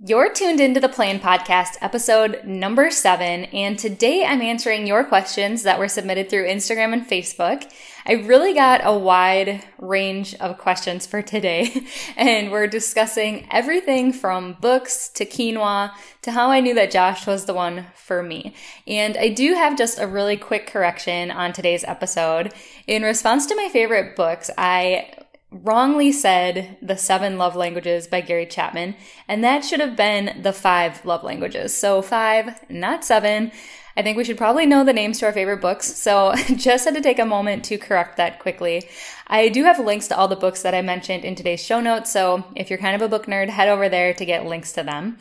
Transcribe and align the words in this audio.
You're 0.00 0.32
tuned 0.32 0.60
into 0.60 0.78
the 0.78 0.88
Plan 0.88 1.18
Podcast, 1.18 1.76
episode 1.80 2.44
number 2.44 2.88
seven, 2.88 3.46
and 3.46 3.76
today 3.76 4.24
I'm 4.24 4.40
answering 4.40 4.86
your 4.86 5.02
questions 5.02 5.64
that 5.64 5.80
were 5.80 5.88
submitted 5.88 6.30
through 6.30 6.46
Instagram 6.46 6.92
and 6.92 7.04
Facebook. 7.04 7.68
I 8.06 8.12
really 8.12 8.54
got 8.54 8.82
a 8.84 8.96
wide 8.96 9.64
range 9.76 10.36
of 10.36 10.56
questions 10.56 11.04
for 11.04 11.20
today, 11.20 11.84
and 12.16 12.52
we're 12.52 12.68
discussing 12.68 13.48
everything 13.50 14.12
from 14.12 14.56
books 14.60 15.08
to 15.16 15.26
quinoa 15.26 15.90
to 16.22 16.30
how 16.30 16.48
I 16.48 16.60
knew 16.60 16.74
that 16.74 16.92
Josh 16.92 17.26
was 17.26 17.46
the 17.46 17.54
one 17.54 17.86
for 17.96 18.22
me. 18.22 18.54
And 18.86 19.16
I 19.16 19.30
do 19.30 19.54
have 19.54 19.76
just 19.76 19.98
a 19.98 20.06
really 20.06 20.36
quick 20.36 20.68
correction 20.68 21.32
on 21.32 21.52
today's 21.52 21.82
episode. 21.82 22.52
In 22.86 23.02
response 23.02 23.46
to 23.46 23.56
my 23.56 23.68
favorite 23.68 24.14
books, 24.14 24.48
I 24.56 25.10
wrongly 25.50 26.12
said 26.12 26.76
The 26.82 26.96
Seven 26.96 27.38
Love 27.38 27.56
Languages 27.56 28.06
by 28.06 28.20
Gary 28.20 28.46
Chapman, 28.46 28.96
and 29.26 29.42
that 29.42 29.64
should 29.64 29.80
have 29.80 29.96
been 29.96 30.42
The 30.42 30.52
Five 30.52 31.04
Love 31.04 31.24
Languages. 31.24 31.74
So 31.74 32.02
five, 32.02 32.58
not 32.70 33.04
seven. 33.04 33.52
I 33.96 34.02
think 34.02 34.16
we 34.16 34.24
should 34.24 34.38
probably 34.38 34.66
know 34.66 34.84
the 34.84 34.92
names 34.92 35.18
to 35.18 35.26
our 35.26 35.32
favorite 35.32 35.60
books, 35.60 35.92
so 35.92 36.34
just 36.54 36.84
had 36.84 36.94
to 36.94 37.00
take 37.00 37.18
a 37.18 37.24
moment 37.24 37.64
to 37.64 37.78
correct 37.78 38.16
that 38.18 38.38
quickly. 38.38 38.88
I 39.26 39.48
do 39.48 39.64
have 39.64 39.78
links 39.80 40.08
to 40.08 40.16
all 40.16 40.28
the 40.28 40.36
books 40.36 40.62
that 40.62 40.74
I 40.74 40.82
mentioned 40.82 41.24
in 41.24 41.34
today's 41.34 41.64
show 41.64 41.80
notes, 41.80 42.12
so 42.12 42.44
if 42.54 42.70
you're 42.70 42.78
kind 42.78 42.94
of 42.94 43.02
a 43.02 43.08
book 43.08 43.26
nerd, 43.26 43.48
head 43.48 43.68
over 43.68 43.88
there 43.88 44.14
to 44.14 44.24
get 44.24 44.46
links 44.46 44.72
to 44.74 44.82
them. 44.82 45.18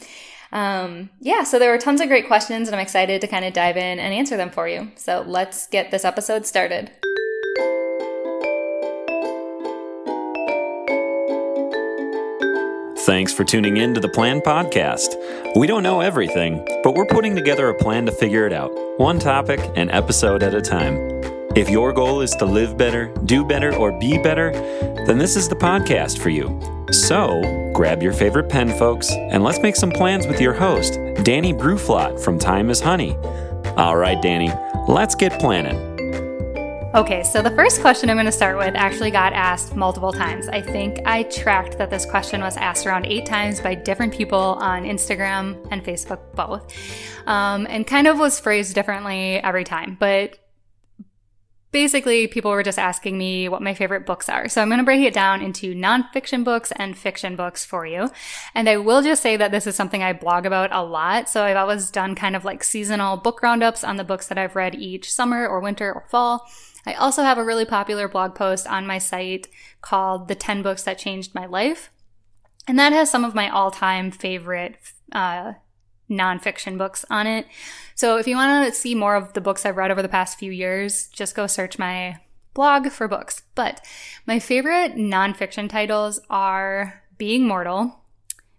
Um, 0.51 1.09
yeah, 1.19 1.43
so 1.43 1.59
there 1.59 1.71
were 1.71 1.77
tons 1.77 2.01
of 2.01 2.07
great 2.07 2.27
questions, 2.27 2.67
and 2.67 2.75
I'm 2.75 2.81
excited 2.81 3.21
to 3.21 3.27
kind 3.27 3.45
of 3.45 3.53
dive 3.53 3.77
in 3.77 3.99
and 3.99 4.13
answer 4.13 4.37
them 4.37 4.49
for 4.49 4.67
you. 4.67 4.91
So 4.95 5.23
let's 5.25 5.67
get 5.67 5.91
this 5.91 6.05
episode 6.05 6.45
started. 6.45 6.91
Thanks 13.07 13.31
for 13.31 13.45
tuning 13.45 13.77
in 13.77 13.93
to 13.93 14.01
the 14.01 14.09
Plan 14.09 14.41
Podcast. 14.41 15.15
We 15.55 15.65
don't 15.65 15.81
know 15.81 16.01
everything, 16.01 16.61
but 16.83 16.93
we're 16.93 17.05
putting 17.05 17.37
together 17.37 17.69
a 17.69 17.73
plan 17.73 18.05
to 18.05 18.11
figure 18.11 18.45
it 18.45 18.51
out, 18.51 18.69
one 18.99 19.17
topic 19.17 19.61
and 19.77 19.89
episode 19.91 20.43
at 20.43 20.53
a 20.53 20.61
time. 20.61 20.97
If 21.55 21.69
your 21.69 21.93
goal 21.93 22.19
is 22.19 22.31
to 22.31 22.43
live 22.43 22.77
better, 22.77 23.05
do 23.23 23.45
better, 23.45 23.73
or 23.73 23.97
be 23.97 24.21
better, 24.21 24.51
then 25.05 25.17
this 25.17 25.37
is 25.37 25.47
the 25.47 25.55
podcast 25.55 26.19
for 26.19 26.27
you. 26.27 26.59
So, 26.91 27.71
grab 27.73 28.03
your 28.03 28.11
favorite 28.11 28.49
pen, 28.49 28.77
folks, 28.77 29.09
and 29.09 29.41
let's 29.41 29.59
make 29.59 29.77
some 29.77 29.91
plans 29.91 30.27
with 30.27 30.41
your 30.41 30.53
host, 30.53 30.99
Danny 31.23 31.53
Bruflot 31.53 32.21
from 32.21 32.37
Time 32.37 32.69
is 32.69 32.81
Honey. 32.81 33.15
All 33.77 33.95
right, 33.95 34.21
Danny, 34.21 34.51
let's 34.89 35.15
get 35.15 35.39
planning. 35.39 35.86
Okay, 36.95 37.21
so 37.21 37.41
the 37.41 37.51
first 37.51 37.81
question 37.81 38.09
I'm 38.09 38.15
going 38.15 38.27
to 38.27 38.31
start 38.31 38.57
with 38.57 38.73
actually 38.73 39.11
got 39.11 39.33
asked 39.33 39.75
multiple 39.75 40.13
times. 40.13 40.47
I 40.47 40.61
think 40.61 40.99
I 41.05 41.23
tracked 41.23 41.77
that 41.77 41.89
this 41.89 42.05
question 42.05 42.39
was 42.39 42.55
asked 42.55 42.87
around 42.87 43.05
eight 43.07 43.25
times 43.25 43.59
by 43.59 43.75
different 43.75 44.13
people 44.13 44.39
on 44.39 44.83
Instagram 44.83 45.67
and 45.69 45.83
Facebook 45.83 46.21
both, 46.33 46.73
um, 47.27 47.67
and 47.69 47.85
kind 47.85 48.07
of 48.07 48.17
was 48.17 48.39
phrased 48.39 48.73
differently 48.73 49.35
every 49.35 49.65
time. 49.65 49.97
But 49.99 50.39
basically, 51.71 52.25
people 52.27 52.51
were 52.51 52.63
just 52.63 52.79
asking 52.79 53.17
me 53.17 53.49
what 53.49 53.61
my 53.61 53.73
favorite 53.73 54.05
books 54.05 54.29
are. 54.29 54.47
So 54.47 54.61
I'm 54.61 54.69
going 54.69 54.79
to 54.79 54.85
break 54.85 55.01
it 55.01 55.13
down 55.13 55.41
into 55.41 55.75
nonfiction 55.75 56.45
books 56.45 56.71
and 56.77 56.97
fiction 56.97 57.35
books 57.35 57.65
for 57.65 57.85
you. 57.85 58.09
And 58.55 58.69
I 58.69 58.77
will 58.77 59.01
just 59.01 59.21
say 59.21 59.35
that 59.35 59.51
this 59.51 59.67
is 59.67 59.75
something 59.75 60.01
I 60.01 60.13
blog 60.13 60.45
about 60.45 60.71
a 60.71 60.83
lot. 60.83 61.27
So 61.27 61.43
I've 61.43 61.57
always 61.57 61.91
done 61.91 62.15
kind 62.15 62.35
of 62.35 62.45
like 62.45 62.63
seasonal 62.63 63.17
book 63.17 63.43
roundups 63.43 63.83
on 63.83 63.97
the 63.97 64.05
books 64.05 64.27
that 64.27 64.37
I've 64.37 64.55
read 64.55 64.73
each 64.73 65.11
summer 65.11 65.45
or 65.45 65.59
winter 65.59 65.93
or 65.93 66.05
fall. 66.09 66.47
I 66.87 66.93
also 66.93 67.21
have 67.21 67.37
a 67.37 67.43
really 67.43 67.65
popular 67.65 68.07
blog 68.07 68.33
post 68.33 68.65
on 68.65 68.87
my 68.87 68.97
site 68.97 69.49
called 69.81 70.29
The 70.29 70.35
10 70.35 70.61
Books 70.61 70.83
That 70.83 70.97
Changed 70.97 71.35
My 71.35 71.45
Life. 71.45 71.91
And 72.65 72.79
that 72.79 72.93
has 72.93 73.11
some 73.11 73.25
of 73.25 73.35
my 73.35 73.49
all 73.49 73.71
time 73.71 74.09
favorite 74.09 74.77
uh, 75.11 75.53
nonfiction 76.09 76.77
books 76.77 77.03
on 77.09 77.27
it. 77.27 77.45
So 77.93 78.15
if 78.15 78.25
you 78.25 78.37
want 78.37 78.65
to 78.65 78.79
see 78.79 78.95
more 78.95 79.15
of 79.17 79.33
the 79.33 79.41
books 79.41 79.65
I've 79.65 79.75
read 79.75 79.91
over 79.91 80.01
the 80.01 80.07
past 80.07 80.39
few 80.39 80.49
years, 80.49 81.07
just 81.07 81.35
go 81.35 81.45
search 81.45 81.77
my 81.77 82.21
blog 82.53 82.87
for 82.87 83.09
books. 83.09 83.41
But 83.53 83.85
my 84.25 84.39
favorite 84.39 84.95
nonfiction 84.95 85.69
titles 85.69 86.21
are 86.29 87.03
Being 87.17 87.45
Mortal. 87.45 87.99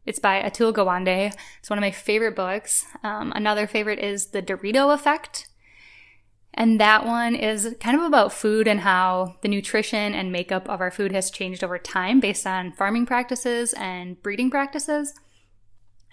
It's 0.05 0.19
by 0.19 0.43
Atul 0.43 0.75
Gawande. 0.75 1.33
It's 1.61 1.71
one 1.71 1.79
of 1.79 1.83
my 1.83 1.93
favorite 1.93 2.37
books. 2.37 2.85
Um, 3.03 3.33
another 3.35 3.67
favorite 3.67 4.01
is 4.01 4.27
The 4.27 4.43
Dorito 4.43 4.93
Effect 4.93 5.49
and 6.55 6.81
that 6.81 7.07
one 7.07 7.35
is 7.35 7.77
kind 7.81 7.97
of 7.97 8.03
about 8.03 8.33
food 8.33 8.67
and 8.67 8.81
how 8.81 9.37
the 9.43 9.49
nutrition 9.49 10.15
and 10.15 10.33
makeup 10.33 10.69
of 10.69 10.81
our 10.81 10.91
food 10.91 11.13
has 11.13 11.31
changed 11.31 11.63
over 11.63 11.79
time 11.79 12.21
based 12.21 12.47
on 12.47 12.73
farming 12.73 13.07
practices 13.07 13.75
and 13.75 14.21
breeding 14.23 14.51
practices. 14.51 15.15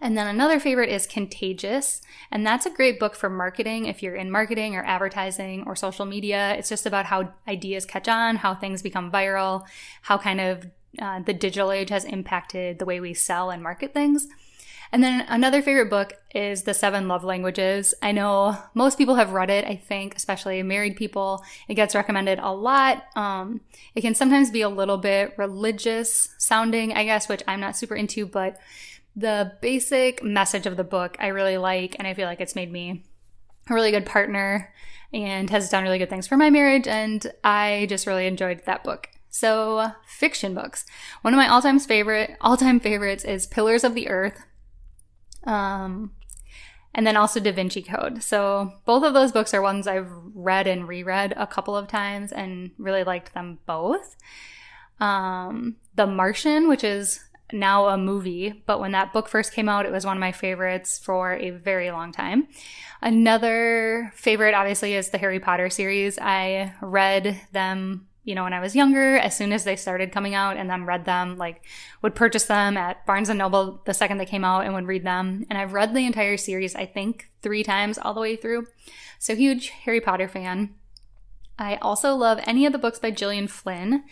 And 0.01 0.17
then 0.17 0.27
another 0.27 0.59
favorite 0.59 0.89
is 0.89 1.07
Contagious. 1.07 2.01
And 2.29 2.45
that's 2.45 2.65
a 2.65 2.69
great 2.69 2.99
book 2.99 3.15
for 3.15 3.29
marketing 3.29 3.85
if 3.85 4.03
you're 4.03 4.15
in 4.15 4.29
marketing 4.29 4.75
or 4.75 4.83
advertising 4.83 5.63
or 5.65 5.75
social 5.75 6.05
media. 6.05 6.53
It's 6.55 6.69
just 6.69 6.85
about 6.85 7.05
how 7.05 7.33
ideas 7.47 7.85
catch 7.85 8.09
on, 8.09 8.35
how 8.35 8.53
things 8.53 8.81
become 8.81 9.11
viral, 9.11 9.65
how 10.01 10.17
kind 10.17 10.41
of 10.41 10.67
uh, 11.01 11.21
the 11.21 11.33
digital 11.33 11.71
age 11.71 11.89
has 11.89 12.03
impacted 12.03 12.77
the 12.77 12.85
way 12.85 12.99
we 12.99 13.13
sell 13.13 13.49
and 13.49 13.63
market 13.63 13.93
things. 13.93 14.27
And 14.91 15.03
then 15.03 15.25
another 15.27 15.61
favorite 15.61 15.89
book 15.89 16.13
is 16.33 16.63
The 16.63 16.73
Seven 16.73 17.07
Love 17.07 17.23
Languages. 17.23 17.93
I 18.01 18.11
know 18.11 18.57
most 18.73 18.97
people 18.97 19.15
have 19.15 19.33
read 19.33 19.49
it, 19.49 19.65
I 19.65 19.75
think, 19.75 20.15
especially 20.15 20.61
married 20.63 20.95
people. 20.95 21.43
It 21.67 21.75
gets 21.75 21.95
recommended 21.95 22.39
a 22.39 22.51
lot. 22.51 23.05
Um, 23.15 23.61
it 23.93 24.01
can 24.01 24.15
sometimes 24.15 24.51
be 24.51 24.61
a 24.61 24.69
little 24.69 24.97
bit 24.97 25.33
religious 25.37 26.29
sounding, 26.37 26.93
I 26.93 27.03
guess, 27.03 27.27
which 27.27 27.43
I'm 27.47 27.59
not 27.59 27.75
super 27.77 27.95
into, 27.95 28.25
but 28.25 28.59
the 29.15 29.53
basic 29.61 30.23
message 30.23 30.65
of 30.65 30.77
the 30.77 30.83
book 30.83 31.15
I 31.19 31.27
really 31.27 31.57
like, 31.57 31.95
and 31.97 32.07
I 32.07 32.13
feel 32.13 32.27
like 32.27 32.41
it's 32.41 32.55
made 32.55 32.71
me 32.71 33.03
a 33.69 33.73
really 33.73 33.91
good 33.91 34.05
partner 34.05 34.73
and 35.13 35.49
has 35.49 35.69
done 35.69 35.83
really 35.83 35.97
good 35.97 36.09
things 36.09 36.27
for 36.27 36.37
my 36.37 36.49
marriage, 36.49 36.87
and 36.87 37.25
I 37.43 37.85
just 37.89 38.07
really 38.07 38.27
enjoyed 38.27 38.63
that 38.65 38.83
book. 38.83 39.09
So, 39.29 39.91
fiction 40.07 40.53
books. 40.53 40.85
One 41.21 41.33
of 41.33 41.37
my 41.37 41.47
all-time 41.47 41.79
favorite 41.79 42.37
all-time 42.41 42.79
favorites 42.79 43.25
is 43.25 43.47
Pillars 43.47 43.83
of 43.83 43.95
the 43.95 44.09
Earth 44.09 44.43
um, 45.45 46.11
and 46.93 47.05
then 47.05 47.17
also 47.17 47.39
Da 47.39 47.51
Vinci 47.51 47.81
Code. 47.81 48.23
So 48.23 48.73
both 48.85 49.03
of 49.03 49.13
those 49.13 49.31
books 49.31 49.53
are 49.53 49.61
ones 49.61 49.87
I've 49.87 50.11
read 50.33 50.67
and 50.67 50.87
reread 50.87 51.33
a 51.35 51.45
couple 51.45 51.75
of 51.75 51.87
times 51.87 52.31
and 52.31 52.71
really 52.77 53.03
liked 53.03 53.33
them 53.33 53.59
both. 53.65 54.15
Um, 54.99 55.75
the 55.95 56.07
Martian, 56.07 56.69
which 56.69 56.83
is 56.83 57.19
now 57.51 57.87
a 57.87 57.97
movie, 57.97 58.63
but 58.65 58.79
when 58.79 58.93
that 58.93 59.13
book 59.13 59.27
first 59.27 59.53
came 59.53 59.69
out, 59.69 59.85
it 59.85 59.91
was 59.91 60.05
one 60.05 60.17
of 60.17 60.21
my 60.21 60.31
favorites 60.31 60.97
for 60.97 61.33
a 61.33 61.51
very 61.51 61.91
long 61.91 62.11
time. 62.11 62.47
Another 63.01 64.11
favorite, 64.15 64.55
obviously, 64.55 64.95
is 64.95 65.09
the 65.09 65.17
Harry 65.17 65.39
Potter 65.39 65.69
series. 65.69 66.17
I 66.17 66.73
read 66.81 67.41
them 67.51 68.07
you 68.25 68.33
know, 68.33 68.43
when 68.43 68.53
I 68.53 68.59
was 68.59 68.75
younger, 68.75 69.17
as 69.17 69.37
soon 69.37 69.53
as 69.53 69.63
they 69.63 69.75
started 69.75 70.11
coming 70.11 70.33
out 70.33 70.57
and 70.57 70.69
then 70.69 70.85
read 70.85 71.05
them, 71.05 71.37
like 71.37 71.63
would 72.01 72.15
purchase 72.15 72.45
them 72.45 72.75
at 72.75 73.05
Barnes 73.05 73.29
and 73.29 73.37
Noble 73.37 73.81
the 73.85 73.93
second 73.93 74.17
they 74.17 74.25
came 74.25 74.43
out 74.43 74.65
and 74.65 74.73
would 74.73 74.87
read 74.87 75.03
them. 75.03 75.45
And 75.49 75.57
I've 75.57 75.73
read 75.73 75.93
the 75.93 76.05
entire 76.05 76.35
series, 76.35 76.75
I 76.75 76.87
think, 76.87 77.29
three 77.43 77.63
times 77.63 77.99
all 77.99 78.15
the 78.15 78.21
way 78.21 78.35
through. 78.35 78.67
So 79.19 79.35
huge 79.35 79.69
Harry 79.69 80.01
Potter 80.01 80.27
fan. 80.27 80.73
I 81.57 81.75
also 81.77 82.15
love 82.15 82.39
any 82.43 82.65
of 82.65 82.73
the 82.73 82.79
books 82.79 82.99
by 82.99 83.11
Gillian 83.11 83.47
Flynn 83.47 84.03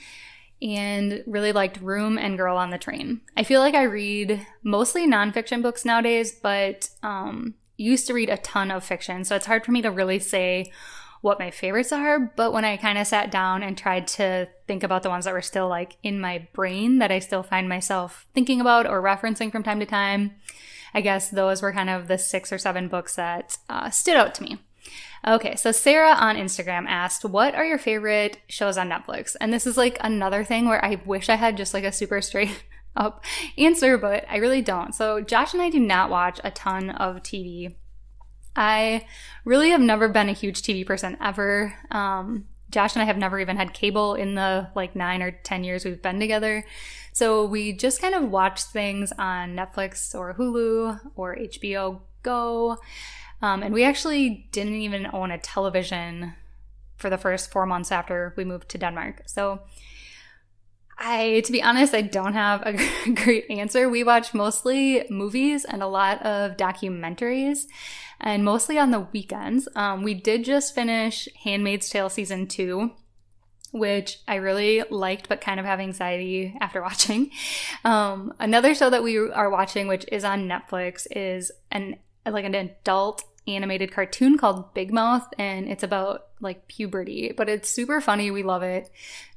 and 0.62 1.24
really 1.26 1.52
liked 1.52 1.82
Room 1.82 2.18
and 2.18 2.38
Girl 2.38 2.56
on 2.56 2.70
the 2.70 2.78
Train. 2.78 3.22
I 3.36 3.44
feel 3.44 3.60
like 3.60 3.76
I 3.76 3.84
read 3.84 4.46
mostly 4.62 5.08
nonfiction 5.08 5.62
books 5.62 5.84
nowadays, 5.84 6.32
but 6.32 6.90
um, 7.02 7.56
used 7.78 8.08
to 8.08 8.14
read 8.14 8.30
a 8.30 8.38
ton 8.38 8.70
of 8.70 8.84
fiction. 8.84 9.26
So 9.26 9.36
it's 9.36 9.48
hard 9.48 9.66
for 9.66 9.72
me 9.72 9.82
to 9.82 9.92
really 9.92 10.20
say 10.20 10.72
what 11.24 11.40
my 11.40 11.50
favorites 11.50 11.94
are, 11.94 12.20
but 12.20 12.52
when 12.52 12.66
I 12.66 12.76
kind 12.76 12.98
of 12.98 13.08
sat 13.08 13.32
down 13.32 13.64
and 13.64 13.78
tried 13.78 14.08
to 14.10 14.50
think 14.68 14.84
about 14.84 15.04
the 15.04 15.10
ones 15.10 15.24
that 15.24 15.34
were 15.34 15.42
still 15.42 15.70
like 15.70 15.96
in 16.04 16.20
my 16.20 16.50
brain 16.52 17.00
that 17.00 17.14
I 17.14 17.20
still 17.20 17.44
find 17.44 17.70
myself 17.70 18.28
thinking 18.34 18.60
about 18.60 18.86
or 18.86 19.02
referencing 19.02 19.50
from 19.50 19.64
time 19.64 19.80
to 19.80 19.86
time, 19.86 20.36
I 20.94 21.00
guess 21.00 21.30
those 21.30 21.62
were 21.62 21.72
kind 21.72 21.90
of 21.90 22.10
the 22.10 22.18
six 22.18 22.52
or 22.52 22.58
seven 22.58 22.90
books 22.90 23.16
that 23.16 23.58
uh, 23.70 23.90
stood 23.90 24.18
out 24.18 24.36
to 24.36 24.44
me. 24.44 24.58
Okay, 25.26 25.56
so 25.56 25.72
Sarah 25.72 26.12
on 26.12 26.36
Instagram 26.36 26.88
asked, 26.90 27.24
What 27.24 27.56
are 27.56 27.64
your 27.64 27.78
favorite 27.78 28.40
shows 28.50 28.78
on 28.78 28.90
Netflix? 28.90 29.38
And 29.40 29.54
this 29.54 29.66
is 29.66 29.78
like 29.78 29.98
another 30.02 30.44
thing 30.44 30.68
where 30.68 30.84
I 30.84 31.02
wish 31.06 31.30
I 31.30 31.36
had 31.36 31.56
just 31.56 31.74
like 31.74 31.86
a 31.86 31.94
super 31.94 32.20
straight 32.20 32.66
up 32.98 33.24
answer, 33.58 33.98
but 33.98 34.26
I 34.30 34.36
really 34.36 34.62
don't. 34.62 34.94
So 34.94 35.22
Josh 35.22 35.54
and 35.54 35.62
I 35.62 35.70
do 35.70 35.80
not 35.80 36.10
watch 36.10 36.42
a 36.44 36.52
ton 36.52 36.90
of 36.90 37.24
TV 37.24 37.76
I 38.56 39.06
really 39.46 39.70
have 39.70 39.82
never 39.82 40.10
been 40.10 40.30
a 40.30 40.34
huge 40.34 40.62
TV 40.62 40.86
person 40.86 41.18
ever. 41.22 41.74
Um, 41.92 42.46
Josh 42.70 42.96
and 42.96 43.04
I 43.04 43.06
have 43.06 43.18
never 43.18 43.40
even 43.40 43.58
had 43.58 43.74
cable 43.74 44.16
in 44.16 44.36
the 44.36 44.68
like 44.76 44.96
nine 44.96 45.22
or 45.22 45.32
10 45.32 45.64
years 45.64 45.86
we've 45.86 46.02
been 46.02 46.20
together. 46.20 46.66
So 47.12 47.46
we 47.46 47.74
just 47.74 48.02
kind 48.02 48.16
of 48.16 48.30
watch 48.30 48.64
things 48.64 49.14
on 49.18 49.56
Netflix 49.56 50.16
or 50.16 50.34
Hulu 50.34 51.00
or 51.16 51.36
HBO 51.36 52.02
Go. 52.24 52.78
Um, 53.42 53.62
and 53.62 53.74
we 53.74 53.84
actually 53.84 54.48
didn't 54.52 54.76
even 54.76 55.08
own 55.14 55.30
a 55.30 55.38
television 55.38 56.34
for 56.98 57.10
the 57.10 57.18
first 57.18 57.52
four 57.52 57.66
months 57.66 57.92
after 57.92 58.34
we 58.38 58.46
moved 58.46 58.70
to 58.70 58.78
Denmark. 58.78 59.24
So 59.26 59.60
I, 60.98 61.42
to 61.46 61.52
be 61.52 61.62
honest, 61.62 61.94
I 61.94 62.02
don't 62.02 62.34
have 62.34 62.62
a 62.66 63.12
great 63.14 63.50
answer. 63.50 63.90
We 63.90 64.04
watch 64.04 64.34
mostly 64.34 65.06
movies 65.10 65.66
and 65.66 65.82
a 65.82 65.88
lot 65.88 66.22
of 66.22 66.58
documentaries, 66.58 67.66
and 68.20 68.46
mostly 68.46 68.78
on 68.78 68.92
the 68.92 69.02
weekends. 69.12 69.68
Um, 69.76 70.04
we 70.04 70.14
did 70.14 70.46
just 70.46 70.76
finish 70.76 71.28
Handmaid's 71.44 71.90
Tale 71.90 72.10
season 72.10 72.48
two, 72.48 72.92
which 73.72 74.20
I 74.28 74.36
really 74.36 74.84
liked, 74.90 75.28
but 75.30 75.42
kind 75.42 75.60
of 75.60 75.66
have 75.66 75.80
anxiety 75.80 76.56
after 76.62 76.82
watching. 76.84 77.32
Um, 77.84 78.34
another 78.40 78.76
show 78.76 78.90
that 78.90 79.04
we 79.04 79.18
are 79.18 79.50
watching, 79.50 79.88
which 79.88 80.06
is 80.12 80.24
on 80.24 80.48
Netflix, 80.48 81.08
is 81.12 81.52
an 81.72 81.98
like 82.26 82.46
an 82.46 82.56
adult 82.56 83.24
animated 83.48 83.92
cartoon 83.92 84.38
called 84.38 84.74
Big 84.74 84.94
Mouth, 84.94 85.28
and 85.38 85.68
it's 85.68 85.84
about 85.84 86.28
like 86.40 86.68
puberty, 86.68 87.34
but 87.36 87.50
it's 87.50 87.70
super 87.70 88.00
funny. 88.02 88.32
We 88.32 88.44
love 88.44 88.64
it. 88.64 88.90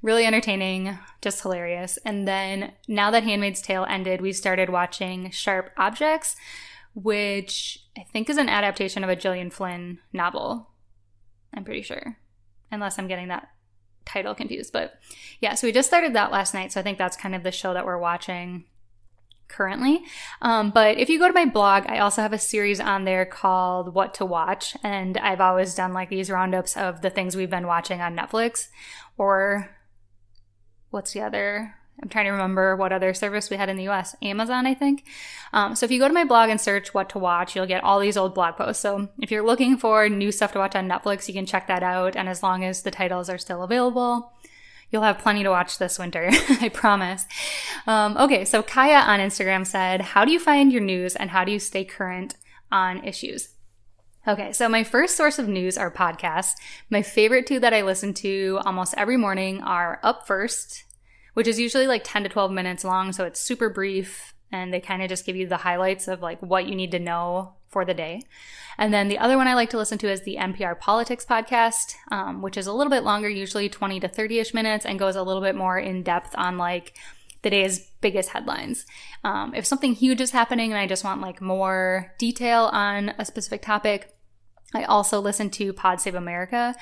Really 0.02 0.24
entertaining, 0.24 0.98
just 1.20 1.42
hilarious. 1.42 1.98
And 2.04 2.26
then 2.26 2.72
now 2.88 3.10
that 3.10 3.24
Handmaid's 3.24 3.62
Tale 3.62 3.86
ended, 3.88 4.20
we 4.20 4.32
started 4.32 4.70
watching 4.70 5.30
Sharp 5.30 5.70
Objects, 5.76 6.36
which 6.94 7.84
I 7.96 8.02
think 8.04 8.30
is 8.30 8.38
an 8.38 8.48
adaptation 8.48 9.04
of 9.04 9.10
a 9.10 9.16
Gillian 9.16 9.50
Flynn 9.50 9.98
novel. 10.12 10.70
I'm 11.54 11.64
pretty 11.64 11.82
sure. 11.82 12.18
Unless 12.70 12.98
I'm 12.98 13.08
getting 13.08 13.28
that 13.28 13.48
title 14.04 14.34
confused. 14.34 14.72
But 14.72 15.00
yeah, 15.40 15.54
so 15.54 15.66
we 15.66 15.72
just 15.72 15.88
started 15.88 16.14
that 16.14 16.32
last 16.32 16.54
night. 16.54 16.72
So 16.72 16.80
I 16.80 16.82
think 16.82 16.98
that's 16.98 17.16
kind 17.16 17.34
of 17.34 17.42
the 17.42 17.52
show 17.52 17.74
that 17.74 17.84
we're 17.84 17.98
watching 17.98 18.64
currently. 19.48 20.04
Um, 20.42 20.70
but 20.70 20.98
if 20.98 21.08
you 21.08 21.18
go 21.18 21.28
to 21.28 21.34
my 21.34 21.46
blog, 21.46 21.84
I 21.86 21.98
also 21.98 22.22
have 22.22 22.32
a 22.32 22.38
series 22.38 22.80
on 22.80 23.04
there 23.04 23.24
called 23.24 23.94
What 23.94 24.14
to 24.14 24.24
Watch. 24.24 24.76
And 24.82 25.16
I've 25.18 25.40
always 25.40 25.74
done 25.74 25.92
like 25.92 26.08
these 26.08 26.30
roundups 26.30 26.76
of 26.76 27.02
the 27.02 27.10
things 27.10 27.36
we've 27.36 27.50
been 27.50 27.66
watching 27.66 28.00
on 28.00 28.16
Netflix 28.16 28.68
or 29.18 29.70
what's 30.90 31.12
the 31.12 31.22
other? 31.22 31.74
I'm 32.02 32.10
trying 32.10 32.26
to 32.26 32.32
remember 32.32 32.76
what 32.76 32.92
other 32.92 33.14
service 33.14 33.48
we 33.48 33.56
had 33.56 33.68
in 33.68 33.76
the 33.76 33.88
US. 33.88 34.14
Amazon, 34.20 34.66
I 34.66 34.74
think. 34.74 35.04
Um, 35.52 35.74
so 35.74 35.86
if 35.86 35.90
you 35.90 35.98
go 35.98 36.08
to 36.08 36.14
my 36.14 36.24
blog 36.24 36.50
and 36.50 36.60
search 36.60 36.92
what 36.92 37.08
to 37.10 37.18
watch, 37.18 37.56
you'll 37.56 37.66
get 37.66 37.82
all 37.82 38.00
these 38.00 38.18
old 38.18 38.34
blog 38.34 38.56
posts. 38.56 38.82
So 38.82 39.08
if 39.20 39.30
you're 39.30 39.46
looking 39.46 39.78
for 39.78 40.08
new 40.08 40.30
stuff 40.30 40.52
to 40.52 40.58
watch 40.58 40.76
on 40.76 40.88
Netflix, 40.88 41.26
you 41.26 41.34
can 41.34 41.46
check 41.46 41.66
that 41.68 41.82
out. 41.82 42.14
And 42.14 42.28
as 42.28 42.42
long 42.42 42.64
as 42.64 42.82
the 42.82 42.90
titles 42.90 43.30
are 43.30 43.38
still 43.38 43.62
available, 43.62 44.32
You'll 44.90 45.02
have 45.02 45.18
plenty 45.18 45.42
to 45.42 45.50
watch 45.50 45.78
this 45.78 45.98
winter, 45.98 46.28
I 46.32 46.70
promise. 46.72 47.26
Um, 47.86 48.16
okay, 48.16 48.44
so 48.44 48.62
Kaya 48.62 48.98
on 48.98 49.20
Instagram 49.20 49.66
said, 49.66 50.00
How 50.00 50.24
do 50.24 50.32
you 50.32 50.38
find 50.38 50.72
your 50.72 50.82
news 50.82 51.16
and 51.16 51.30
how 51.30 51.44
do 51.44 51.52
you 51.52 51.58
stay 51.58 51.84
current 51.84 52.36
on 52.70 53.04
issues? 53.04 53.50
Okay, 54.28 54.52
so 54.52 54.68
my 54.68 54.82
first 54.82 55.16
source 55.16 55.38
of 55.38 55.48
news 55.48 55.78
are 55.78 55.90
podcasts. 55.90 56.54
My 56.90 57.02
favorite 57.02 57.46
two 57.46 57.60
that 57.60 57.74
I 57.74 57.82
listen 57.82 58.12
to 58.14 58.60
almost 58.64 58.94
every 58.96 59.16
morning 59.16 59.62
are 59.62 60.00
Up 60.02 60.26
First, 60.26 60.84
which 61.34 61.46
is 61.46 61.60
usually 61.60 61.86
like 61.86 62.02
10 62.04 62.24
to 62.24 62.28
12 62.28 62.50
minutes 62.50 62.82
long, 62.82 63.12
so 63.12 63.24
it's 63.24 63.40
super 63.40 63.68
brief 63.68 64.34
and 64.52 64.72
they 64.72 64.80
kind 64.80 65.02
of 65.02 65.08
just 65.08 65.26
give 65.26 65.36
you 65.36 65.46
the 65.46 65.58
highlights 65.58 66.08
of 66.08 66.22
like 66.22 66.40
what 66.40 66.66
you 66.66 66.74
need 66.74 66.90
to 66.92 66.98
know 66.98 67.54
for 67.68 67.84
the 67.84 67.94
day. 67.94 68.22
And 68.78 68.92
then 68.92 69.08
the 69.08 69.18
other 69.18 69.36
one 69.36 69.48
I 69.48 69.54
like 69.54 69.70
to 69.70 69.78
listen 69.78 69.98
to 69.98 70.10
is 70.10 70.22
the 70.22 70.36
NPR 70.36 70.78
Politics 70.78 71.24
podcast, 71.24 71.94
um, 72.10 72.42
which 72.42 72.56
is 72.56 72.66
a 72.66 72.72
little 72.72 72.90
bit 72.90 73.04
longer, 73.04 73.28
usually 73.28 73.68
20 73.68 74.00
to 74.00 74.08
30 74.08 74.38
ish 74.38 74.54
minutes, 74.54 74.86
and 74.86 74.98
goes 74.98 75.16
a 75.16 75.22
little 75.22 75.42
bit 75.42 75.56
more 75.56 75.78
in 75.78 76.02
depth 76.02 76.34
on 76.36 76.58
like 76.58 76.96
the 77.42 77.50
day's 77.50 77.90
biggest 78.00 78.30
headlines. 78.30 78.86
Um, 79.24 79.54
if 79.54 79.66
something 79.66 79.94
huge 79.94 80.20
is 80.20 80.30
happening 80.30 80.72
and 80.72 80.78
I 80.78 80.86
just 80.86 81.04
want 81.04 81.20
like 81.20 81.40
more 81.40 82.14
detail 82.18 82.70
on 82.72 83.10
a 83.18 83.24
specific 83.24 83.62
topic, 83.62 84.12
I 84.74 84.84
also 84.84 85.20
listen 85.20 85.50
to 85.50 85.72
Pod 85.72 86.00
Save 86.00 86.14
America 86.14 86.74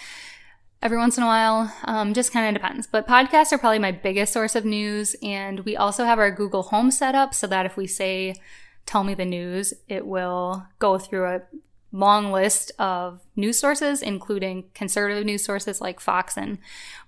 every 0.84 0.98
once 0.98 1.16
in 1.16 1.24
a 1.24 1.26
while. 1.26 1.74
Um, 1.84 2.12
just 2.12 2.30
kind 2.30 2.46
of 2.46 2.62
depends. 2.62 2.86
But 2.86 3.08
podcasts 3.08 3.52
are 3.52 3.58
probably 3.58 3.78
my 3.78 3.90
biggest 3.90 4.34
source 4.34 4.54
of 4.54 4.66
news. 4.66 5.16
And 5.22 5.60
we 5.60 5.76
also 5.76 6.04
have 6.04 6.18
our 6.18 6.30
Google 6.30 6.64
Home 6.64 6.90
set 6.90 7.14
up 7.14 7.34
so 7.34 7.46
that 7.46 7.66
if 7.66 7.76
we 7.76 7.86
say, 7.86 8.34
tell 8.84 9.02
me 9.02 9.14
the 9.14 9.24
news, 9.24 9.72
it 9.88 10.06
will 10.06 10.66
go 10.78 10.98
through 10.98 11.24
a 11.24 11.42
long 11.90 12.32
list 12.32 12.72
of 12.78 13.20
news 13.34 13.58
sources, 13.58 14.02
including 14.02 14.64
conservative 14.74 15.24
news 15.24 15.42
sources 15.44 15.80
like 15.80 16.00
Fox 16.00 16.36
and 16.36 16.58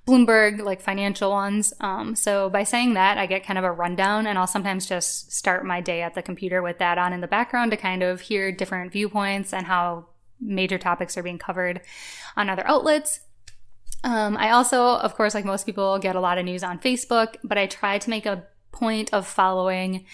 Bloomberg, 0.07 0.63
like 0.63 0.81
financial 0.81 1.33
ones. 1.33 1.75
Um, 1.81 2.15
so 2.15 2.49
by 2.49 2.63
saying 2.63 2.95
that, 2.95 3.19
I 3.19 3.27
get 3.27 3.45
kind 3.45 3.59
of 3.59 3.65
a 3.65 3.73
rundown, 3.73 4.27
and 4.29 4.39
I'll 4.39 4.47
sometimes 4.47 4.87
just 4.87 5.33
start 5.33 5.67
my 5.67 5.81
day 5.81 6.03
at 6.03 6.15
the 6.15 6.23
computer 6.23 6.63
with 6.63 6.79
that 6.79 6.99
on 6.99 7.13
in 7.13 7.21
the 7.21 7.27
background 7.27 7.73
to 7.73 7.77
kind 7.77 8.05
of 8.05 8.21
hear 8.21 8.53
different 8.53 8.93
viewpoints 8.93 9.53
and 9.53 9.67
how 9.67 10.07
major 10.41 10.79
topics 10.79 11.17
are 11.17 11.23
being 11.23 11.39
covered 11.39 11.81
on 12.37 12.49
other 12.49 12.67
outlets. 12.67 13.21
Um, 14.05 14.37
I 14.37 14.51
also, 14.51 14.83
of 14.83 15.15
course, 15.15 15.35
like 15.35 15.45
most 15.45 15.67
people, 15.67 15.99
get 15.99 16.17
a 16.17 16.21
lot 16.21 16.39
of 16.39 16.45
news 16.45 16.63
on 16.63 16.79
Facebook, 16.79 17.37
but 17.43 17.59
I 17.59 17.67
try 17.67 17.99
to 17.99 18.11
make 18.11 18.27
a 18.27 18.45
point 18.73 19.13
of 19.13 19.27
following 19.27 20.05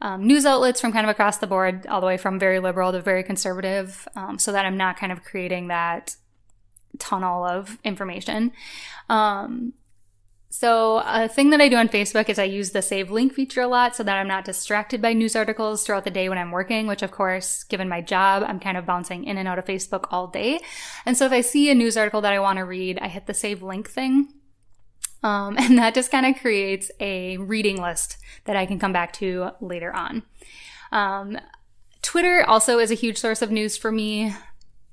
um, 0.00 0.26
news 0.26 0.44
outlets 0.46 0.80
from 0.80 0.92
kind 0.92 1.06
of 1.06 1.10
across 1.10 1.38
the 1.38 1.46
board, 1.46 1.86
all 1.86 2.00
the 2.00 2.06
way 2.06 2.16
from 2.16 2.38
very 2.38 2.60
liberal 2.60 2.92
to 2.92 3.00
very 3.00 3.22
conservative, 3.22 4.06
um, 4.14 4.38
so 4.38 4.52
that 4.52 4.64
I'm 4.64 4.76
not 4.76 4.98
kind 4.98 5.12
of 5.12 5.24
creating 5.24 5.68
that 5.68 6.16
tunnel 6.98 7.44
of 7.44 7.78
information. 7.84 8.52
Um, 9.08 9.72
so, 10.58 11.02
a 11.04 11.28
thing 11.28 11.50
that 11.50 11.60
I 11.60 11.68
do 11.68 11.76
on 11.76 11.88
Facebook 11.88 12.30
is 12.30 12.38
I 12.38 12.44
use 12.44 12.70
the 12.70 12.80
save 12.80 13.10
link 13.10 13.34
feature 13.34 13.60
a 13.60 13.68
lot 13.68 13.94
so 13.94 14.02
that 14.02 14.16
I'm 14.16 14.26
not 14.26 14.46
distracted 14.46 15.02
by 15.02 15.12
news 15.12 15.36
articles 15.36 15.84
throughout 15.84 16.04
the 16.04 16.10
day 16.10 16.28
when 16.30 16.38
I'm 16.38 16.50
working, 16.50 16.86
which, 16.86 17.02
of 17.02 17.10
course, 17.10 17.64
given 17.64 17.88
my 17.88 18.00
job, 18.00 18.42
I'm 18.46 18.58
kind 18.58 18.76
of 18.76 18.86
bouncing 18.86 19.24
in 19.24 19.36
and 19.36 19.46
out 19.46 19.58
of 19.58 19.66
Facebook 19.66 20.06
all 20.10 20.28
day. 20.28 20.60
And 21.04 21.14
so, 21.16 21.26
if 21.26 21.32
I 21.32 21.42
see 21.42 21.68
a 21.70 21.74
news 21.74 21.98
article 21.98 22.22
that 22.22 22.32
I 22.32 22.40
want 22.40 22.56
to 22.56 22.64
read, 22.64 22.98
I 23.00 23.08
hit 23.08 23.26
the 23.26 23.34
save 23.34 23.62
link 23.62 23.90
thing 23.90 24.32
um, 25.22 25.56
and 25.58 25.78
that 25.78 25.94
just 25.94 26.10
kind 26.10 26.26
of 26.26 26.40
creates 26.40 26.90
a 27.00 27.36
reading 27.36 27.80
list 27.80 28.16
that 28.44 28.56
I 28.56 28.66
can 28.66 28.78
come 28.78 28.92
back 28.92 29.12
to 29.14 29.50
later 29.60 29.94
on. 29.94 30.22
Um, 30.92 31.38
Twitter 32.02 32.44
also 32.46 32.78
is 32.78 32.90
a 32.90 32.94
huge 32.94 33.18
source 33.18 33.42
of 33.42 33.50
news 33.50 33.76
for 33.76 33.90
me. 33.90 34.34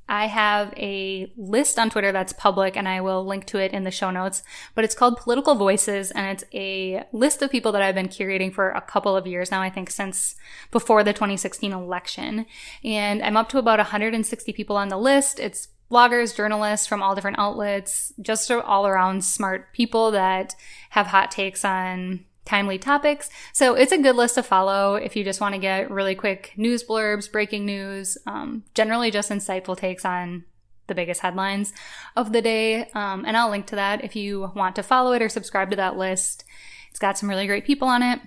I 0.07 0.27
have 0.27 0.73
a 0.75 1.31
list 1.37 1.79
on 1.79 1.89
Twitter 1.89 2.11
that's 2.11 2.33
public 2.33 2.75
and 2.75 2.87
I 2.87 3.01
will 3.01 3.25
link 3.25 3.45
to 3.45 3.57
it 3.57 3.71
in 3.71 3.83
the 3.83 3.91
show 3.91 4.11
notes, 4.11 4.43
but 4.75 4.83
it's 4.83 4.95
called 4.95 5.17
Political 5.17 5.55
Voices 5.55 6.11
and 6.11 6.27
it's 6.27 6.43
a 6.53 7.03
list 7.13 7.41
of 7.41 7.49
people 7.49 7.71
that 7.71 7.81
I've 7.81 7.95
been 7.95 8.09
curating 8.09 8.53
for 8.53 8.69
a 8.71 8.81
couple 8.81 9.15
of 9.15 9.25
years 9.25 9.49
now, 9.49 9.61
I 9.61 9.69
think 9.69 9.89
since 9.89 10.35
before 10.71 11.03
the 11.03 11.13
2016 11.13 11.71
election. 11.71 12.45
And 12.83 13.23
I'm 13.23 13.37
up 13.37 13.49
to 13.49 13.57
about 13.57 13.79
160 13.79 14.53
people 14.53 14.75
on 14.75 14.89
the 14.89 14.97
list. 14.97 15.39
It's 15.39 15.69
bloggers, 15.89 16.35
journalists 16.35 16.87
from 16.87 17.01
all 17.01 17.15
different 17.15 17.39
outlets, 17.39 18.13
just 18.21 18.51
all 18.51 18.85
around 18.87 19.23
smart 19.23 19.71
people 19.73 20.11
that 20.11 20.55
have 20.91 21.07
hot 21.07 21.31
takes 21.31 21.63
on 21.63 22.25
timely 22.45 22.77
topics. 22.77 23.29
So 23.53 23.75
it's 23.75 23.91
a 23.91 23.97
good 23.97 24.15
list 24.15 24.35
to 24.35 24.43
follow 24.43 24.95
if 24.95 25.15
you 25.15 25.23
just 25.23 25.41
want 25.41 25.55
to 25.55 25.61
get 25.61 25.89
really 25.89 26.15
quick 26.15 26.53
news 26.57 26.83
blurbs, 26.83 27.31
breaking 27.31 27.65
news, 27.65 28.17
um, 28.27 28.63
generally 28.73 29.11
just 29.11 29.29
insightful 29.29 29.77
takes 29.77 30.03
on 30.03 30.43
the 30.87 30.95
biggest 30.95 31.21
headlines 31.21 31.73
of 32.15 32.33
the 32.33 32.41
day. 32.41 32.89
Um, 32.93 33.23
and 33.25 33.37
I'll 33.37 33.49
link 33.49 33.67
to 33.67 33.75
that 33.75 34.03
if 34.03 34.15
you 34.15 34.51
want 34.55 34.75
to 34.75 34.83
follow 34.83 35.13
it 35.13 35.21
or 35.21 35.29
subscribe 35.29 35.69
to 35.69 35.77
that 35.77 35.97
list. 35.97 36.43
It's 36.89 36.99
got 36.99 37.17
some 37.17 37.29
really 37.29 37.47
great 37.47 37.65
people 37.65 37.87
on 37.87 38.03
it. 38.03 38.19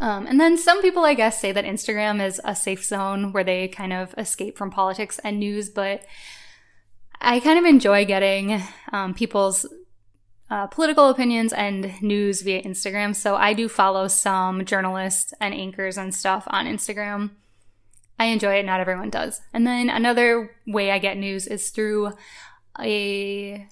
Um, 0.00 0.26
and 0.26 0.40
then 0.40 0.58
some 0.58 0.82
people, 0.82 1.04
I 1.04 1.14
guess, 1.14 1.40
say 1.40 1.52
that 1.52 1.64
Instagram 1.64 2.24
is 2.24 2.40
a 2.44 2.56
safe 2.56 2.84
zone 2.84 3.32
where 3.32 3.44
they 3.44 3.68
kind 3.68 3.92
of 3.92 4.14
escape 4.18 4.58
from 4.58 4.70
politics 4.70 5.20
and 5.22 5.38
news, 5.38 5.68
but 5.68 6.04
I 7.20 7.38
kind 7.40 7.58
of 7.58 7.64
enjoy 7.64 8.04
getting 8.04 8.60
um, 8.92 9.14
people's 9.14 9.66
uh, 10.50 10.66
political 10.66 11.08
opinions 11.08 11.52
and 11.52 12.00
news 12.02 12.42
via 12.42 12.62
Instagram. 12.62 13.14
So 13.14 13.36
I 13.36 13.54
do 13.54 13.68
follow 13.68 14.08
some 14.08 14.64
journalists 14.64 15.32
and 15.40 15.54
anchors 15.54 15.96
and 15.96 16.14
stuff 16.14 16.44
on 16.48 16.66
Instagram. 16.66 17.30
I 18.18 18.26
enjoy 18.26 18.54
it, 18.56 18.66
not 18.66 18.80
everyone 18.80 19.10
does. 19.10 19.40
And 19.52 19.66
then 19.66 19.90
another 19.90 20.54
way 20.66 20.90
I 20.90 20.98
get 20.98 21.16
news 21.16 21.46
is 21.46 21.70
through 21.70 22.12
a 22.80 23.68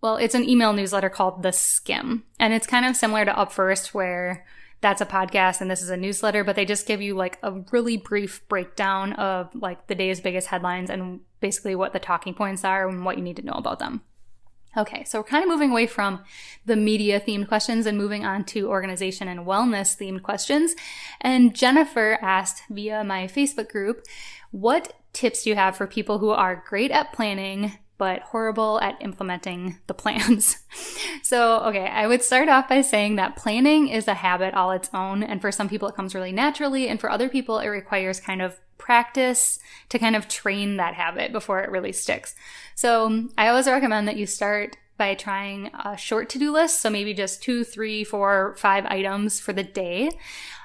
well, 0.00 0.16
it's 0.16 0.34
an 0.34 0.48
email 0.48 0.72
newsletter 0.72 1.08
called 1.08 1.44
The 1.44 1.50
Skimm. 1.50 2.22
And 2.40 2.52
it's 2.52 2.66
kind 2.66 2.84
of 2.84 2.96
similar 2.96 3.24
to 3.24 3.38
Up 3.38 3.52
First, 3.52 3.94
where 3.94 4.44
that's 4.80 5.00
a 5.00 5.06
podcast 5.06 5.60
and 5.60 5.70
this 5.70 5.80
is 5.80 5.90
a 5.90 5.96
newsletter, 5.96 6.42
but 6.42 6.56
they 6.56 6.64
just 6.64 6.88
give 6.88 7.00
you 7.00 7.14
like 7.14 7.38
a 7.42 7.52
really 7.70 7.96
brief 7.96 8.46
breakdown 8.48 9.12
of 9.12 9.54
like 9.54 9.86
the 9.86 9.94
day's 9.94 10.20
biggest 10.20 10.48
headlines 10.48 10.90
and 10.90 11.20
basically 11.38 11.76
what 11.76 11.92
the 11.92 12.00
talking 12.00 12.34
points 12.34 12.64
are 12.64 12.88
and 12.88 13.04
what 13.04 13.16
you 13.16 13.22
need 13.22 13.36
to 13.36 13.44
know 13.44 13.52
about 13.52 13.78
them. 13.78 14.02
Okay, 14.76 15.04
so 15.04 15.18
we're 15.18 15.24
kind 15.24 15.44
of 15.44 15.50
moving 15.50 15.70
away 15.70 15.86
from 15.86 16.24
the 16.64 16.76
media 16.76 17.20
themed 17.20 17.48
questions 17.48 17.84
and 17.84 17.98
moving 17.98 18.24
on 18.24 18.44
to 18.46 18.68
organization 18.68 19.28
and 19.28 19.40
wellness 19.40 19.96
themed 19.96 20.22
questions. 20.22 20.74
And 21.20 21.54
Jennifer 21.54 22.18
asked 22.22 22.62
via 22.70 23.04
my 23.04 23.26
Facebook 23.26 23.68
group, 23.68 24.02
what 24.50 24.94
tips 25.12 25.42
do 25.42 25.50
you 25.50 25.56
have 25.56 25.76
for 25.76 25.86
people 25.86 26.18
who 26.18 26.30
are 26.30 26.64
great 26.66 26.90
at 26.90 27.12
planning, 27.12 27.72
but 27.98 28.22
horrible 28.22 28.80
at 28.80 29.00
implementing 29.00 29.78
the 29.86 29.94
plans. 29.94 30.58
so, 31.22 31.60
okay, 31.60 31.86
I 31.86 32.06
would 32.06 32.22
start 32.22 32.48
off 32.48 32.68
by 32.68 32.80
saying 32.80 33.16
that 33.16 33.36
planning 33.36 33.88
is 33.88 34.08
a 34.08 34.14
habit 34.14 34.54
all 34.54 34.72
its 34.72 34.90
own. 34.92 35.22
And 35.22 35.40
for 35.40 35.52
some 35.52 35.68
people, 35.68 35.88
it 35.88 35.94
comes 35.94 36.14
really 36.14 36.32
naturally. 36.32 36.88
And 36.88 37.00
for 37.00 37.10
other 37.10 37.28
people, 37.28 37.58
it 37.58 37.68
requires 37.68 38.18
kind 38.18 38.42
of 38.42 38.58
practice 38.76 39.60
to 39.90 39.98
kind 40.00 40.16
of 40.16 40.26
train 40.26 40.78
that 40.78 40.94
habit 40.94 41.30
before 41.30 41.62
it 41.62 41.70
really 41.70 41.92
sticks. 41.92 42.34
So, 42.74 43.28
I 43.36 43.48
always 43.48 43.66
recommend 43.66 44.08
that 44.08 44.16
you 44.16 44.26
start 44.26 44.76
by 45.02 45.14
trying 45.14 45.68
a 45.84 45.96
short 45.96 46.28
to 46.28 46.38
do 46.38 46.52
list. 46.52 46.80
So 46.80 46.88
maybe 46.90 47.12
just 47.12 47.42
two, 47.42 47.64
three, 47.64 48.04
four, 48.04 48.54
five 48.56 48.84
items 48.86 49.40
for 49.40 49.52
the 49.52 49.64
day. 49.64 50.10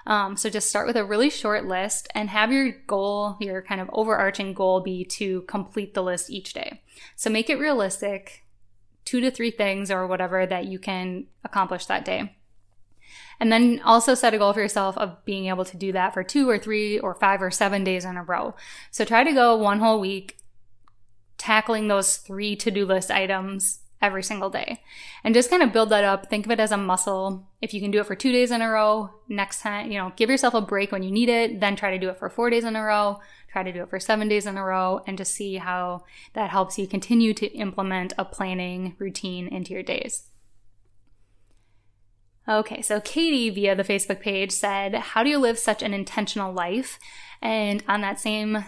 Um, 0.05 0.37
so 0.37 0.49
just 0.49 0.69
start 0.69 0.85
with 0.85 0.95
a 0.95 1.03
really 1.03 1.29
short 1.31 1.65
list 1.65 2.07
and 2.13 2.29
have 2.29 2.51
your 2.51 2.71
goal, 2.85 3.37
your 3.39 3.63
kind 3.63 3.81
of 3.81 3.89
overarching 3.91 4.53
goal 4.53 4.81
be 4.81 5.03
to 5.05 5.41
complete 5.43 5.95
the 5.95 6.03
list 6.03 6.29
each 6.29 6.53
day. 6.53 6.83
So 7.15 7.29
make 7.29 7.49
it 7.49 7.57
realistic, 7.57 8.45
two 9.05 9.21
to 9.21 9.31
three 9.31 9.49
things 9.51 9.89
or 9.89 10.05
whatever 10.05 10.45
that 10.45 10.65
you 10.65 10.77
can 10.77 11.25
accomplish 11.43 11.87
that 11.87 12.05
day. 12.05 12.35
And 13.39 13.51
then 13.51 13.81
also 13.83 14.13
set 14.13 14.33
a 14.33 14.37
goal 14.37 14.53
for 14.53 14.61
yourself 14.61 14.97
of 14.97 15.23
being 15.25 15.47
able 15.47 15.65
to 15.65 15.77
do 15.77 15.91
that 15.93 16.13
for 16.13 16.23
two 16.23 16.47
or 16.47 16.57
three 16.59 16.99
or 16.99 17.15
five 17.15 17.41
or 17.41 17.49
seven 17.49 17.83
days 17.83 18.05
in 18.05 18.17
a 18.17 18.23
row. 18.23 18.55
So 18.91 19.03
try 19.03 19.23
to 19.23 19.33
go 19.33 19.55
one 19.55 19.79
whole 19.79 19.99
week 19.99 20.37
tackling 21.47 21.87
those 21.87 22.17
three 22.17 22.57
to 22.57 22.69
do 22.69 22.85
list 22.85 23.09
items 23.09 23.79
every 24.01 24.21
single 24.21 24.49
day 24.49 24.81
and 25.23 25.33
just 25.33 25.49
kind 25.49 25.63
of 25.63 25.71
build 25.71 25.89
that 25.89 26.03
up. 26.03 26.29
Think 26.29 26.45
of 26.45 26.51
it 26.51 26.59
as 26.59 26.73
a 26.73 26.77
muscle. 26.77 27.47
If 27.61 27.73
you 27.73 27.79
can 27.79 27.89
do 27.89 28.01
it 28.01 28.05
for 28.05 28.15
two 28.15 28.33
days 28.33 28.51
in 28.51 28.61
a 28.61 28.69
row, 28.69 29.11
next 29.29 29.61
time, 29.61 29.89
you 29.89 29.97
know, 29.97 30.11
give 30.17 30.29
yourself 30.29 30.53
a 30.53 30.61
break 30.61 30.91
when 30.91 31.03
you 31.03 31.09
need 31.09 31.29
it, 31.29 31.61
then 31.61 31.77
try 31.77 31.91
to 31.91 31.97
do 31.97 32.09
it 32.09 32.19
for 32.19 32.29
four 32.29 32.49
days 32.49 32.65
in 32.65 32.75
a 32.75 32.83
row, 32.83 33.21
try 33.49 33.63
to 33.63 33.71
do 33.71 33.81
it 33.81 33.89
for 33.89 33.97
seven 33.97 34.27
days 34.27 34.45
in 34.45 34.57
a 34.57 34.63
row, 34.63 35.01
and 35.07 35.17
just 35.17 35.33
see 35.33 35.55
how 35.55 36.03
that 36.33 36.49
helps 36.49 36.77
you 36.77 36.85
continue 36.85 37.33
to 37.33 37.47
implement 37.53 38.11
a 38.17 38.25
planning 38.25 38.97
routine 38.99 39.47
into 39.47 39.71
your 39.71 39.83
days. 39.83 40.23
Okay, 42.49 42.81
so 42.81 42.99
Katie 42.99 43.49
via 43.49 43.73
the 43.73 43.85
Facebook 43.85 44.19
page 44.19 44.51
said, 44.51 44.95
How 44.95 45.23
do 45.23 45.29
you 45.29 45.37
live 45.37 45.57
such 45.57 45.81
an 45.81 45.93
intentional 45.93 46.51
life? 46.51 46.99
And 47.41 47.83
on 47.87 48.01
that 48.01 48.19
same 48.19 48.65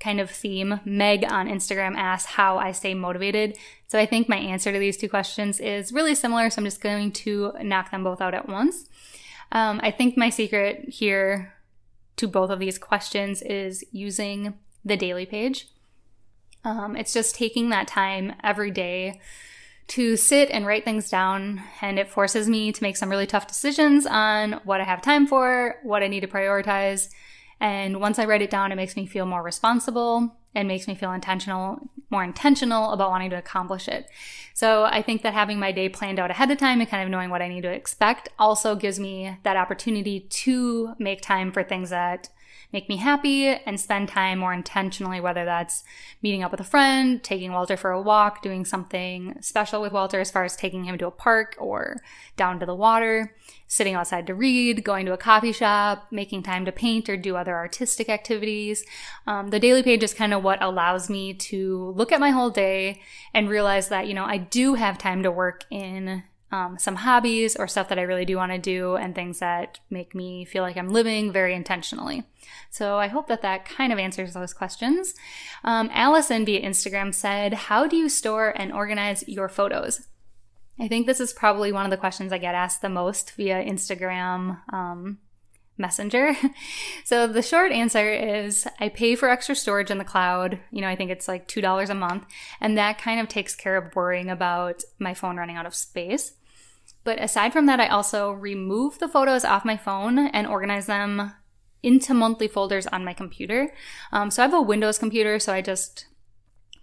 kind 0.00 0.20
of 0.20 0.30
theme, 0.30 0.80
Meg 0.84 1.24
on 1.28 1.48
Instagram 1.48 1.96
asked 1.96 2.26
how 2.28 2.58
I 2.58 2.72
stay 2.72 2.94
motivated. 2.94 3.56
So 3.88 3.98
I 3.98 4.06
think 4.06 4.28
my 4.28 4.36
answer 4.36 4.72
to 4.72 4.78
these 4.78 4.96
two 4.96 5.08
questions 5.08 5.60
is 5.60 5.92
really 5.92 6.14
similar. 6.14 6.50
So 6.50 6.60
I'm 6.60 6.66
just 6.66 6.80
going 6.80 7.12
to 7.12 7.52
knock 7.62 7.90
them 7.90 8.04
both 8.04 8.20
out 8.20 8.34
at 8.34 8.48
once. 8.48 8.88
Um, 9.50 9.80
I 9.82 9.90
think 9.90 10.16
my 10.16 10.30
secret 10.30 10.88
here 10.88 11.54
to 12.16 12.28
both 12.28 12.50
of 12.50 12.58
these 12.58 12.78
questions 12.78 13.42
is 13.42 13.84
using 13.90 14.54
the 14.84 14.96
daily 14.96 15.26
page. 15.26 15.68
Um, 16.64 16.96
it's 16.96 17.12
just 17.12 17.34
taking 17.34 17.70
that 17.70 17.88
time 17.88 18.34
every 18.42 18.70
day 18.70 19.20
to 19.88 20.16
sit 20.16 20.50
and 20.50 20.66
write 20.66 20.84
things 20.84 21.08
down, 21.08 21.62
and 21.80 21.98
it 21.98 22.08
forces 22.08 22.46
me 22.46 22.72
to 22.72 22.82
make 22.82 22.96
some 22.96 23.08
really 23.08 23.26
tough 23.26 23.46
decisions 23.46 24.04
on 24.04 24.60
what 24.64 24.82
I 24.82 24.84
have 24.84 25.00
time 25.00 25.26
for, 25.26 25.76
what 25.82 26.02
I 26.02 26.08
need 26.08 26.20
to 26.20 26.28
prioritize. 26.28 27.08
And 27.60 28.00
once 28.00 28.18
I 28.18 28.24
write 28.24 28.42
it 28.42 28.50
down, 28.50 28.72
it 28.72 28.76
makes 28.76 28.96
me 28.96 29.06
feel 29.06 29.26
more 29.26 29.42
responsible 29.42 30.36
and 30.54 30.68
makes 30.68 30.86
me 30.88 30.94
feel 30.94 31.12
intentional, 31.12 31.90
more 32.10 32.24
intentional 32.24 32.92
about 32.92 33.10
wanting 33.10 33.30
to 33.30 33.38
accomplish 33.38 33.88
it. 33.88 34.08
So 34.54 34.84
I 34.84 35.02
think 35.02 35.22
that 35.22 35.34
having 35.34 35.58
my 35.58 35.72
day 35.72 35.88
planned 35.88 36.18
out 36.18 36.30
ahead 36.30 36.50
of 36.50 36.58
time 36.58 36.80
and 36.80 36.88
kind 36.88 37.02
of 37.02 37.10
knowing 37.10 37.30
what 37.30 37.42
I 37.42 37.48
need 37.48 37.62
to 37.62 37.72
expect 37.72 38.28
also 38.38 38.74
gives 38.74 38.98
me 38.98 39.36
that 39.42 39.56
opportunity 39.56 40.20
to 40.20 40.94
make 40.98 41.20
time 41.20 41.52
for 41.52 41.62
things 41.62 41.90
that 41.90 42.28
make 42.72 42.88
me 42.88 42.96
happy 42.96 43.46
and 43.46 43.80
spend 43.80 44.08
time 44.08 44.38
more 44.38 44.52
intentionally, 44.52 45.20
whether 45.20 45.44
that's 45.44 45.84
meeting 46.22 46.42
up 46.42 46.50
with 46.50 46.60
a 46.60 46.64
friend, 46.64 47.22
taking 47.22 47.52
Walter 47.52 47.76
for 47.76 47.90
a 47.90 48.00
walk, 48.00 48.42
doing 48.42 48.64
something 48.64 49.36
special 49.40 49.80
with 49.80 49.92
Walter 49.92 50.20
as 50.20 50.30
far 50.30 50.44
as 50.44 50.56
taking 50.56 50.84
him 50.84 50.98
to 50.98 51.06
a 51.06 51.10
park 51.10 51.56
or 51.58 51.96
down 52.36 52.60
to 52.60 52.66
the 52.66 52.74
water, 52.74 53.34
sitting 53.66 53.94
outside 53.94 54.26
to 54.26 54.34
read, 54.34 54.84
going 54.84 55.06
to 55.06 55.12
a 55.12 55.18
coffee 55.18 55.52
shop, 55.52 56.08
making 56.10 56.42
time 56.42 56.64
to 56.66 56.72
paint 56.72 57.08
or 57.08 57.16
do 57.16 57.36
other 57.36 57.54
artistic 57.54 58.08
activities. 58.08 58.84
Um, 59.26 59.48
the 59.48 59.60
daily 59.60 59.82
page 59.82 60.02
is 60.02 60.12
kind 60.12 60.34
of 60.34 60.44
what 60.44 60.62
allows 60.62 61.08
me 61.08 61.32
to 61.34 61.92
look 61.96 62.12
at 62.12 62.20
my 62.20 62.30
whole 62.30 62.50
day 62.50 63.00
and 63.32 63.48
realize 63.48 63.88
that, 63.88 64.06
you 64.06 64.14
know, 64.14 64.24
I 64.24 64.36
do 64.36 64.74
have 64.74 64.98
time 64.98 65.22
to 65.22 65.30
work 65.30 65.64
in 65.70 66.22
um, 66.50 66.78
some 66.78 66.96
hobbies 66.96 67.56
or 67.56 67.68
stuff 67.68 67.88
that 67.88 67.98
I 67.98 68.02
really 68.02 68.24
do 68.24 68.36
want 68.36 68.52
to 68.52 68.58
do 68.58 68.96
and 68.96 69.14
things 69.14 69.38
that 69.40 69.80
make 69.90 70.14
me 70.14 70.44
feel 70.44 70.62
like 70.62 70.76
I'm 70.76 70.88
living 70.88 71.30
very 71.30 71.54
intentionally. 71.54 72.24
So 72.70 72.96
I 72.96 73.08
hope 73.08 73.28
that 73.28 73.42
that 73.42 73.66
kind 73.66 73.92
of 73.92 73.98
answers 73.98 74.32
those 74.32 74.54
questions. 74.54 75.14
Um, 75.62 75.90
Allison 75.92 76.46
via 76.46 76.62
Instagram 76.62 77.14
said, 77.14 77.52
How 77.52 77.86
do 77.86 77.96
you 77.96 78.08
store 78.08 78.54
and 78.56 78.72
organize 78.72 79.28
your 79.28 79.48
photos? 79.48 80.08
I 80.80 80.88
think 80.88 81.06
this 81.06 81.20
is 81.20 81.32
probably 81.32 81.72
one 81.72 81.84
of 81.84 81.90
the 81.90 81.96
questions 81.96 82.32
I 82.32 82.38
get 82.38 82.54
asked 82.54 82.82
the 82.82 82.88
most 82.88 83.32
via 83.32 83.62
Instagram 83.62 84.60
um, 84.72 85.18
Messenger. 85.76 86.36
so 87.04 87.26
the 87.26 87.42
short 87.42 87.72
answer 87.72 88.12
is 88.12 88.66
I 88.78 88.88
pay 88.88 89.14
for 89.16 89.28
extra 89.28 89.54
storage 89.54 89.90
in 89.90 89.98
the 89.98 90.04
cloud. 90.04 90.60
You 90.70 90.80
know, 90.80 90.88
I 90.88 90.96
think 90.96 91.10
it's 91.10 91.28
like 91.28 91.48
$2 91.48 91.90
a 91.90 91.94
month. 91.94 92.26
And 92.60 92.78
that 92.78 92.98
kind 93.00 93.20
of 93.20 93.28
takes 93.28 93.54
care 93.54 93.76
of 93.76 93.94
worrying 93.94 94.30
about 94.30 94.82
my 94.98 95.14
phone 95.14 95.36
running 95.36 95.56
out 95.56 95.66
of 95.66 95.74
space. 95.74 96.32
But 97.04 97.20
aside 97.20 97.52
from 97.52 97.66
that, 97.66 97.80
I 97.80 97.88
also 97.88 98.30
remove 98.32 98.98
the 98.98 99.08
photos 99.08 99.44
off 99.44 99.64
my 99.64 99.76
phone 99.76 100.18
and 100.18 100.46
organize 100.46 100.86
them 100.86 101.32
into 101.82 102.12
monthly 102.12 102.48
folders 102.48 102.86
on 102.88 103.04
my 103.04 103.12
computer. 103.12 103.72
Um, 104.12 104.30
so 104.30 104.42
I 104.42 104.46
have 104.46 104.54
a 104.54 104.60
Windows 104.60 104.98
computer, 104.98 105.38
so 105.38 105.52
I 105.52 105.62
just 105.62 106.06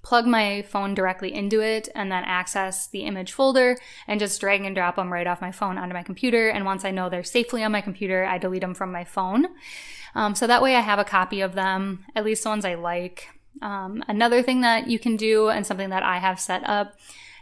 plug 0.05 0.27
my 0.27 0.62
phone 0.62 0.93
directly 0.93 1.34
into 1.34 1.62
it 1.62 1.89
and 1.95 2.12
then 2.12 2.24
access 2.25 2.88
the 2.88 3.01
image 3.01 3.34
folder 3.34 3.75
and 4.07 4.19
just 4.19 4.39
drag 4.39 4.63
and 4.63 4.75
drop 4.75 4.98
them 4.98 5.12
right 5.12 5.25
off 5.25 5.41
my 5.41 5.51
phone 5.51 5.79
onto 5.79 5.95
my 5.95 6.03
computer. 6.03 6.50
And 6.50 6.63
once 6.63 6.86
I 6.86 6.91
know 6.91 7.10
they're 7.10 7.24
safely 7.24 7.63
on 7.63 7.72
my 7.72 7.81
computer, 7.81 8.24
I 8.24 8.38
delete 8.38 8.62
them 8.62 8.75
from 8.75 8.91
my 8.91 9.03
phone. 9.03 9.48
Um, 10.13 10.36
so 10.36 10.45
that 10.45 10.62
way 10.62 10.75
I 10.75 10.81
have 10.81 11.00
a 11.00 11.03
copy 11.03 11.41
of 11.41 11.55
them, 11.55 12.05
at 12.15 12.24
least 12.24 12.43
the 12.43 12.50
ones 12.50 12.65
I 12.65 12.75
like. 12.75 13.29
Um, 13.63 14.03
another 14.07 14.43
thing 14.43 14.62
that 14.62 14.88
you 14.88 15.00
can 15.00 15.17
do 15.17 15.50
and 15.50 15.65
something 15.65 15.89
that 15.89 16.03
I 16.03 16.19
have 16.19 16.39
set 16.39 16.67
up 16.69 16.93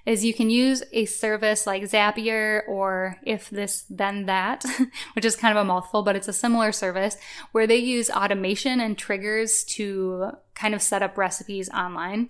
is 0.06 0.26
you 0.26 0.34
can 0.34 0.50
use 0.50 0.84
a 0.92 1.06
service 1.06 1.66
like 1.66 1.84
Zapier 1.84 2.68
or 2.68 3.18
if 3.24 3.50
this 3.50 3.86
then 3.90 4.26
that, 4.26 4.66
which 5.14 5.26
is 5.26 5.36
kind 5.36 5.58
of 5.58 5.62
a 5.62 5.68
mouthful, 5.68 6.04
but 6.04 6.16
it's 6.16 6.28
a 6.28 6.34
similar 6.34 6.72
service 6.72 7.16
where 7.52 7.68
they 7.68 7.78
use 7.78 8.10
automation 8.10 8.80
and 8.82 8.98
triggers 8.98 9.64
to 9.64 10.32
kind 10.56 10.76
of 10.76 10.82
set 10.82 11.02
up 11.02 11.18
recipes 11.18 11.70
online. 11.70 12.30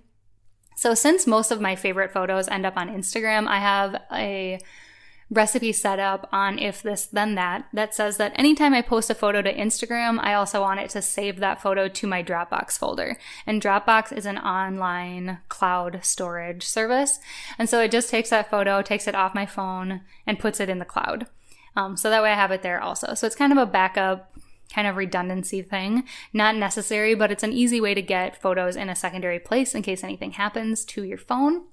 So 0.75 0.93
since 0.93 1.27
most 1.27 1.51
of 1.51 1.61
my 1.61 1.75
favorite 1.75 2.11
photos 2.11 2.47
end 2.47 2.65
up 2.65 2.77
on 2.77 2.89
Instagram, 2.89 3.47
I 3.47 3.59
have 3.59 4.01
a 4.11 4.59
recipe 5.29 5.71
set 5.71 5.99
up 5.99 6.27
on 6.31 6.59
if 6.59 6.81
this 6.81 7.05
then 7.05 7.35
that 7.35 7.65
that 7.73 7.93
says 7.95 8.17
that 8.17 8.33
anytime 8.35 8.73
I 8.73 8.81
post 8.81 9.09
a 9.09 9.15
photo 9.15 9.41
to 9.41 9.53
Instagram, 9.53 10.19
I 10.19 10.33
also 10.33 10.61
want 10.61 10.79
it 10.79 10.89
to 10.91 11.01
save 11.01 11.39
that 11.39 11.61
photo 11.61 11.87
to 11.87 12.07
my 12.07 12.23
Dropbox 12.23 12.77
folder. 12.77 13.17
And 13.45 13.61
Dropbox 13.61 14.15
is 14.15 14.25
an 14.25 14.37
online 14.37 15.39
cloud 15.49 15.99
storage 16.03 16.63
service. 16.63 17.19
And 17.57 17.69
so 17.69 17.79
it 17.79 17.91
just 17.91 18.09
takes 18.09 18.29
that 18.29 18.49
photo, 18.49 18.81
takes 18.81 19.07
it 19.07 19.15
off 19.15 19.35
my 19.35 19.45
phone, 19.45 20.01
and 20.27 20.39
puts 20.39 20.59
it 20.59 20.69
in 20.69 20.79
the 20.79 20.85
cloud. 20.85 21.27
Um, 21.75 21.97
so 21.97 22.09
that 22.09 22.21
way 22.21 22.31
I 22.31 22.35
have 22.35 22.51
it 22.51 22.61
there 22.61 22.81
also. 22.81 23.13
So 23.13 23.25
it's 23.25 23.35
kind 23.35 23.51
of 23.51 23.57
a 23.57 23.65
backup 23.65 24.33
kind 24.73 24.87
of 24.87 24.95
redundancy 24.95 25.61
thing. 25.61 26.03
Not 26.31 26.55
necessary, 26.55 27.15
but 27.15 27.31
it's 27.31 27.43
an 27.43 27.53
easy 27.53 27.79
way 27.79 27.93
to 27.93 28.01
get 28.01 28.41
photos 28.41 28.75
in 28.75 28.89
a 28.89 28.95
secondary 28.95 29.39
place 29.39 29.75
in 29.75 29.81
case 29.81 30.03
anything 30.03 30.31
happens 30.31 30.83
to 30.85 31.03
your 31.03 31.17
phone. 31.17 31.63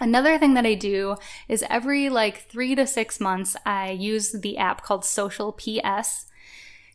Another 0.00 0.38
thing 0.38 0.54
that 0.54 0.66
I 0.66 0.74
do 0.74 1.16
is 1.48 1.64
every 1.68 2.08
like 2.08 2.48
three 2.48 2.74
to 2.74 2.86
six 2.86 3.20
months, 3.20 3.56
I 3.64 3.90
use 3.90 4.32
the 4.32 4.58
app 4.58 4.82
called 4.82 5.04
Social 5.04 5.52
PS 5.52 6.26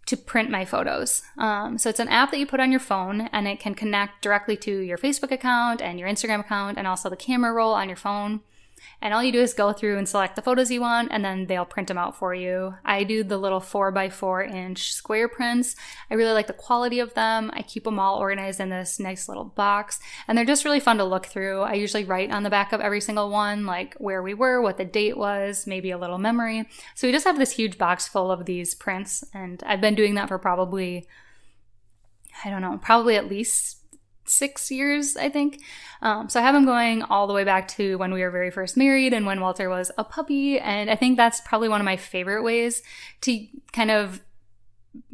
to 0.07 0.17
print 0.17 0.49
my 0.49 0.65
photos. 0.65 1.21
Um, 1.37 1.77
so 1.77 1.89
it's 1.89 1.99
an 1.99 2.07
app 2.07 2.31
that 2.31 2.39
you 2.39 2.47
put 2.47 2.59
on 2.59 2.71
your 2.71 2.79
phone 2.79 3.29
and 3.33 3.47
it 3.47 3.59
can 3.59 3.75
connect 3.75 4.21
directly 4.21 4.55
to 4.57 4.79
your 4.79 4.97
Facebook 4.97 5.31
account 5.31 5.81
and 5.81 5.99
your 5.99 6.09
Instagram 6.09 6.39
account 6.39 6.77
and 6.77 6.87
also 6.87 7.09
the 7.09 7.15
camera 7.15 7.53
roll 7.53 7.73
on 7.73 7.89
your 7.89 7.97
phone. 7.97 8.41
And 9.01 9.13
all 9.13 9.23
you 9.23 9.31
do 9.31 9.41
is 9.41 9.53
go 9.53 9.73
through 9.73 9.97
and 9.97 10.07
select 10.07 10.35
the 10.35 10.41
photos 10.41 10.71
you 10.71 10.81
want, 10.81 11.09
and 11.11 11.23
then 11.23 11.45
they'll 11.45 11.65
print 11.65 11.87
them 11.87 11.97
out 11.97 12.15
for 12.15 12.33
you. 12.33 12.75
I 12.83 13.03
do 13.03 13.23
the 13.23 13.37
little 13.37 13.59
4 13.59 13.91
by 13.91 14.09
4 14.09 14.43
inch 14.43 14.93
square 14.93 15.27
prints. 15.27 15.75
I 16.09 16.15
really 16.15 16.31
like 16.31 16.47
the 16.47 16.53
quality 16.53 16.99
of 16.99 17.13
them. 17.13 17.51
I 17.53 17.61
keep 17.61 17.83
them 17.83 17.99
all 17.99 18.17
organized 18.17 18.59
in 18.59 18.69
this 18.69 18.99
nice 18.99 19.27
little 19.27 19.45
box, 19.45 19.99
and 20.27 20.37
they're 20.37 20.45
just 20.45 20.65
really 20.65 20.79
fun 20.79 20.97
to 20.97 21.03
look 21.03 21.25
through. 21.25 21.61
I 21.61 21.73
usually 21.73 22.05
write 22.05 22.31
on 22.31 22.43
the 22.43 22.49
back 22.49 22.73
of 22.73 22.81
every 22.81 23.01
single 23.01 23.29
one, 23.29 23.65
like 23.65 23.95
where 23.95 24.21
we 24.21 24.33
were, 24.33 24.61
what 24.61 24.77
the 24.77 24.85
date 24.85 25.17
was, 25.17 25.67
maybe 25.67 25.91
a 25.91 25.97
little 25.97 26.17
memory. 26.17 26.67
So 26.95 27.07
we 27.07 27.11
just 27.11 27.25
have 27.25 27.37
this 27.37 27.51
huge 27.51 27.77
box 27.77 28.07
full 28.07 28.31
of 28.31 28.45
these 28.45 28.75
prints, 28.75 29.23
and 29.33 29.63
I've 29.65 29.81
been 29.81 29.95
doing 29.95 30.15
that 30.15 30.27
for 30.27 30.37
probably, 30.39 31.07
I 32.43 32.49
don't 32.49 32.61
know, 32.61 32.79
probably 32.81 33.15
at 33.15 33.29
least 33.29 33.76
six 34.29 34.71
years, 34.71 35.17
I 35.17 35.29
think. 35.29 35.61
Um, 36.01 36.29
so 36.29 36.39
I 36.39 36.43
have 36.43 36.55
him 36.55 36.65
going 36.65 37.03
all 37.03 37.27
the 37.27 37.33
way 37.33 37.43
back 37.43 37.67
to 37.69 37.97
when 37.97 38.13
we 38.13 38.21
were 38.21 38.31
very 38.31 38.51
first 38.51 38.77
married 38.77 39.13
and 39.13 39.25
when 39.25 39.41
Walter 39.41 39.69
was 39.69 39.91
a 39.97 40.03
puppy. 40.03 40.59
And 40.59 40.89
I 40.89 40.95
think 40.95 41.17
that's 41.17 41.41
probably 41.41 41.69
one 41.69 41.81
of 41.81 41.85
my 41.85 41.97
favorite 41.97 42.43
ways 42.43 42.81
to 43.21 43.47
kind 43.71 43.91
of, 43.91 44.21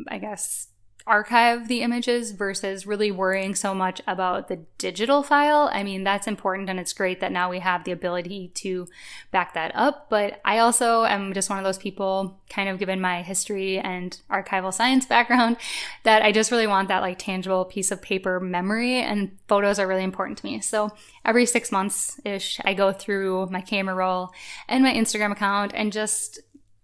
I 0.08 0.18
guess, 0.18 0.68
archive 1.06 1.68
the 1.68 1.82
images 1.82 2.32
versus 2.32 2.88
really 2.88 3.12
worrying 3.12 3.56
so 3.56 3.74
much 3.74 4.02
about 4.08 4.48
the 4.48 4.58
digital 4.78 5.22
file. 5.22 5.70
I 5.74 5.84
mean, 5.84 6.04
that's 6.04 6.28
important 6.28 6.70
and 6.70 6.80
it's 6.80 6.94
great 6.94 7.20
that 7.20 7.32
now 7.32 7.50
we 7.50 7.60
have 7.60 7.84
the 7.84 7.92
ability 7.92 8.52
to 8.56 8.88
back 9.32 9.54
that 9.54 9.76
up. 9.76 10.10
But 10.10 10.40
I 10.46 10.60
also 10.60 11.04
am 11.04 11.34
just 11.34 11.50
one 11.50 11.60
of 11.60 11.66
those 11.66 11.78
people, 11.78 12.40
kind 12.50 12.70
of 12.70 12.80
given 12.80 13.02
my 13.02 13.22
history 13.22 13.80
and 13.80 14.18
archival 14.30 14.74
science 14.74 15.06
background, 15.14 15.58
that 16.04 16.22
I 16.22 16.32
just 16.32 16.52
really 16.52 16.68
want 16.68 16.88
that 16.88 17.02
like 17.02 17.20
tangible 17.20 17.66
piece 17.66 17.92
of 17.92 18.02
paper 18.02 18.40
memory 18.40 19.02
and 19.02 19.38
photos 19.48 19.80
are 19.80 19.88
really 19.88 20.04
important 20.04 20.38
to 20.40 20.46
me. 20.46 20.62
So 20.62 20.92
every 21.26 21.46
six 21.46 21.72
months 21.72 22.20
ish, 22.24 22.60
I 22.64 22.74
go 22.74 22.94
through 22.94 23.48
my 23.48 23.62
camera 23.62 23.96
roll 23.96 24.32
and 24.70 24.84
my 24.84 24.94
Instagram 24.94 25.32
account 25.34 25.74
and 25.76 25.92
just 25.92 26.40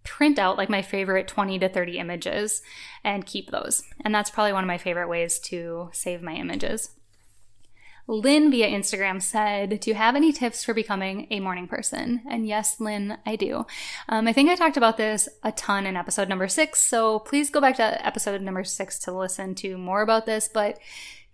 print 0.10 0.40
out 0.40 0.58
like 0.58 0.70
my 0.70 0.82
favorite 0.82 1.28
20 1.28 1.60
to 1.60 1.70
30 1.70 2.00
images 2.00 2.64
and 3.04 3.26
keep 3.26 3.52
those. 3.52 3.84
And 4.04 4.14
that's 4.14 4.32
probably 4.32 4.54
one 4.54 4.64
of 4.64 4.68
my 4.68 4.80
favorite 4.80 5.08
ways 5.08 5.40
to 5.42 5.90
save 5.94 6.24
my 6.24 6.34
images. 6.34 6.90
Lynn 8.08 8.50
via 8.50 8.68
Instagram 8.68 9.22
said, 9.22 9.80
Do 9.80 9.92
you 9.92 9.96
have 9.96 10.16
any 10.16 10.34
tips 10.34 10.64
for 10.64 10.74
becoming 10.74 11.28
a 11.30 11.40
morning 11.40 11.68
person? 11.68 12.24
And 12.28 12.48
yes, 12.48 12.80
Lynn, 12.80 13.20
I 13.24 13.36
do. 13.36 13.68
Um, 14.10 14.28
I 14.28 14.34
think 14.34 14.50
I 14.50 14.56
talked 14.56 14.78
about 14.78 14.98
this 14.98 15.30
a 15.44 15.52
ton 15.52 15.86
in 15.86 15.96
episode 15.96 16.28
number 16.28 16.48
six, 16.48 16.82
so 16.82 17.20
please 17.20 17.52
go 17.52 17.62
back 17.62 17.76
to 17.76 18.04
episode 18.06 18.42
number 18.42 18.64
six 18.64 18.98
to 19.00 19.12
listen 19.12 19.54
to 19.56 19.78
more 19.78 20.02
about 20.02 20.26
this. 20.26 20.50
But 20.52 20.80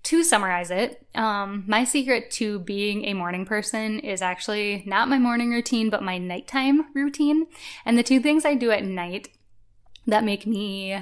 to 0.06 0.24
summarize 0.24 0.72
it, 0.72 1.06
um, 1.16 1.64
my 1.68 1.84
secret 1.84 2.32
to 2.32 2.60
being 2.60 3.06
a 3.06 3.14
morning 3.14 3.46
person 3.46 4.00
is 4.00 4.22
actually 4.22 4.84
not 4.86 5.10
my 5.10 5.18
morning 5.18 5.52
routine, 5.52 5.90
but 5.90 6.04
my 6.04 6.18
nighttime 6.18 6.86
routine. 6.94 7.48
And 7.86 7.98
the 7.98 8.04
two 8.04 8.20
things 8.20 8.46
I 8.46 8.56
do 8.56 8.72
at 8.72 8.84
night 8.84 9.30
that 10.08 10.24
make 10.24 10.46
me 10.46 10.98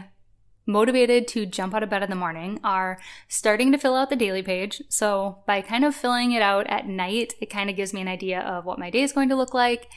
motivated 0.65 1.27
to 1.27 1.45
jump 1.45 1.73
out 1.73 1.83
of 1.83 1.89
bed 1.89 2.03
in 2.03 2.09
the 2.09 2.15
morning 2.15 2.59
are 2.63 2.97
starting 3.27 3.71
to 3.71 3.77
fill 3.77 3.95
out 3.95 4.09
the 4.09 4.15
daily 4.15 4.41
page. 4.41 4.81
So 4.89 5.43
by 5.45 5.61
kind 5.61 5.83
of 5.83 5.95
filling 5.95 6.31
it 6.31 6.41
out 6.41 6.67
at 6.67 6.87
night, 6.87 7.33
it 7.41 7.49
kind 7.49 7.69
of 7.69 7.75
gives 7.75 7.93
me 7.93 8.01
an 8.01 8.07
idea 8.07 8.39
of 8.39 8.65
what 8.65 8.79
my 8.79 8.89
day 8.89 9.03
is 9.03 9.11
going 9.11 9.29
to 9.29 9.35
look 9.35 9.53
like. 9.53 9.89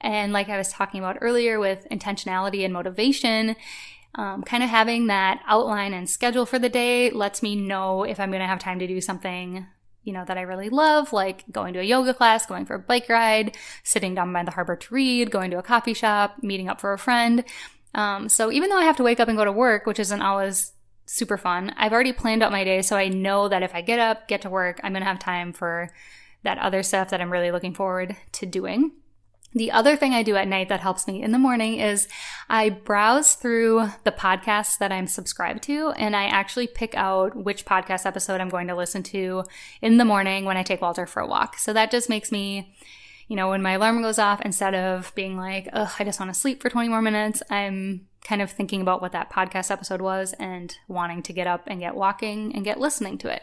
And 0.00 0.32
like 0.32 0.48
I 0.48 0.58
was 0.58 0.70
talking 0.70 1.00
about 1.00 1.18
earlier 1.20 1.58
with 1.58 1.86
intentionality 1.90 2.64
and 2.64 2.72
motivation, 2.72 3.56
um, 4.16 4.42
kind 4.42 4.62
of 4.62 4.70
having 4.70 5.08
that 5.08 5.42
outline 5.46 5.92
and 5.92 6.08
schedule 6.08 6.46
for 6.46 6.58
the 6.58 6.68
day 6.68 7.10
lets 7.10 7.42
me 7.42 7.56
know 7.56 8.04
if 8.04 8.20
I'm 8.20 8.30
going 8.30 8.40
to 8.40 8.46
have 8.46 8.58
time 8.58 8.78
to 8.78 8.86
do 8.86 9.00
something 9.00 9.66
you 10.04 10.12
know 10.12 10.24
that 10.26 10.38
I 10.38 10.42
really 10.42 10.68
love, 10.68 11.12
like 11.12 11.44
going 11.50 11.72
to 11.74 11.80
a 11.80 11.84
yoga 11.84 12.14
class, 12.14 12.46
going 12.46 12.66
for 12.66 12.74
a 12.74 12.78
bike 12.78 13.08
ride, 13.08 13.56
sitting 13.82 14.14
down 14.14 14.32
by 14.32 14.44
the 14.44 14.50
harbor 14.50 14.76
to 14.76 14.94
read, 14.94 15.30
going 15.30 15.50
to 15.50 15.58
a 15.58 15.62
coffee 15.62 15.94
shop, 15.94 16.36
meeting 16.42 16.68
up 16.68 16.80
for 16.80 16.92
a 16.92 16.98
friend. 16.98 17.44
Um, 17.94 18.28
so 18.28 18.52
even 18.52 18.70
though 18.70 18.78
I 18.78 18.84
have 18.84 18.96
to 18.98 19.02
wake 19.02 19.18
up 19.18 19.28
and 19.28 19.36
go 19.36 19.44
to 19.44 19.52
work, 19.52 19.86
which 19.86 19.98
isn't 19.98 20.22
always 20.22 20.72
super 21.06 21.38
fun, 21.38 21.72
I've 21.76 21.92
already 21.92 22.12
planned 22.12 22.42
out 22.42 22.52
my 22.52 22.64
day, 22.64 22.82
so 22.82 22.96
I 22.96 23.08
know 23.08 23.48
that 23.48 23.62
if 23.62 23.74
I 23.74 23.80
get 23.80 23.98
up, 23.98 24.28
get 24.28 24.42
to 24.42 24.50
work, 24.50 24.80
I'm 24.82 24.92
gonna 24.92 25.04
have 25.04 25.18
time 25.18 25.52
for 25.52 25.90
that 26.42 26.58
other 26.58 26.82
stuff 26.82 27.08
that 27.10 27.20
I'm 27.20 27.32
really 27.32 27.50
looking 27.50 27.74
forward 27.74 28.16
to 28.32 28.46
doing. 28.46 28.92
The 29.54 29.70
other 29.70 29.96
thing 29.96 30.12
I 30.12 30.24
do 30.24 30.34
at 30.34 30.48
night 30.48 30.68
that 30.68 30.80
helps 30.80 31.06
me 31.06 31.22
in 31.22 31.30
the 31.30 31.38
morning 31.38 31.78
is 31.78 32.08
I 32.50 32.70
browse 32.70 33.34
through 33.34 33.88
the 34.02 34.10
podcasts 34.10 34.78
that 34.78 34.90
I'm 34.90 35.06
subscribed 35.06 35.62
to 35.64 35.90
and 35.90 36.16
I 36.16 36.24
actually 36.24 36.66
pick 36.66 36.96
out 36.96 37.36
which 37.36 37.64
podcast 37.64 38.04
episode 38.04 38.40
I'm 38.40 38.48
going 38.48 38.66
to 38.66 38.74
listen 38.74 39.04
to 39.04 39.44
in 39.80 39.98
the 39.98 40.04
morning 40.04 40.44
when 40.44 40.56
I 40.56 40.64
take 40.64 40.82
Walter 40.82 41.06
for 41.06 41.20
a 41.20 41.26
walk. 41.26 41.56
So 41.58 41.72
that 41.72 41.92
just 41.92 42.08
makes 42.08 42.32
me, 42.32 42.74
you 43.28 43.36
know, 43.36 43.48
when 43.48 43.62
my 43.62 43.72
alarm 43.72 44.02
goes 44.02 44.18
off, 44.18 44.40
instead 44.40 44.74
of 44.74 45.14
being 45.14 45.36
like, 45.36 45.68
ugh, 45.72 45.92
I 46.00 46.04
just 46.04 46.18
want 46.18 46.34
to 46.34 46.38
sleep 46.38 46.60
for 46.60 46.68
20 46.68 46.88
more 46.88 47.02
minutes, 47.02 47.40
I'm 47.48 48.08
kind 48.24 48.42
of 48.42 48.50
thinking 48.50 48.80
about 48.80 49.02
what 49.02 49.12
that 49.12 49.30
podcast 49.30 49.70
episode 49.70 50.00
was 50.00 50.32
and 50.40 50.76
wanting 50.88 51.22
to 51.22 51.32
get 51.32 51.46
up 51.46 51.62
and 51.68 51.78
get 51.78 51.94
walking 51.94 52.52
and 52.56 52.64
get 52.64 52.80
listening 52.80 53.18
to 53.18 53.32
it. 53.32 53.42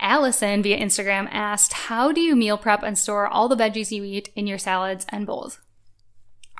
Allison 0.00 0.62
via 0.62 0.78
Instagram 0.78 1.28
asked, 1.30 1.72
How 1.72 2.12
do 2.12 2.20
you 2.20 2.36
meal 2.36 2.58
prep 2.58 2.82
and 2.82 2.96
store 2.96 3.26
all 3.26 3.48
the 3.48 3.56
veggies 3.56 3.90
you 3.90 4.04
eat 4.04 4.30
in 4.34 4.46
your 4.46 4.58
salads 4.58 5.06
and 5.08 5.26
bowls? 5.26 5.58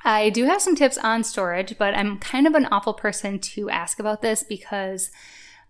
I 0.03 0.29
do 0.29 0.45
have 0.45 0.61
some 0.61 0.75
tips 0.75 0.97
on 0.97 1.23
storage, 1.23 1.77
but 1.77 1.93
I'm 1.93 2.19
kind 2.19 2.47
of 2.47 2.55
an 2.55 2.67
awful 2.71 2.93
person 2.93 3.39
to 3.39 3.69
ask 3.69 3.99
about 3.99 4.21
this 4.21 4.43
because, 4.43 5.11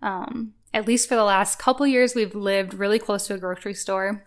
um, 0.02 0.54
at 0.74 0.88
least 0.88 1.10
for 1.10 1.16
the 1.16 1.24
last 1.24 1.58
couple 1.58 1.88
years, 1.88 2.14
we've 2.14 2.36
lived 2.36 2.74
really 2.74 3.00
close 3.00 3.28
to 3.28 3.34
a 3.34 3.40
grocery 3.40 3.74
store. 3.74 4.26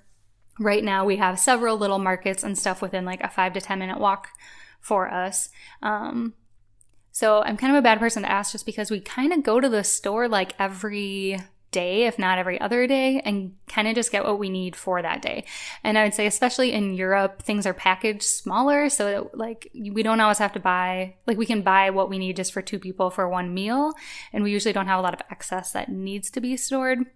Right 0.58 0.82
now, 0.82 1.04
we 1.04 1.16
have 1.16 1.38
several 1.38 1.76
little 1.76 1.98
markets 1.98 2.42
and 2.42 2.58
stuff 2.58 2.82
within 2.82 3.04
like 3.04 3.22
a 3.22 3.28
five 3.28 3.52
to 3.54 3.60
10 3.60 3.78
minute 3.78 4.00
walk 4.00 4.28
for 4.80 5.08
us. 5.08 5.48
Um, 5.82 6.34
so 7.12 7.42
I'm 7.42 7.56
kind 7.56 7.72
of 7.74 7.78
a 7.78 7.82
bad 7.82 7.98
person 7.98 8.22
to 8.22 8.30
ask 8.30 8.52
just 8.52 8.66
because 8.66 8.90
we 8.90 9.00
kind 9.00 9.32
of 9.32 9.42
go 9.42 9.60
to 9.60 9.68
the 9.68 9.84
store 9.84 10.28
like 10.28 10.54
every 10.58 11.38
day, 11.72 12.04
if 12.04 12.18
not 12.18 12.38
every 12.38 12.60
other 12.60 12.86
day, 12.86 13.20
and 13.24 13.56
kind 13.66 13.88
of 13.88 13.94
just 13.94 14.12
get 14.12 14.24
what 14.24 14.38
we 14.38 14.48
need 14.48 14.76
for 14.76 15.02
that 15.02 15.20
day. 15.20 15.44
And 15.82 15.98
I 15.98 16.04
would 16.04 16.14
say, 16.14 16.26
especially 16.26 16.72
in 16.72 16.94
Europe, 16.94 17.42
things 17.42 17.66
are 17.66 17.74
packaged 17.74 18.22
smaller. 18.22 18.88
So, 18.88 19.04
that, 19.06 19.36
like, 19.36 19.70
we 19.74 20.02
don't 20.04 20.20
always 20.20 20.38
have 20.38 20.52
to 20.52 20.60
buy, 20.60 21.16
like, 21.26 21.38
we 21.38 21.46
can 21.46 21.62
buy 21.62 21.90
what 21.90 22.08
we 22.08 22.18
need 22.18 22.36
just 22.36 22.52
for 22.52 22.62
two 22.62 22.78
people 22.78 23.10
for 23.10 23.28
one 23.28 23.52
meal. 23.52 23.92
And 24.32 24.44
we 24.44 24.52
usually 24.52 24.72
don't 24.72 24.86
have 24.86 25.00
a 25.00 25.02
lot 25.02 25.14
of 25.14 25.22
excess 25.30 25.72
that 25.72 25.90
needs 25.90 26.30
to 26.30 26.40
be 26.40 26.56
stored. 26.56 27.06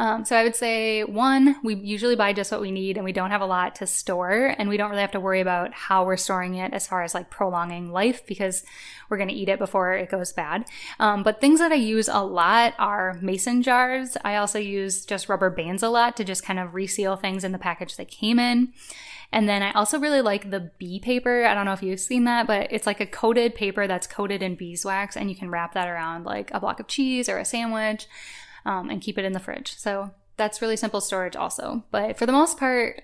Um, 0.00 0.24
so 0.24 0.36
I 0.36 0.44
would 0.44 0.54
say 0.54 1.02
one, 1.02 1.56
we 1.64 1.74
usually 1.74 2.14
buy 2.14 2.32
just 2.32 2.52
what 2.52 2.60
we 2.60 2.70
need 2.70 2.96
and 2.96 3.04
we 3.04 3.12
don't 3.12 3.30
have 3.30 3.40
a 3.40 3.46
lot 3.46 3.74
to 3.76 3.86
store 3.86 4.54
and 4.56 4.68
we 4.68 4.76
don't 4.76 4.90
really 4.90 5.02
have 5.02 5.10
to 5.12 5.20
worry 5.20 5.40
about 5.40 5.72
how 5.72 6.04
we're 6.04 6.16
storing 6.16 6.54
it 6.54 6.72
as 6.72 6.86
far 6.86 7.02
as 7.02 7.14
like 7.14 7.30
prolonging 7.30 7.90
life 7.90 8.24
because 8.26 8.64
we're 9.08 9.16
going 9.16 9.28
to 9.28 9.34
eat 9.34 9.48
it 9.48 9.58
before 9.58 9.94
it 9.94 10.10
goes 10.10 10.32
bad. 10.32 10.66
Um, 11.00 11.24
but 11.24 11.40
things 11.40 11.58
that 11.58 11.72
I 11.72 11.76
use 11.76 12.08
a 12.08 12.22
lot 12.22 12.74
are 12.78 13.18
mason 13.20 13.62
jars. 13.62 14.16
I 14.24 14.36
also 14.36 14.58
use 14.60 15.04
just 15.04 15.28
rubber 15.28 15.50
bands 15.50 15.82
a 15.82 15.88
lot 15.88 16.16
to 16.18 16.24
just 16.24 16.44
kind 16.44 16.60
of 16.60 16.74
reseal 16.74 17.16
things 17.16 17.42
in 17.42 17.52
the 17.52 17.58
package 17.58 17.96
they 17.96 18.04
came 18.04 18.38
in. 18.38 18.72
And 19.30 19.48
then 19.48 19.62
I 19.62 19.72
also 19.72 19.98
really 19.98 20.22
like 20.22 20.50
the 20.50 20.70
bee 20.78 21.00
paper. 21.00 21.44
I 21.44 21.54
don't 21.54 21.66
know 21.66 21.74
if 21.74 21.82
you've 21.82 22.00
seen 22.00 22.24
that, 22.24 22.46
but 22.46 22.68
it's 22.70 22.86
like 22.86 23.00
a 23.00 23.06
coated 23.06 23.54
paper 23.54 23.86
that's 23.86 24.06
coated 24.06 24.42
in 24.42 24.54
beeswax, 24.54 25.18
and 25.18 25.28
you 25.28 25.36
can 25.36 25.50
wrap 25.50 25.74
that 25.74 25.86
around 25.86 26.24
like 26.24 26.50
a 26.54 26.60
block 26.60 26.80
of 26.80 26.86
cheese 26.86 27.28
or 27.28 27.36
a 27.36 27.44
sandwich 27.44 28.06
um, 28.68 28.90
and 28.90 29.00
keep 29.00 29.18
it 29.18 29.24
in 29.24 29.32
the 29.32 29.40
fridge. 29.40 29.74
So 29.76 30.10
that's 30.36 30.60
really 30.60 30.76
simple 30.76 31.00
storage, 31.00 31.34
also. 31.34 31.84
But 31.90 32.18
for 32.18 32.26
the 32.26 32.32
most 32.32 32.58
part, 32.58 33.02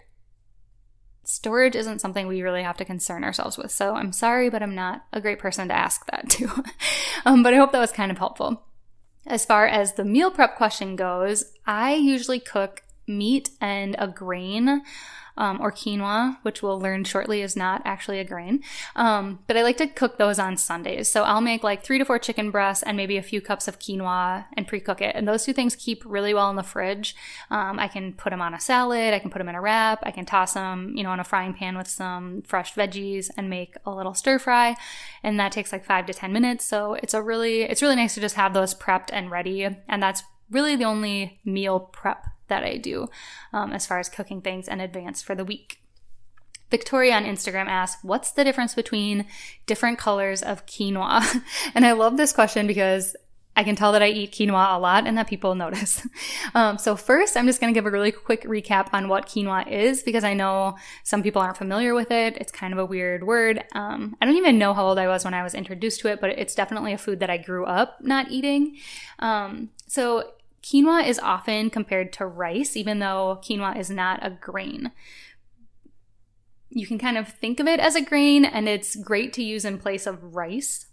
storage 1.24 1.74
isn't 1.74 2.00
something 2.00 2.26
we 2.26 2.42
really 2.42 2.62
have 2.62 2.76
to 2.76 2.84
concern 2.84 3.24
ourselves 3.24 3.56
with. 3.56 3.70
So 3.70 3.94
I'm 3.94 4.12
sorry, 4.12 4.50
but 4.50 4.62
I'm 4.62 4.74
not 4.74 5.06
a 5.12 5.22
great 5.22 5.38
person 5.38 5.68
to 5.68 5.74
ask 5.74 6.04
that 6.06 6.28
to. 6.30 6.64
um, 7.24 7.42
but 7.42 7.54
I 7.54 7.56
hope 7.56 7.72
that 7.72 7.80
was 7.80 7.92
kind 7.92 8.12
of 8.12 8.18
helpful. 8.18 8.62
As 9.26 9.46
far 9.46 9.66
as 9.66 9.94
the 9.94 10.04
meal 10.04 10.30
prep 10.30 10.56
question 10.56 10.96
goes, 10.96 11.46
I 11.66 11.94
usually 11.94 12.40
cook 12.40 12.82
meat 13.06 13.48
and 13.58 13.96
a 13.98 14.06
grain 14.06 14.82
um, 15.36 15.60
or 15.60 15.72
quinoa, 15.72 16.36
which 16.42 16.62
we'll 16.62 16.78
learn 16.78 17.04
shortly 17.04 17.42
is 17.42 17.56
not 17.56 17.82
actually 17.84 18.20
a 18.20 18.24
grain. 18.24 18.62
Um, 18.94 19.40
but 19.46 19.56
I 19.56 19.62
like 19.62 19.76
to 19.78 19.86
cook 19.86 20.16
those 20.16 20.38
on 20.38 20.56
Sundays. 20.56 21.08
So 21.08 21.24
I'll 21.24 21.40
make 21.40 21.62
like 21.62 21.82
three 21.82 21.98
to 21.98 22.04
four 22.04 22.18
chicken 22.18 22.50
breasts 22.50 22.82
and 22.82 22.96
maybe 22.96 23.16
a 23.16 23.22
few 23.22 23.40
cups 23.40 23.66
of 23.66 23.78
quinoa 23.78 24.46
and 24.56 24.66
pre 24.66 24.80
cook 24.80 25.00
it. 25.00 25.14
And 25.16 25.26
those 25.26 25.44
two 25.44 25.52
things 25.52 25.74
keep 25.74 26.02
really 26.04 26.34
well 26.34 26.50
in 26.50 26.56
the 26.56 26.62
fridge. 26.62 27.16
Um, 27.50 27.78
I 27.78 27.88
can 27.88 28.12
put 28.12 28.30
them 28.30 28.40
on 28.40 28.54
a 28.54 28.60
salad, 28.60 29.14
I 29.14 29.18
can 29.18 29.30
put 29.30 29.38
them 29.38 29.48
in 29.48 29.54
a 29.54 29.60
wrap, 29.60 30.00
I 30.02 30.10
can 30.10 30.24
toss 30.24 30.54
them, 30.54 30.92
you 30.96 31.02
know, 31.02 31.12
in 31.12 31.20
a 31.20 31.24
frying 31.24 31.54
pan 31.54 31.76
with 31.76 31.88
some 31.88 32.42
fresh 32.42 32.74
veggies 32.74 33.30
and 33.36 33.50
make 33.50 33.74
a 33.84 33.90
little 33.90 34.14
stir 34.14 34.38
fry. 34.38 34.76
And 35.22 35.38
that 35.40 35.52
takes 35.52 35.72
like 35.72 35.84
five 35.84 36.06
to 36.06 36.14
10 36.14 36.32
minutes. 36.32 36.64
So 36.64 36.94
it's 36.94 37.14
a 37.14 37.22
really, 37.22 37.62
it's 37.62 37.82
really 37.82 37.96
nice 37.96 38.14
to 38.14 38.20
just 38.20 38.36
have 38.36 38.54
those 38.54 38.74
prepped 38.74 39.10
and 39.12 39.30
ready. 39.30 39.64
And 39.64 40.02
that's 40.02 40.22
really 40.50 40.76
the 40.76 40.84
only 40.84 41.40
meal 41.44 41.80
prep 41.80 42.26
that 42.48 42.64
I 42.64 42.76
do 42.76 43.08
um, 43.52 43.72
as 43.72 43.86
far 43.86 43.98
as 43.98 44.08
cooking 44.08 44.40
things 44.40 44.68
in 44.68 44.80
advance 44.80 45.22
for 45.22 45.34
the 45.34 45.44
week. 45.44 45.80
Victoria 46.70 47.14
on 47.14 47.24
Instagram 47.24 47.66
asked, 47.66 48.04
What's 48.04 48.32
the 48.32 48.44
difference 48.44 48.74
between 48.74 49.26
different 49.66 49.98
colors 49.98 50.42
of 50.42 50.66
quinoa? 50.66 51.42
and 51.74 51.86
I 51.86 51.92
love 51.92 52.16
this 52.16 52.32
question 52.32 52.66
because 52.66 53.14
I 53.56 53.62
can 53.62 53.76
tell 53.76 53.92
that 53.92 54.02
I 54.02 54.08
eat 54.08 54.32
quinoa 54.32 54.74
a 54.74 54.78
lot 54.78 55.06
and 55.06 55.16
that 55.16 55.28
people 55.28 55.54
notice. 55.64 56.06
Um, 56.54 56.78
so, 56.78 56.96
first, 56.96 57.36
I'm 57.36 57.46
just 57.46 57.60
going 57.60 57.72
to 57.72 57.76
give 57.76 57.86
a 57.86 57.90
really 57.90 58.10
quick 58.10 58.42
recap 58.42 58.88
on 58.92 59.08
what 59.08 59.26
quinoa 59.26 59.70
is 59.70 60.02
because 60.02 60.24
I 60.24 60.34
know 60.34 60.76
some 61.04 61.22
people 61.22 61.40
aren't 61.40 61.56
familiar 61.56 61.94
with 61.94 62.10
it. 62.10 62.36
It's 62.38 62.50
kind 62.50 62.72
of 62.72 62.78
a 62.78 62.86
weird 62.86 63.24
word. 63.24 63.62
Um, 63.72 64.16
I 64.20 64.26
don't 64.26 64.36
even 64.36 64.58
know 64.58 64.74
how 64.74 64.86
old 64.86 64.98
I 64.98 65.06
was 65.06 65.24
when 65.24 65.34
I 65.34 65.42
was 65.42 65.54
introduced 65.54 66.00
to 66.00 66.08
it, 66.08 66.20
but 66.20 66.30
it's 66.30 66.54
definitely 66.54 66.92
a 66.92 66.98
food 66.98 67.20
that 67.20 67.30
I 67.30 67.36
grew 67.36 67.64
up 67.64 67.98
not 68.00 68.30
eating. 68.30 68.76
Um, 69.20 69.70
so, 69.86 70.32
Quinoa 70.64 71.06
is 71.06 71.18
often 71.18 71.68
compared 71.68 72.10
to 72.14 72.26
rice, 72.26 72.74
even 72.74 72.98
though 72.98 73.38
quinoa 73.44 73.78
is 73.78 73.90
not 73.90 74.24
a 74.24 74.30
grain. 74.30 74.92
You 76.70 76.86
can 76.86 76.98
kind 76.98 77.18
of 77.18 77.28
think 77.28 77.60
of 77.60 77.66
it 77.66 77.80
as 77.80 77.94
a 77.94 78.00
grain, 78.00 78.46
and 78.46 78.66
it's 78.66 78.96
great 78.96 79.34
to 79.34 79.42
use 79.42 79.66
in 79.66 79.78
place 79.78 80.06
of 80.06 80.34
rice. 80.34 80.86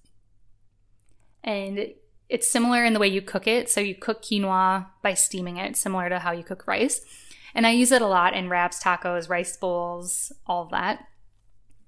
And 1.42 1.94
it's 2.28 2.52
similar 2.52 2.84
in 2.84 2.92
the 2.92 3.00
way 3.00 3.08
you 3.08 3.22
cook 3.22 3.48
it. 3.48 3.70
So 3.70 3.80
you 3.80 3.96
cook 3.96 4.22
quinoa 4.22 4.88
by 5.02 5.14
steaming 5.14 5.56
it, 5.56 5.78
similar 5.78 6.10
to 6.10 6.20
how 6.20 6.34
you 6.34 6.44
cook 6.44 6.68
rice. 6.68 7.00
And 7.56 7.66
I 7.66 7.72
use 7.72 7.94
it 7.94 8.02
a 8.02 8.08
lot 8.08 8.34
in 8.34 8.50
wraps, 8.50 8.84
tacos, 8.84 9.30
rice 9.30 9.56
bowls, 9.56 10.34
all 10.46 10.66
that. 10.72 11.08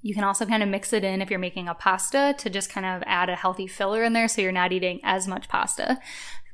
You 0.01 0.13
can 0.13 0.23
also 0.23 0.45
kind 0.45 0.63
of 0.63 0.69
mix 0.69 0.93
it 0.93 1.03
in 1.03 1.21
if 1.21 1.29
you're 1.29 1.39
making 1.39 1.67
a 1.67 1.73
pasta 1.73 2.33
to 2.37 2.49
just 2.49 2.69
kind 2.69 2.85
of 2.85 3.03
add 3.05 3.29
a 3.29 3.35
healthy 3.35 3.67
filler 3.67 4.03
in 4.03 4.13
there 4.13 4.27
so 4.29 4.41
you're 4.41 4.51
not 4.53 4.71
eating 4.71 5.01
as 5.03 5.27
much 5.27 5.49
pasta. 5.49 5.99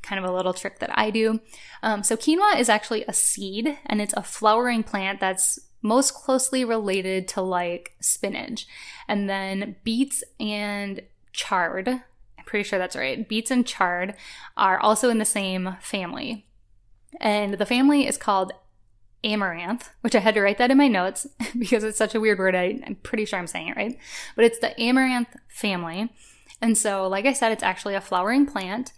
Kind 0.01 0.23
of 0.23 0.29
a 0.29 0.33
little 0.33 0.53
trick 0.53 0.79
that 0.79 0.97
I 0.97 1.09
do. 1.09 1.39
Um, 1.83 2.03
so, 2.03 2.15
quinoa 2.15 2.59
is 2.59 2.69
actually 2.69 3.03
a 3.07 3.13
seed 3.13 3.77
and 3.85 4.01
it's 4.01 4.13
a 4.13 4.23
flowering 4.23 4.83
plant 4.83 5.19
that's 5.19 5.59
most 5.81 6.13
closely 6.13 6.65
related 6.65 7.27
to 7.29 7.41
like 7.41 7.93
spinach. 8.01 8.67
And 9.07 9.29
then 9.29 9.75
beets 9.83 10.23
and 10.39 11.01
chard, 11.33 11.87
I'm 11.87 12.45
pretty 12.45 12.67
sure 12.67 12.79
that's 12.79 12.95
right, 12.95 13.27
beets 13.27 13.51
and 13.51 13.65
chard 13.65 14.15
are 14.57 14.79
also 14.79 15.09
in 15.09 15.17
the 15.17 15.25
same 15.25 15.77
family. 15.81 16.45
And 17.19 17.55
the 17.55 17.65
family 17.65 18.07
is 18.07 18.17
called 18.17 18.53
amaranth, 19.23 19.89
which 20.01 20.15
I 20.15 20.19
had 20.19 20.35
to 20.35 20.41
write 20.41 20.57
that 20.59 20.71
in 20.71 20.77
my 20.77 20.87
notes 20.87 21.27
because 21.59 21.83
it's 21.83 21.97
such 21.97 22.15
a 22.15 22.19
weird 22.19 22.39
word. 22.39 22.55
I, 22.55 22.79
am 22.85 22.95
pretty 23.03 23.25
sure 23.25 23.39
I'm 23.39 23.47
saying 23.47 23.69
it 23.69 23.77
right. 23.77 23.97
But 24.35 24.45
it's 24.45 24.59
the 24.59 24.79
amaranth 24.79 25.35
family. 25.47 26.11
And 26.61 26.77
so, 26.77 27.07
like 27.07 27.25
I 27.25 27.33
said, 27.33 27.51
it's 27.51 27.63
actually 27.63 27.95
a 27.95 28.01
flowering 28.01 28.45
plant. 28.45 28.91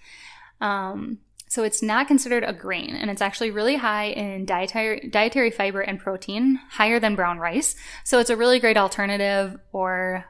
Um, 0.61 1.19
so 1.51 1.63
it's 1.63 1.81
not 1.81 2.07
considered 2.07 2.45
a 2.45 2.53
grain, 2.53 2.95
and 2.95 3.11
it's 3.11 3.21
actually 3.21 3.51
really 3.51 3.75
high 3.75 4.05
in 4.05 4.45
dietary, 4.45 5.09
dietary 5.09 5.51
fiber 5.51 5.81
and 5.81 5.99
protein, 5.99 6.61
higher 6.69 6.97
than 6.97 7.15
brown 7.15 7.39
rice. 7.39 7.75
So 8.05 8.19
it's 8.19 8.29
a 8.29 8.37
really 8.37 8.57
great 8.57 8.77
alternative. 8.77 9.59
Or 9.73 10.23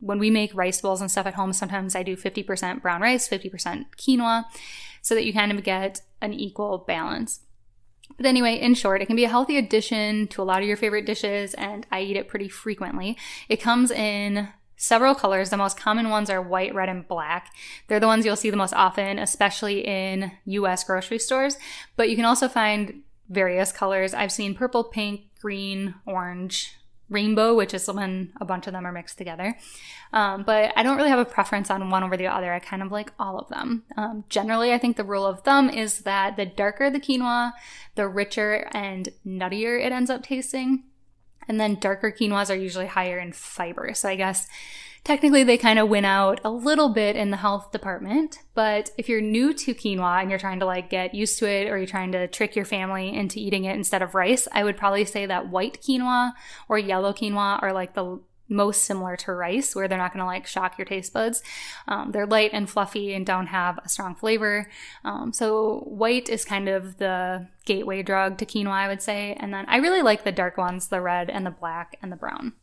when 0.00 0.18
we 0.18 0.28
make 0.28 0.54
rice 0.54 0.82
bowls 0.82 1.00
and 1.00 1.10
stuff 1.10 1.24
at 1.24 1.34
home, 1.34 1.54
sometimes 1.54 1.96
I 1.96 2.02
do 2.02 2.16
50% 2.16 2.82
brown 2.82 3.00
rice, 3.00 3.26
50% 3.26 3.86
quinoa, 3.96 4.44
so 5.00 5.14
that 5.14 5.24
you 5.24 5.32
kind 5.32 5.52
of 5.52 5.64
get 5.64 6.02
an 6.20 6.34
equal 6.34 6.84
balance. 6.86 7.40
But 8.18 8.26
anyway, 8.26 8.58
in 8.58 8.74
short, 8.74 9.00
it 9.00 9.06
can 9.06 9.16
be 9.16 9.24
a 9.24 9.28
healthy 9.28 9.56
addition 9.56 10.26
to 10.28 10.42
a 10.42 10.44
lot 10.44 10.60
of 10.60 10.68
your 10.68 10.76
favorite 10.76 11.06
dishes, 11.06 11.54
and 11.54 11.86
I 11.90 12.00
eat 12.02 12.16
it 12.16 12.28
pretty 12.28 12.48
frequently. 12.48 13.16
It 13.48 13.62
comes 13.62 13.90
in 13.90 14.48
several 14.78 15.14
colors. 15.14 15.50
The 15.50 15.58
most 15.58 15.76
common 15.76 16.08
ones 16.08 16.30
are 16.30 16.40
white, 16.40 16.74
red, 16.74 16.88
and 16.88 17.06
black. 17.06 17.52
They're 17.88 18.00
the 18.00 18.06
ones 18.06 18.24
you'll 18.24 18.36
see 18.36 18.48
the 18.48 18.56
most 18.56 18.72
often, 18.72 19.18
especially 19.18 19.80
in 19.86 20.32
US 20.46 20.84
grocery 20.84 21.18
stores. 21.18 21.58
But 21.96 22.08
you 22.08 22.16
can 22.16 22.24
also 22.24 22.48
find 22.48 23.02
various 23.28 23.72
colors. 23.72 24.14
I've 24.14 24.32
seen 24.32 24.54
purple, 24.54 24.84
pink, 24.84 25.22
green, 25.40 25.94
orange, 26.06 26.74
rainbow, 27.10 27.54
which 27.54 27.74
is 27.74 27.88
when 27.88 28.32
a 28.40 28.44
bunch 28.44 28.66
of 28.66 28.72
them 28.72 28.86
are 28.86 28.92
mixed 28.92 29.18
together. 29.18 29.56
Um, 30.12 30.42
but 30.44 30.72
I 30.76 30.82
don't 30.82 30.96
really 30.96 31.10
have 31.10 31.18
a 31.18 31.24
preference 31.24 31.70
on 31.70 31.90
one 31.90 32.04
over 32.04 32.16
the 32.16 32.26
other. 32.26 32.52
I 32.52 32.58
kind 32.58 32.82
of 32.82 32.92
like 32.92 33.12
all 33.18 33.38
of 33.38 33.48
them. 33.48 33.84
Um, 33.96 34.24
generally, 34.28 34.72
I 34.72 34.78
think 34.78 34.96
the 34.96 35.04
rule 35.04 35.26
of 35.26 35.40
thumb 35.40 35.70
is 35.70 36.00
that 36.00 36.36
the 36.36 36.46
darker 36.46 36.90
the 36.90 37.00
quinoa, 37.00 37.52
the 37.94 38.08
richer 38.08 38.68
and 38.72 39.08
nuttier 39.26 39.84
it 39.84 39.92
ends 39.92 40.10
up 40.10 40.22
tasting. 40.22 40.84
And 41.48 41.58
then 41.58 41.76
darker 41.76 42.12
quinoas 42.12 42.50
are 42.50 42.56
usually 42.56 42.86
higher 42.86 43.18
in 43.18 43.32
fiber. 43.32 43.92
So 43.94 44.08
I 44.08 44.16
guess 44.16 44.46
technically 45.04 45.42
they 45.42 45.56
kind 45.56 45.78
of 45.78 45.88
win 45.88 46.04
out 46.04 46.40
a 46.44 46.50
little 46.50 46.90
bit 46.90 47.16
in 47.16 47.30
the 47.30 47.38
health 47.38 47.72
department. 47.72 48.40
But 48.54 48.90
if 48.98 49.08
you're 49.08 49.20
new 49.20 49.54
to 49.54 49.74
quinoa 49.74 50.20
and 50.20 50.30
you're 50.30 50.38
trying 50.38 50.60
to 50.60 50.66
like 50.66 50.90
get 50.90 51.14
used 51.14 51.38
to 51.38 51.48
it 51.48 51.68
or 51.68 51.78
you're 51.78 51.86
trying 51.86 52.12
to 52.12 52.28
trick 52.28 52.54
your 52.54 52.64
family 52.64 53.14
into 53.14 53.38
eating 53.38 53.64
it 53.64 53.74
instead 53.74 54.02
of 54.02 54.14
rice, 54.14 54.46
I 54.52 54.64
would 54.64 54.76
probably 54.76 55.04
say 55.04 55.26
that 55.26 55.48
white 55.48 55.80
quinoa 55.82 56.32
or 56.68 56.78
yellow 56.78 57.12
quinoa 57.12 57.62
are 57.62 57.72
like 57.72 57.94
the 57.94 58.20
most 58.48 58.84
similar 58.84 59.16
to 59.16 59.32
rice, 59.32 59.74
where 59.74 59.88
they're 59.88 59.98
not 59.98 60.12
going 60.12 60.22
to 60.22 60.26
like 60.26 60.46
shock 60.46 60.78
your 60.78 60.84
taste 60.84 61.12
buds. 61.12 61.42
Um, 61.86 62.12
they're 62.12 62.26
light 62.26 62.50
and 62.52 62.68
fluffy 62.68 63.14
and 63.14 63.26
don't 63.26 63.48
have 63.48 63.78
a 63.84 63.88
strong 63.88 64.14
flavor. 64.14 64.70
Um, 65.04 65.32
so 65.32 65.80
white 65.86 66.28
is 66.28 66.44
kind 66.44 66.68
of 66.68 66.98
the 66.98 67.48
gateway 67.64 68.02
drug 68.02 68.38
to 68.38 68.46
quinoa, 68.46 68.70
I 68.70 68.88
would 68.88 69.02
say. 69.02 69.36
And 69.38 69.52
then 69.52 69.64
I 69.68 69.76
really 69.76 70.02
like 70.02 70.24
the 70.24 70.32
dark 70.32 70.56
ones, 70.56 70.88
the 70.88 71.00
red 71.00 71.30
and 71.30 71.44
the 71.44 71.50
black 71.50 71.96
and 72.02 72.10
the 72.10 72.16
brown. 72.16 72.54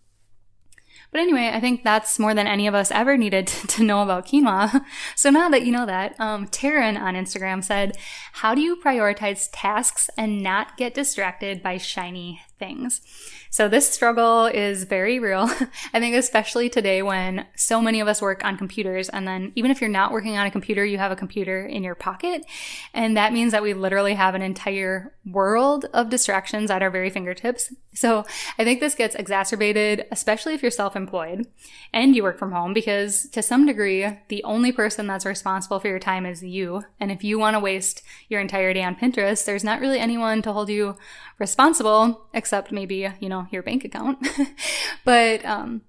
But 1.11 1.21
anyway, 1.21 1.51
I 1.53 1.61
think 1.61 1.83
that's 1.83 2.19
more 2.19 2.33
than 2.33 2.45
any 2.45 2.67
of 2.67 2.75
us 2.75 2.91
ever 2.91 3.15
needed 3.15 3.47
to, 3.69 3.83
know 3.83 4.01
about 4.01 4.27
quinoa. 4.27 4.83
So 5.15 5.29
now 5.29 5.47
that 5.49 5.65
you 5.65 5.71
know 5.71 5.85
that, 5.85 6.19
um, 6.19 6.47
Taryn 6.47 6.99
on 6.99 7.13
Instagram 7.13 7.63
said, 7.63 7.97
How 8.33 8.53
do 8.53 8.61
you 8.61 8.75
prioritize 8.75 9.47
tasks 9.53 10.09
and 10.17 10.43
not 10.43 10.75
get 10.75 10.93
distracted 10.93 11.63
by 11.63 11.77
shiny 11.77 12.41
things? 12.57 13.01
So 13.49 13.67
this 13.69 13.89
struggle 13.89 14.45
is 14.47 14.83
very 14.83 15.19
real. 15.19 15.43
I 15.93 15.99
think 15.99 16.15
especially 16.15 16.69
today 16.69 17.01
when 17.01 17.45
so 17.55 17.81
many 17.81 17.99
of 17.99 18.07
us 18.07 18.21
work 18.21 18.43
on 18.43 18.57
computers 18.57 19.09
and 19.09 19.27
then 19.27 19.51
even 19.55 19.71
if 19.71 19.81
you're 19.81 19.89
not 19.89 20.11
working 20.11 20.37
on 20.37 20.45
a 20.45 20.51
computer, 20.51 20.83
you 20.83 20.97
have 20.97 21.11
a 21.11 21.15
computer 21.15 21.65
in 21.65 21.83
your 21.83 21.95
pocket. 21.95 22.45
And 22.93 23.15
that 23.17 23.33
means 23.33 23.51
that 23.51 23.63
we 23.63 23.73
literally 23.73 24.13
have 24.13 24.35
an 24.35 24.41
entire 24.41 25.13
world 25.25 25.85
of 25.93 26.09
distractions 26.09 26.69
at 26.69 26.81
our 26.81 26.89
very 26.89 27.09
fingertips. 27.09 27.73
So 27.93 28.25
I 28.59 28.63
think 28.63 28.79
this 28.79 28.95
gets 28.95 29.15
exacerbated, 29.15 30.05
especially 30.11 30.53
if 30.53 30.61
you're 30.61 30.71
self-employed 30.71 31.47
and 31.93 32.15
you 32.15 32.23
work 32.23 32.37
from 32.37 32.51
home 32.51 32.73
because 32.73 33.27
to 33.29 33.41
some 33.41 33.65
degree, 33.65 34.05
the 34.27 34.43
only 34.43 34.71
person 34.71 35.07
that's 35.07 35.25
responsible 35.25 35.79
for 35.79 35.87
your 35.87 35.99
time 35.99 36.25
is 36.25 36.43
you. 36.43 36.83
And 36.99 37.11
if 37.11 37.23
you 37.23 37.39
want 37.39 37.55
to 37.55 37.59
waste 37.59 38.03
your 38.29 38.41
entire 38.41 38.73
day 38.73 38.83
on 38.83 38.95
Pinterest, 38.95 39.45
there's 39.45 39.63
not 39.63 39.79
really 39.79 39.99
anyone 39.99 40.41
to 40.41 40.53
hold 40.53 40.69
you 40.69 40.97
responsible 41.37 42.27
except 42.33 42.71
maybe, 42.71 43.07
you 43.19 43.29
know, 43.29 43.47
your 43.51 43.63
bank 43.63 43.83
account. 43.83 44.25
but 45.05 45.43
um, 45.45 45.81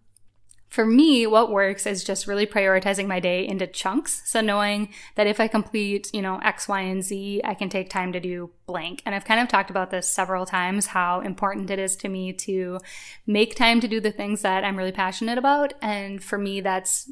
for 0.68 0.84
me, 0.84 1.26
what 1.26 1.50
works 1.50 1.86
is 1.86 2.04
just 2.04 2.26
really 2.26 2.46
prioritizing 2.46 3.06
my 3.06 3.20
day 3.20 3.46
into 3.46 3.66
chunks. 3.66 4.20
So 4.26 4.40
knowing 4.40 4.90
that 5.14 5.26
if 5.26 5.40
I 5.40 5.48
complete, 5.48 6.10
you 6.12 6.20
know, 6.20 6.38
X, 6.38 6.68
Y, 6.68 6.80
and 6.80 7.02
Z, 7.02 7.40
I 7.44 7.54
can 7.54 7.68
take 7.68 7.88
time 7.88 8.12
to 8.12 8.20
do 8.20 8.50
blank. 8.66 9.02
And 9.06 9.14
I've 9.14 9.24
kind 9.24 9.40
of 9.40 9.48
talked 9.48 9.70
about 9.70 9.90
this 9.90 10.08
several 10.08 10.44
times, 10.44 10.86
how 10.86 11.20
important 11.20 11.70
it 11.70 11.78
is 11.78 11.96
to 11.96 12.08
me 12.08 12.32
to 12.34 12.80
make 13.26 13.54
time 13.54 13.80
to 13.80 13.88
do 13.88 14.00
the 14.00 14.12
things 14.12 14.42
that 14.42 14.64
I'm 14.64 14.76
really 14.76 14.92
passionate 14.92 15.38
about. 15.38 15.72
And 15.80 16.22
for 16.22 16.36
me, 16.36 16.60
that's 16.60 17.10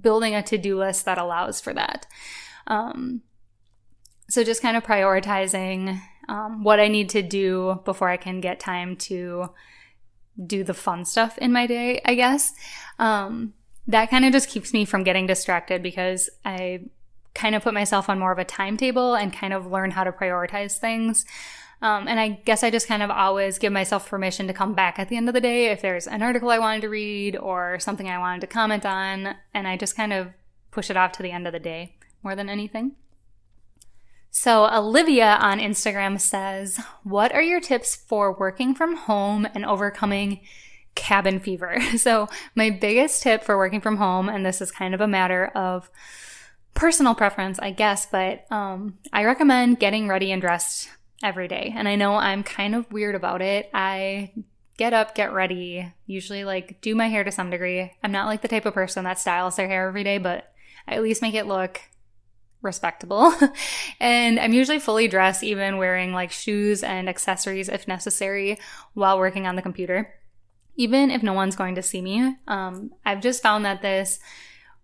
building 0.00 0.34
a 0.34 0.42
to-do 0.42 0.78
list 0.78 1.04
that 1.04 1.18
allows 1.18 1.60
for 1.60 1.74
that. 1.74 2.06
Um, 2.66 3.22
so 4.30 4.42
just 4.42 4.62
kind 4.62 4.76
of 4.76 4.84
prioritizing 4.84 6.00
um, 6.28 6.62
what 6.64 6.80
I 6.80 6.88
need 6.88 7.08
to 7.10 7.22
do 7.22 7.80
before 7.84 8.08
I 8.08 8.16
can 8.16 8.40
get 8.40 8.60
time 8.60 8.96
to 8.96 9.50
do 10.44 10.64
the 10.64 10.74
fun 10.74 11.04
stuff 11.04 11.38
in 11.38 11.52
my 11.52 11.66
day, 11.66 12.00
I 12.04 12.14
guess. 12.14 12.52
Um, 12.98 13.54
that 13.86 14.10
kind 14.10 14.24
of 14.24 14.32
just 14.32 14.48
keeps 14.48 14.72
me 14.72 14.84
from 14.84 15.04
getting 15.04 15.26
distracted 15.26 15.82
because 15.82 16.30
I 16.44 16.86
kind 17.34 17.54
of 17.54 17.62
put 17.62 17.74
myself 17.74 18.08
on 18.08 18.18
more 18.18 18.32
of 18.32 18.38
a 18.38 18.44
timetable 18.44 19.14
and 19.14 19.32
kind 19.32 19.52
of 19.52 19.66
learn 19.66 19.90
how 19.90 20.04
to 20.04 20.12
prioritize 20.12 20.78
things. 20.78 21.24
Um, 21.82 22.08
and 22.08 22.18
I 22.18 22.28
guess 22.28 22.62
I 22.62 22.70
just 22.70 22.88
kind 22.88 23.02
of 23.02 23.10
always 23.10 23.58
give 23.58 23.72
myself 23.72 24.08
permission 24.08 24.46
to 24.46 24.54
come 24.54 24.74
back 24.74 24.98
at 24.98 25.08
the 25.08 25.16
end 25.16 25.28
of 25.28 25.34
the 25.34 25.40
day 25.40 25.66
if 25.66 25.82
there's 25.82 26.06
an 26.06 26.22
article 26.22 26.50
I 26.50 26.58
wanted 26.58 26.82
to 26.82 26.88
read 26.88 27.36
or 27.36 27.78
something 27.78 28.08
I 28.08 28.18
wanted 28.18 28.40
to 28.42 28.46
comment 28.46 28.86
on. 28.86 29.34
And 29.52 29.68
I 29.68 29.76
just 29.76 29.96
kind 29.96 30.12
of 30.12 30.28
push 30.70 30.88
it 30.88 30.96
off 30.96 31.12
to 31.12 31.22
the 31.22 31.30
end 31.30 31.46
of 31.46 31.52
the 31.52 31.60
day 31.60 31.96
more 32.22 32.34
than 32.34 32.48
anything. 32.48 32.96
So, 34.36 34.68
Olivia 34.68 35.38
on 35.40 35.60
Instagram 35.60 36.20
says, 36.20 36.80
What 37.04 37.32
are 37.32 37.40
your 37.40 37.60
tips 37.60 37.94
for 37.94 38.32
working 38.32 38.74
from 38.74 38.96
home 38.96 39.46
and 39.54 39.64
overcoming 39.64 40.40
cabin 40.96 41.38
fever? 41.38 41.78
So, 41.98 42.28
my 42.56 42.68
biggest 42.68 43.22
tip 43.22 43.44
for 43.44 43.56
working 43.56 43.80
from 43.80 43.96
home, 43.96 44.28
and 44.28 44.44
this 44.44 44.60
is 44.60 44.72
kind 44.72 44.92
of 44.92 45.00
a 45.00 45.06
matter 45.06 45.52
of 45.54 45.88
personal 46.74 47.14
preference, 47.14 47.60
I 47.60 47.70
guess, 47.70 48.06
but 48.06 48.50
um, 48.50 48.98
I 49.12 49.22
recommend 49.24 49.78
getting 49.78 50.08
ready 50.08 50.32
and 50.32 50.42
dressed 50.42 50.88
every 51.22 51.46
day. 51.46 51.72
And 51.74 51.86
I 51.86 51.94
know 51.94 52.16
I'm 52.16 52.42
kind 52.42 52.74
of 52.74 52.92
weird 52.92 53.14
about 53.14 53.40
it. 53.40 53.70
I 53.72 54.32
get 54.76 54.92
up, 54.92 55.14
get 55.14 55.32
ready, 55.32 55.92
usually 56.06 56.42
like 56.42 56.80
do 56.80 56.96
my 56.96 57.06
hair 57.06 57.22
to 57.22 57.30
some 57.30 57.50
degree. 57.50 57.92
I'm 58.02 58.10
not 58.10 58.26
like 58.26 58.42
the 58.42 58.48
type 58.48 58.66
of 58.66 58.74
person 58.74 59.04
that 59.04 59.20
styles 59.20 59.54
their 59.54 59.68
hair 59.68 59.86
every 59.86 60.02
day, 60.02 60.18
but 60.18 60.52
I 60.88 60.96
at 60.96 61.04
least 61.04 61.22
make 61.22 61.34
it 61.34 61.46
look 61.46 61.80
respectable. 62.64 63.32
and 64.00 64.40
I'm 64.40 64.52
usually 64.52 64.78
fully 64.78 65.08
dressed, 65.08 65.42
even 65.42 65.76
wearing 65.76 66.12
like 66.12 66.32
shoes 66.32 66.82
and 66.82 67.08
accessories 67.08 67.68
if 67.68 67.86
necessary 67.86 68.58
while 68.94 69.18
working 69.18 69.46
on 69.46 69.56
the 69.56 69.62
computer, 69.62 70.14
even 70.76 71.10
if 71.10 71.22
no 71.22 71.32
one's 71.32 71.56
going 71.56 71.74
to 71.76 71.82
see 71.82 72.00
me. 72.00 72.36
Um, 72.48 72.92
I've 73.04 73.20
just 73.20 73.42
found 73.42 73.64
that 73.64 73.82
this 73.82 74.18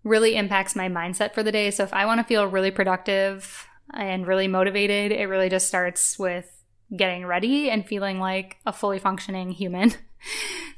really 0.03 0.35
impacts 0.35 0.75
my 0.75 0.89
mindset 0.89 1.33
for 1.33 1.43
the 1.43 1.51
day. 1.51 1.71
So 1.71 1.83
if 1.83 1.93
I 1.93 2.05
want 2.05 2.19
to 2.19 2.25
feel 2.25 2.47
really 2.47 2.71
productive 2.71 3.67
and 3.93 4.25
really 4.25 4.47
motivated, 4.47 5.11
it 5.11 5.25
really 5.25 5.49
just 5.49 5.67
starts 5.67 6.17
with 6.17 6.49
getting 6.95 7.25
ready 7.25 7.69
and 7.69 7.85
feeling 7.85 8.19
like 8.19 8.57
a 8.65 8.73
fully 8.73 8.99
functioning 8.99 9.51
human. 9.51 9.93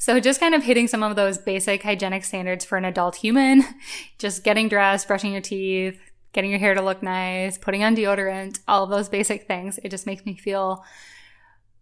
So, 0.03 0.19
just 0.19 0.41
kind 0.41 0.53
of 0.53 0.63
hitting 0.63 0.89
some 0.89 1.01
of 1.01 1.15
those 1.15 1.37
basic 1.37 1.81
hygienic 1.81 2.25
standards 2.25 2.65
for 2.65 2.77
an 2.77 2.83
adult 2.83 3.15
human, 3.15 3.63
just 4.17 4.43
getting 4.43 4.67
dressed, 4.67 5.07
brushing 5.07 5.31
your 5.31 5.39
teeth, 5.39 5.97
getting 6.34 6.50
your 6.50 6.60
hair 6.60 6.74
to 6.74 6.82
look 6.82 7.02
nice, 7.02 7.58
putting 7.58 7.84
on 7.84 7.96
deodorant, 7.96 8.60
all 8.67 8.84
of 8.84 8.89
those 8.89 9.08
basic 9.08 9.48
things. 9.48 9.80
It 9.84 9.89
just 9.89 10.06
makes 10.06 10.26
me 10.26 10.36
feel 10.36 10.84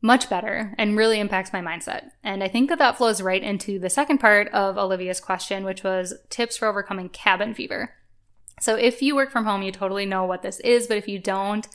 much 0.01 0.29
better 0.29 0.73
and 0.77 0.97
really 0.97 1.19
impacts 1.19 1.53
my 1.53 1.61
mindset. 1.61 2.09
And 2.23 2.43
I 2.43 2.47
think 2.47 2.69
that 2.69 2.79
that 2.79 2.97
flows 2.97 3.21
right 3.21 3.41
into 3.41 3.79
the 3.79 3.89
second 3.89 4.17
part 4.17 4.47
of 4.49 4.77
Olivia's 4.77 5.19
question, 5.19 5.63
which 5.63 5.83
was 5.83 6.13
tips 6.29 6.57
for 6.57 6.67
overcoming 6.67 7.09
cabin 7.09 7.53
fever. 7.53 7.93
So 8.59 8.75
if 8.75 9.01
you 9.01 9.15
work 9.15 9.31
from 9.31 9.45
home, 9.45 9.61
you 9.61 9.71
totally 9.71 10.05
know 10.05 10.25
what 10.25 10.41
this 10.41 10.59
is, 10.61 10.87
but 10.87 10.97
if 10.97 11.07
you 11.07 11.19
don't, 11.19 11.67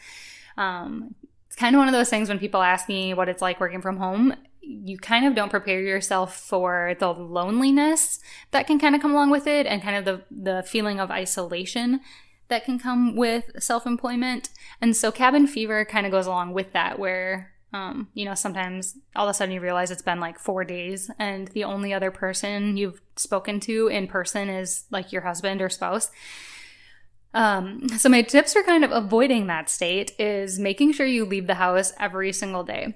um, 0.56 1.14
it's 1.46 1.56
kind 1.56 1.74
of 1.74 1.78
one 1.78 1.88
of 1.88 1.92
those 1.92 2.10
things 2.10 2.28
when 2.28 2.38
people 2.38 2.62
ask 2.62 2.88
me 2.88 3.14
what 3.14 3.28
it's 3.28 3.42
like 3.42 3.60
working 3.60 3.80
from 3.80 3.96
home. 3.96 4.34
you 4.60 4.98
kind 4.98 5.24
of 5.24 5.36
don't 5.36 5.50
prepare 5.50 5.80
yourself 5.80 6.36
for 6.36 6.96
the 6.98 7.12
loneliness 7.12 8.18
that 8.50 8.66
can 8.66 8.80
kind 8.80 8.96
of 8.96 9.00
come 9.00 9.12
along 9.12 9.30
with 9.30 9.46
it 9.46 9.64
and 9.64 9.80
kind 9.80 9.96
of 9.96 10.04
the, 10.04 10.22
the 10.28 10.62
feeling 10.64 10.98
of 10.98 11.08
isolation 11.08 12.00
that 12.48 12.64
can 12.64 12.78
come 12.78 13.16
with 13.16 13.50
self 13.58 13.86
employment. 13.86 14.50
And 14.80 14.96
so 14.96 15.10
cabin 15.10 15.46
fever 15.46 15.84
kind 15.84 16.06
of 16.06 16.12
goes 16.12 16.26
along 16.26 16.52
with 16.52 16.72
that, 16.72 16.98
where, 16.98 17.52
um, 17.72 18.08
you 18.14 18.24
know, 18.24 18.34
sometimes 18.34 18.96
all 19.14 19.26
of 19.26 19.30
a 19.30 19.34
sudden 19.34 19.54
you 19.54 19.60
realize 19.60 19.90
it's 19.90 20.02
been 20.02 20.20
like 20.20 20.38
four 20.38 20.64
days 20.64 21.10
and 21.18 21.48
the 21.48 21.64
only 21.64 21.92
other 21.92 22.10
person 22.10 22.76
you've 22.76 23.00
spoken 23.16 23.60
to 23.60 23.88
in 23.88 24.06
person 24.06 24.48
is 24.48 24.84
like 24.90 25.12
your 25.12 25.22
husband 25.22 25.60
or 25.60 25.68
spouse. 25.68 26.10
Um, 27.34 27.88
so 27.98 28.08
my 28.08 28.22
tips 28.22 28.54
for 28.54 28.62
kind 28.62 28.82
of 28.82 28.92
avoiding 28.92 29.46
that 29.48 29.68
state 29.68 30.12
is 30.18 30.58
making 30.58 30.92
sure 30.92 31.04
you 31.04 31.26
leave 31.26 31.46
the 31.46 31.56
house 31.56 31.92
every 32.00 32.32
single 32.32 32.64
day 32.64 32.94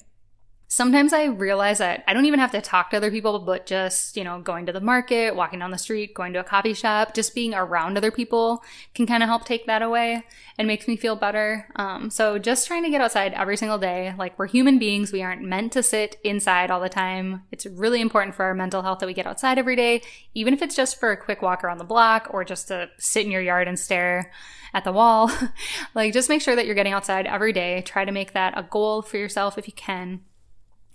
sometimes 0.70 1.12
I 1.12 1.24
realize 1.24 1.78
that 1.78 2.04
I 2.06 2.14
don't 2.14 2.26
even 2.26 2.38
have 2.38 2.52
to 2.52 2.60
talk 2.60 2.90
to 2.90 2.96
other 2.96 3.10
people, 3.10 3.40
but 3.40 3.66
just, 3.66 4.16
you 4.16 4.22
know, 4.22 4.40
going 4.40 4.66
to 4.66 4.72
the 4.72 4.80
market, 4.80 5.34
walking 5.34 5.58
down 5.58 5.72
the 5.72 5.78
street, 5.78 6.14
going 6.14 6.32
to 6.32 6.38
a 6.38 6.44
coffee 6.44 6.74
shop, 6.74 7.12
just 7.12 7.34
being 7.34 7.54
around 7.54 7.96
other 7.96 8.12
people 8.12 8.62
can 8.94 9.04
kind 9.04 9.24
of 9.24 9.28
help 9.28 9.44
take 9.44 9.66
that 9.66 9.82
away 9.82 10.24
and 10.56 10.68
makes 10.68 10.86
me 10.86 10.96
feel 10.96 11.16
better. 11.16 11.68
Um, 11.74 12.08
so 12.08 12.38
just 12.38 12.68
trying 12.68 12.84
to 12.84 12.90
get 12.90 13.00
outside 13.00 13.32
every 13.34 13.56
single 13.56 13.78
day. 13.78 14.14
Like 14.16 14.38
we're 14.38 14.46
human 14.46 14.78
beings, 14.78 15.12
we 15.12 15.22
aren't 15.22 15.42
meant 15.42 15.72
to 15.72 15.82
sit 15.82 16.18
inside 16.22 16.70
all 16.70 16.80
the 16.80 16.88
time. 16.88 17.42
It's 17.50 17.66
really 17.66 18.00
important 18.00 18.36
for 18.36 18.44
our 18.44 18.54
mental 18.54 18.82
health 18.82 19.00
that 19.00 19.06
we 19.06 19.12
get 19.12 19.26
outside 19.26 19.58
every 19.58 19.74
day, 19.74 20.02
even 20.34 20.54
if 20.54 20.62
it's 20.62 20.76
just 20.76 21.00
for 21.00 21.10
a 21.10 21.16
quick 21.16 21.42
walk 21.42 21.64
around 21.64 21.78
the 21.78 21.84
block 21.84 22.28
or 22.30 22.44
just 22.44 22.68
to 22.68 22.88
sit 22.96 23.26
in 23.26 23.32
your 23.32 23.42
yard 23.42 23.66
and 23.66 23.76
stare 23.76 24.30
at 24.72 24.84
the 24.84 24.92
wall. 24.92 25.32
like 25.96 26.12
just 26.12 26.28
make 26.28 26.42
sure 26.42 26.54
that 26.54 26.64
you're 26.64 26.76
getting 26.76 26.92
outside 26.92 27.26
every 27.26 27.52
day. 27.52 27.82
Try 27.82 28.04
to 28.04 28.12
make 28.12 28.34
that 28.34 28.56
a 28.56 28.62
goal 28.62 29.02
for 29.02 29.16
yourself 29.16 29.58
if 29.58 29.66
you 29.66 29.74
can. 29.74 30.20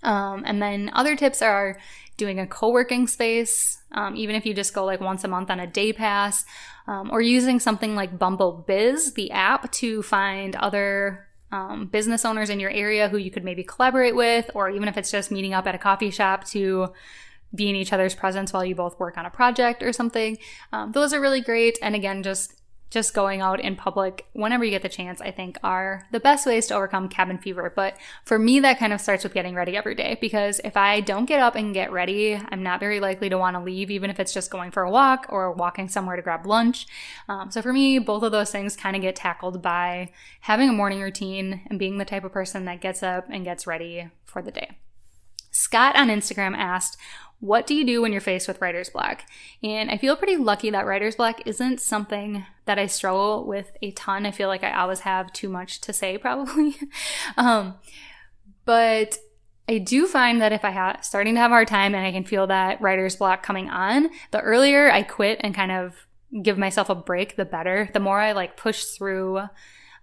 Um, 0.05 0.43
and 0.45 0.61
then 0.61 0.91
other 0.93 1.15
tips 1.15 1.41
are 1.41 1.77
doing 2.17 2.39
a 2.39 2.47
co 2.47 2.69
working 2.69 3.07
space, 3.07 3.81
um, 3.91 4.15
even 4.15 4.35
if 4.35 4.45
you 4.45 4.53
just 4.53 4.73
go 4.73 4.85
like 4.85 5.01
once 5.01 5.23
a 5.23 5.27
month 5.27 5.49
on 5.49 5.59
a 5.59 5.67
day 5.67 5.91
pass, 5.91 6.45
um, 6.87 7.09
or 7.11 7.21
using 7.21 7.59
something 7.59 7.95
like 7.95 8.17
Bumble 8.17 8.63
Bizz, 8.67 9.15
the 9.15 9.31
app, 9.31 9.71
to 9.73 10.01
find 10.03 10.55
other 10.55 11.27
um, 11.51 11.87
business 11.87 12.23
owners 12.25 12.49
in 12.49 12.59
your 12.59 12.69
area 12.69 13.09
who 13.09 13.17
you 13.17 13.31
could 13.31 13.43
maybe 13.43 13.63
collaborate 13.63 14.15
with, 14.15 14.49
or 14.53 14.69
even 14.69 14.87
if 14.87 14.97
it's 14.97 15.11
just 15.11 15.31
meeting 15.31 15.53
up 15.53 15.67
at 15.67 15.75
a 15.75 15.79
coffee 15.79 16.11
shop 16.11 16.45
to 16.45 16.89
be 17.53 17.69
in 17.69 17.75
each 17.75 17.93
other's 17.93 18.15
presence 18.15 18.51
while 18.51 18.65
you 18.65 18.75
both 18.75 18.99
work 18.99 19.17
on 19.17 19.25
a 19.25 19.29
project 19.29 19.81
or 19.81 19.93
something. 19.93 20.37
Um, 20.71 20.91
those 20.91 21.13
are 21.13 21.21
really 21.21 21.41
great. 21.41 21.77
And 21.81 21.95
again, 21.95 22.23
just 22.23 22.53
just 22.89 23.13
going 23.13 23.41
out 23.41 23.60
in 23.60 23.76
public 23.76 24.28
whenever 24.34 24.63
you 24.63 24.71
get 24.71 24.82
the 24.82 24.89
chance, 24.89 25.19
I 25.19 25.32
think 25.32 25.58
are 25.63 26.08
the 26.12 26.19
best 26.19 26.45
ways 26.45 26.67
to 26.67 26.76
overcome 26.76 27.10
cabin 27.10 27.38
fever. 27.38 27.71
But 27.76 27.98
for 28.24 28.39
me, 28.39 28.60
that 28.62 28.80
kind 28.80 28.93
of 28.93 29.02
starts 29.02 29.24
with 29.24 29.34
getting 29.34 29.56
ready 29.56 29.76
every 29.76 29.95
day 29.95 30.17
because 30.21 30.62
if 30.63 30.78
I 30.78 31.02
don't 31.02 31.26
get 31.26 31.39
up 31.39 31.56
and 31.56 31.74
get 31.74 31.91
ready, 31.91 32.39
I'm 32.50 32.63
not 32.63 32.80
very 32.80 33.00
likely 33.00 33.30
to 33.30 33.38
want 33.38 33.56
to 33.56 33.63
leave, 33.63 33.91
even 33.91 34.10
if 34.10 34.19
it's 34.19 34.34
just 34.34 34.52
going 34.52 34.71
for 34.71 34.84
a 34.84 34.91
walk 34.91 35.26
or 35.30 35.52
walking 35.52 35.89
somewhere 35.89 36.15
to 36.15 36.21
grab 36.21 36.45
lunch. 36.45 36.88
Um, 37.28 37.52
so 37.52 37.62
for 37.62 37.74
me, 37.74 38.00
both 38.00 38.24
of 38.24 38.32
those 38.32 38.52
things 38.52 38.76
kind 38.76 38.95
of 38.95 39.02
get 39.02 39.15
tackled 39.15 39.62
by 39.62 40.12
having 40.41 40.69
a 40.69 40.74
morning 40.74 41.02
routine 41.02 41.62
and 41.67 41.80
being 41.80 41.98
the 41.98 42.06
type 42.06 42.24
of 42.24 42.32
person 42.32 42.65
that 42.65 42.82
gets 42.82 43.04
up 43.04 43.26
and 43.30 43.43
gets 43.43 43.67
ready 43.67 44.10
for 44.26 44.41
the 44.41 44.52
day. 44.52 44.78
Scott 45.55 45.95
on 45.95 46.09
Instagram 46.09 46.53
asked, 46.53 46.97
what 47.39 47.65
do 47.65 47.73
you 47.73 47.85
do 47.85 48.01
when 48.01 48.11
you're 48.11 48.19
faced 48.19 48.45
with 48.45 48.59
writer's 48.59 48.89
block? 48.89 49.23
And 49.63 49.89
I 49.89 49.97
feel 49.97 50.17
pretty 50.17 50.35
lucky 50.35 50.69
that 50.69 50.85
writer's 50.85 51.15
block 51.15 51.41
isn't 51.45 51.79
something 51.79 52.45
that 52.65 52.77
I 52.77 52.87
struggle 52.87 53.45
with 53.45 53.71
a 53.81 53.91
ton. 53.91 54.25
I 54.25 54.31
feel 54.31 54.49
like 54.49 54.65
I 54.65 54.73
always 54.73 55.01
have 55.01 55.31
too 55.31 55.47
much 55.47 55.79
to 55.81 55.93
say, 55.93 56.17
probably. 56.17 56.75
um, 57.37 57.75
but 58.65 59.17
I 59.69 59.77
do 59.77 60.07
find 60.07 60.41
that 60.41 60.51
if 60.51 60.65
I 60.65 60.71
have 60.71 61.05
starting 61.05 61.35
to 61.35 61.39
have 61.39 61.51
a 61.51 61.53
hard 61.53 61.69
time 61.69 61.95
and 61.95 62.05
I 62.05 62.11
can 62.11 62.25
feel 62.25 62.47
that 62.47 62.81
writer's 62.81 63.15
block 63.15 63.41
coming 63.41 63.69
on, 63.69 64.09
the 64.31 64.41
earlier 64.41 64.91
I 64.91 65.03
quit 65.03 65.39
and 65.41 65.55
kind 65.55 65.71
of 65.71 66.05
give 66.41 66.57
myself 66.57 66.89
a 66.89 66.95
break, 66.95 67.37
the 67.37 67.45
better. 67.45 67.89
The 67.93 68.01
more 68.01 68.19
I 68.19 68.33
like 68.33 68.57
push 68.57 68.83
through 68.83 69.43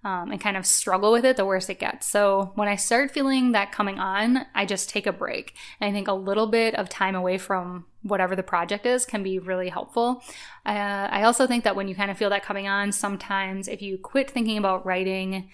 um, 0.04 0.32
and 0.32 0.40
kind 0.40 0.56
of 0.56 0.66
struggle 0.66 1.12
with 1.12 1.24
it, 1.24 1.36
the 1.36 1.44
worse 1.44 1.68
it 1.68 1.78
gets. 1.78 2.08
So 2.08 2.52
when 2.56 2.68
I 2.68 2.76
start 2.76 3.12
feeling 3.12 3.52
that 3.52 3.70
coming 3.70 3.98
on, 3.98 4.46
I 4.54 4.66
just 4.66 4.88
take 4.88 5.06
a 5.06 5.12
break. 5.12 5.54
And 5.80 5.88
I 5.88 5.92
think 5.92 6.08
a 6.08 6.12
little 6.12 6.48
bit 6.48 6.74
of 6.74 6.88
time 6.88 7.14
away 7.14 7.38
from 7.38 7.86
whatever 8.02 8.34
the 8.34 8.42
project 8.42 8.84
is 8.84 9.06
can 9.06 9.22
be 9.22 9.38
really 9.38 9.68
helpful. 9.68 10.22
Uh, 10.66 11.08
I 11.10 11.22
also 11.22 11.46
think 11.46 11.62
that 11.64 11.76
when 11.76 11.86
you 11.86 11.94
kind 11.94 12.10
of 12.10 12.18
feel 12.18 12.30
that 12.30 12.42
coming 12.42 12.66
on, 12.66 12.90
sometimes 12.90 13.68
if 13.68 13.80
you 13.80 13.96
quit 13.96 14.28
thinking 14.28 14.58
about 14.58 14.84
writing, 14.84 15.50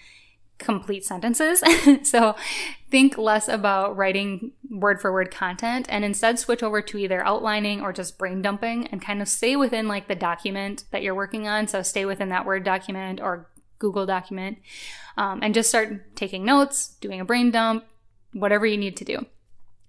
complete 0.57 1.05
sentences. 1.05 1.63
so 2.03 2.35
think 2.89 3.17
less 3.17 3.47
about 3.47 3.95
writing 3.95 4.51
word 4.69 4.99
for 4.99 5.13
word 5.13 5.31
content 5.31 5.87
and 5.89 6.03
instead 6.03 6.37
switch 6.37 6.61
over 6.61 6.81
to 6.81 6.97
either 6.97 7.25
outlining 7.25 7.81
or 7.81 7.93
just 7.93 8.17
brain 8.17 8.41
dumping 8.41 8.87
and 8.87 9.01
kind 9.01 9.21
of 9.21 9.27
stay 9.27 9.55
within 9.55 9.87
like 9.87 10.07
the 10.07 10.15
document 10.15 10.83
that 10.91 11.01
you're 11.01 11.15
working 11.15 11.47
on. 11.47 11.67
So 11.67 11.81
stay 11.81 12.05
within 12.05 12.29
that 12.29 12.45
Word 12.45 12.63
document 12.63 13.21
or 13.21 13.47
Google 13.79 14.05
document, 14.05 14.59
um, 15.17 15.39
and 15.41 15.53
just 15.53 15.69
start 15.69 16.15
taking 16.15 16.45
notes, 16.45 16.95
doing 17.01 17.19
a 17.19 17.25
brain 17.25 17.51
dump, 17.51 17.85
whatever 18.33 18.65
you 18.65 18.77
need 18.77 18.95
to 18.97 19.05
do. 19.05 19.25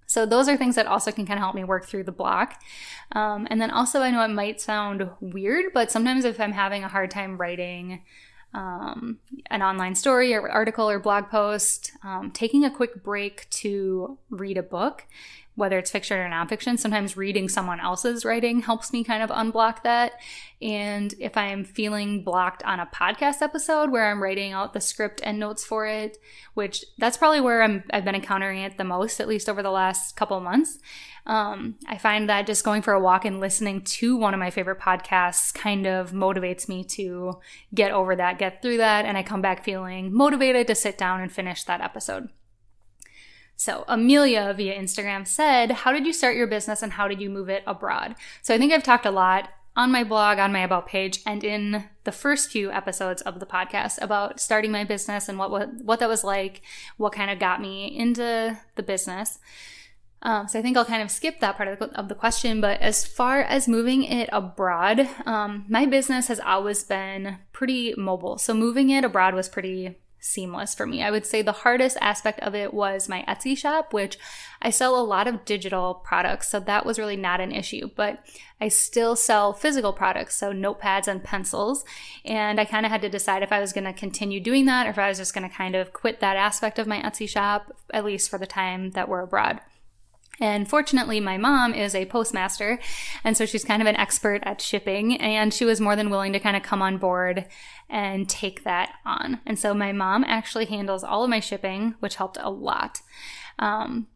So 0.07 0.25
those 0.25 0.49
are 0.49 0.57
things 0.57 0.75
that 0.75 0.87
also 0.87 1.11
can 1.11 1.25
kind 1.25 1.37
of 1.37 1.43
help 1.43 1.55
me 1.55 1.63
work 1.63 1.85
through 1.85 2.03
the 2.03 2.11
block. 2.11 2.61
Um, 3.13 3.47
and 3.49 3.61
then 3.61 3.71
also, 3.71 4.01
I 4.01 4.11
know 4.11 4.21
it 4.23 4.27
might 4.27 4.59
sound 4.59 5.09
weird, 5.21 5.71
but 5.73 5.89
sometimes 5.89 6.25
if 6.25 6.37
I'm 6.37 6.51
having 6.51 6.83
a 6.83 6.89
hard 6.89 7.11
time 7.11 7.37
writing 7.37 8.03
um, 8.53 9.19
an 9.49 9.61
online 9.61 9.95
story 9.95 10.33
or 10.33 10.49
article 10.49 10.89
or 10.89 10.99
blog 10.99 11.29
post, 11.29 11.93
um, 12.03 12.31
taking 12.31 12.65
a 12.65 12.69
quick 12.69 13.01
break 13.03 13.49
to 13.51 14.17
read 14.29 14.57
a 14.57 14.63
book 14.63 15.05
whether 15.61 15.77
it's 15.77 15.91
fiction 15.91 16.17
or 16.17 16.27
nonfiction, 16.27 16.79
sometimes 16.79 17.15
reading 17.15 17.47
someone 17.47 17.79
else's 17.79 18.25
writing 18.25 18.61
helps 18.61 18.91
me 18.91 19.03
kind 19.03 19.21
of 19.21 19.29
unblock 19.29 19.83
that. 19.83 20.13
And 20.59 21.13
if 21.19 21.37
I'm 21.37 21.63
feeling 21.63 22.23
blocked 22.23 22.63
on 22.63 22.79
a 22.79 22.87
podcast 22.87 23.43
episode 23.43 23.91
where 23.91 24.09
I'm 24.09 24.23
writing 24.23 24.53
out 24.53 24.73
the 24.73 24.81
script 24.81 25.21
and 25.23 25.37
notes 25.37 25.63
for 25.63 25.85
it, 25.85 26.17
which 26.55 26.83
that's 26.97 27.15
probably 27.15 27.41
where 27.41 27.61
I'm, 27.61 27.83
I've 27.93 28.03
been 28.03 28.15
encountering 28.15 28.63
it 28.63 28.79
the 28.79 28.83
most, 28.83 29.19
at 29.19 29.27
least 29.27 29.47
over 29.47 29.61
the 29.61 29.69
last 29.69 30.15
couple 30.15 30.39
months. 30.39 30.79
Um, 31.27 31.75
I 31.87 31.99
find 31.99 32.27
that 32.27 32.47
just 32.47 32.65
going 32.65 32.81
for 32.81 32.93
a 32.93 32.99
walk 32.99 33.23
and 33.23 33.39
listening 33.39 33.83
to 33.83 34.17
one 34.17 34.33
of 34.33 34.39
my 34.39 34.49
favorite 34.49 34.79
podcasts 34.79 35.53
kind 35.53 35.85
of 35.85 36.11
motivates 36.11 36.67
me 36.67 36.83
to 36.85 37.39
get 37.71 37.91
over 37.91 38.15
that, 38.15 38.39
get 38.39 38.63
through 38.63 38.77
that, 38.77 39.05
and 39.05 39.15
I 39.15 39.21
come 39.21 39.43
back 39.43 39.63
feeling 39.63 40.11
motivated 40.11 40.65
to 40.65 40.73
sit 40.73 40.97
down 40.97 41.21
and 41.21 41.31
finish 41.31 41.63
that 41.65 41.81
episode. 41.81 42.29
So, 43.61 43.85
Amelia 43.87 44.55
via 44.57 44.75
Instagram 44.75 45.27
said, 45.27 45.69
How 45.69 45.91
did 45.91 46.07
you 46.07 46.13
start 46.13 46.35
your 46.35 46.47
business 46.47 46.81
and 46.81 46.93
how 46.93 47.07
did 47.07 47.21
you 47.21 47.29
move 47.29 47.47
it 47.47 47.61
abroad? 47.67 48.15
So, 48.41 48.55
I 48.55 48.57
think 48.57 48.73
I've 48.73 48.81
talked 48.81 49.05
a 49.05 49.11
lot 49.11 49.49
on 49.75 49.91
my 49.91 50.03
blog, 50.03 50.39
on 50.39 50.51
my 50.51 50.61
About 50.61 50.87
page, 50.87 51.21
and 51.27 51.43
in 51.43 51.83
the 52.03 52.11
first 52.11 52.49
few 52.49 52.71
episodes 52.71 53.21
of 53.21 53.39
the 53.39 53.45
podcast 53.45 54.01
about 54.01 54.39
starting 54.39 54.71
my 54.71 54.83
business 54.83 55.29
and 55.29 55.37
what, 55.37 55.51
what, 55.51 55.75
what 55.83 55.99
that 55.99 56.09
was 56.09 56.23
like, 56.23 56.63
what 56.97 57.13
kind 57.13 57.29
of 57.29 57.37
got 57.37 57.61
me 57.61 57.85
into 57.85 58.59
the 58.77 58.81
business. 58.81 59.37
Um, 60.23 60.47
so 60.47 60.57
I 60.57 60.63
think 60.63 60.75
I'll 60.75 60.83
kind 60.83 61.03
of 61.03 61.11
skip 61.11 61.39
that 61.41 61.55
part 61.55 61.69
of 61.69 61.77
the, 61.77 61.85
of 61.99 62.09
the 62.09 62.15
question. 62.15 62.61
But 62.61 62.81
as 62.81 63.05
far 63.05 63.41
as 63.43 63.67
moving 63.67 64.03
it 64.03 64.27
abroad, 64.31 65.07
um, 65.27 65.65
my 65.69 65.85
business 65.85 66.29
has 66.29 66.39
always 66.39 66.83
been 66.83 67.37
pretty 67.53 67.93
mobile. 67.95 68.39
So 68.39 68.55
moving 68.55 68.89
it 68.89 69.05
abroad 69.05 69.35
was 69.35 69.47
pretty 69.47 69.97
seamless 70.21 70.73
for 70.73 70.85
me. 70.85 71.03
I 71.03 71.11
would 71.11 71.25
say 71.25 71.41
the 71.41 71.51
hardest 71.51 71.97
aspect 71.99 72.39
of 72.39 72.55
it 72.55 72.73
was 72.73 73.09
my 73.09 73.25
Etsy 73.27 73.57
shop, 73.57 73.91
which 73.91 74.17
I 74.61 74.69
sell 74.69 74.97
a 74.97 75.03
lot 75.03 75.27
of 75.27 75.43
digital 75.43 75.95
products, 75.95 76.49
so 76.49 76.59
that 76.61 76.85
was 76.85 76.99
really 76.99 77.17
not 77.17 77.41
an 77.41 77.51
issue. 77.51 77.89
But 77.95 78.23
I 78.61 78.67
still 78.69 79.15
sell 79.15 79.51
physical 79.51 79.91
products, 79.91 80.35
so 80.35 80.53
notepads 80.53 81.07
and 81.07 81.23
pencils. 81.23 81.83
And 82.23 82.59
I 82.59 82.65
kind 82.65 82.85
of 82.85 82.91
had 82.91 83.01
to 83.01 83.09
decide 83.09 83.41
if 83.41 83.51
I 83.51 83.59
was 83.59 83.73
going 83.73 83.85
to 83.85 83.93
continue 83.93 84.39
doing 84.39 84.65
that 84.67 84.85
or 84.85 84.91
if 84.91 84.99
I 84.99 85.09
was 85.09 85.17
just 85.17 85.33
going 85.33 85.49
to 85.49 85.55
kind 85.55 85.75
of 85.75 85.91
quit 85.91 86.19
that 86.19 86.37
aspect 86.37 86.77
of 86.77 86.87
my 86.87 87.01
Etsy 87.01 87.27
shop, 87.27 87.75
at 87.91 88.05
least 88.05 88.29
for 88.29 88.37
the 88.37 88.47
time 88.47 88.91
that 88.91 89.09
we're 89.09 89.21
abroad. 89.21 89.59
And 90.41 90.67
fortunately, 90.67 91.19
my 91.19 91.37
mom 91.37 91.73
is 91.73 91.93
a 91.93 92.07
postmaster, 92.07 92.79
and 93.23 93.37
so 93.37 93.45
she's 93.45 93.63
kind 93.63 93.81
of 93.81 93.87
an 93.87 93.95
expert 93.95 94.41
at 94.43 94.59
shipping, 94.59 95.21
and 95.21 95.53
she 95.53 95.63
was 95.63 95.79
more 95.79 95.95
than 95.95 96.09
willing 96.09 96.33
to 96.33 96.39
kind 96.39 96.57
of 96.57 96.63
come 96.63 96.81
on 96.81 96.97
board 96.97 97.45
and 97.89 98.27
take 98.27 98.63
that 98.63 98.93
on. 99.05 99.39
And 99.45 99.59
so 99.59 99.73
my 99.73 99.91
mom 99.91 100.23
actually 100.23 100.65
handles 100.65 101.03
all 101.03 101.23
of 101.23 101.29
my 101.29 101.39
shipping, 101.39 101.95
which 101.99 102.15
helped 102.15 102.37
a 102.41 102.49
lot. 102.49 103.01
Um, 103.59 104.07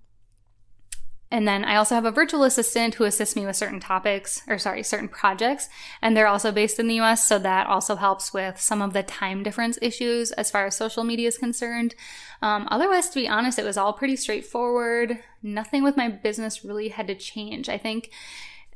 and 1.32 1.48
then 1.48 1.66
I 1.66 1.76
also 1.76 1.96
have 1.96 2.06
a 2.06 2.12
virtual 2.12 2.44
assistant 2.44 2.96
who 2.96 3.04
assists 3.04 3.36
me 3.36 3.46
with 3.46 3.56
certain 3.56 3.80
topics, 3.80 4.44
or 4.48 4.58
sorry, 4.60 4.84
certain 4.84 5.10
projects. 5.10 5.70
And 6.02 6.16
they're 6.16 6.28
also 6.28 6.52
based 6.52 6.80
in 6.80 6.88
the 6.88 7.00
US, 7.02 7.28
so 7.28 7.40
that 7.40 7.68
also 7.68 7.96
helps 7.96 8.32
with 8.34 8.60
some 8.60 8.82
of 8.82 8.94
the 8.94 9.04
time 9.04 9.42
difference 9.42 9.80
issues 9.82 10.32
as 10.34 10.52
far 10.52 10.66
as 10.68 10.78
social 10.78 11.04
media 11.04 11.28
is 11.28 11.38
concerned. 11.38 11.96
Um, 12.42 12.68
otherwise, 12.70 13.10
to 13.10 13.20
be 13.20 13.28
honest, 13.28 13.58
it 13.58 13.66
was 13.66 13.78
all 13.78 13.94
pretty 13.94 14.16
straightforward. 14.16 15.20
Nothing 15.42 15.84
with 15.84 15.98
my 15.98 16.10
business 16.10 16.64
really 16.64 16.90
had 16.90 17.08
to 17.08 17.16
change. 17.16 17.70
I 17.70 17.78
think 17.78 18.12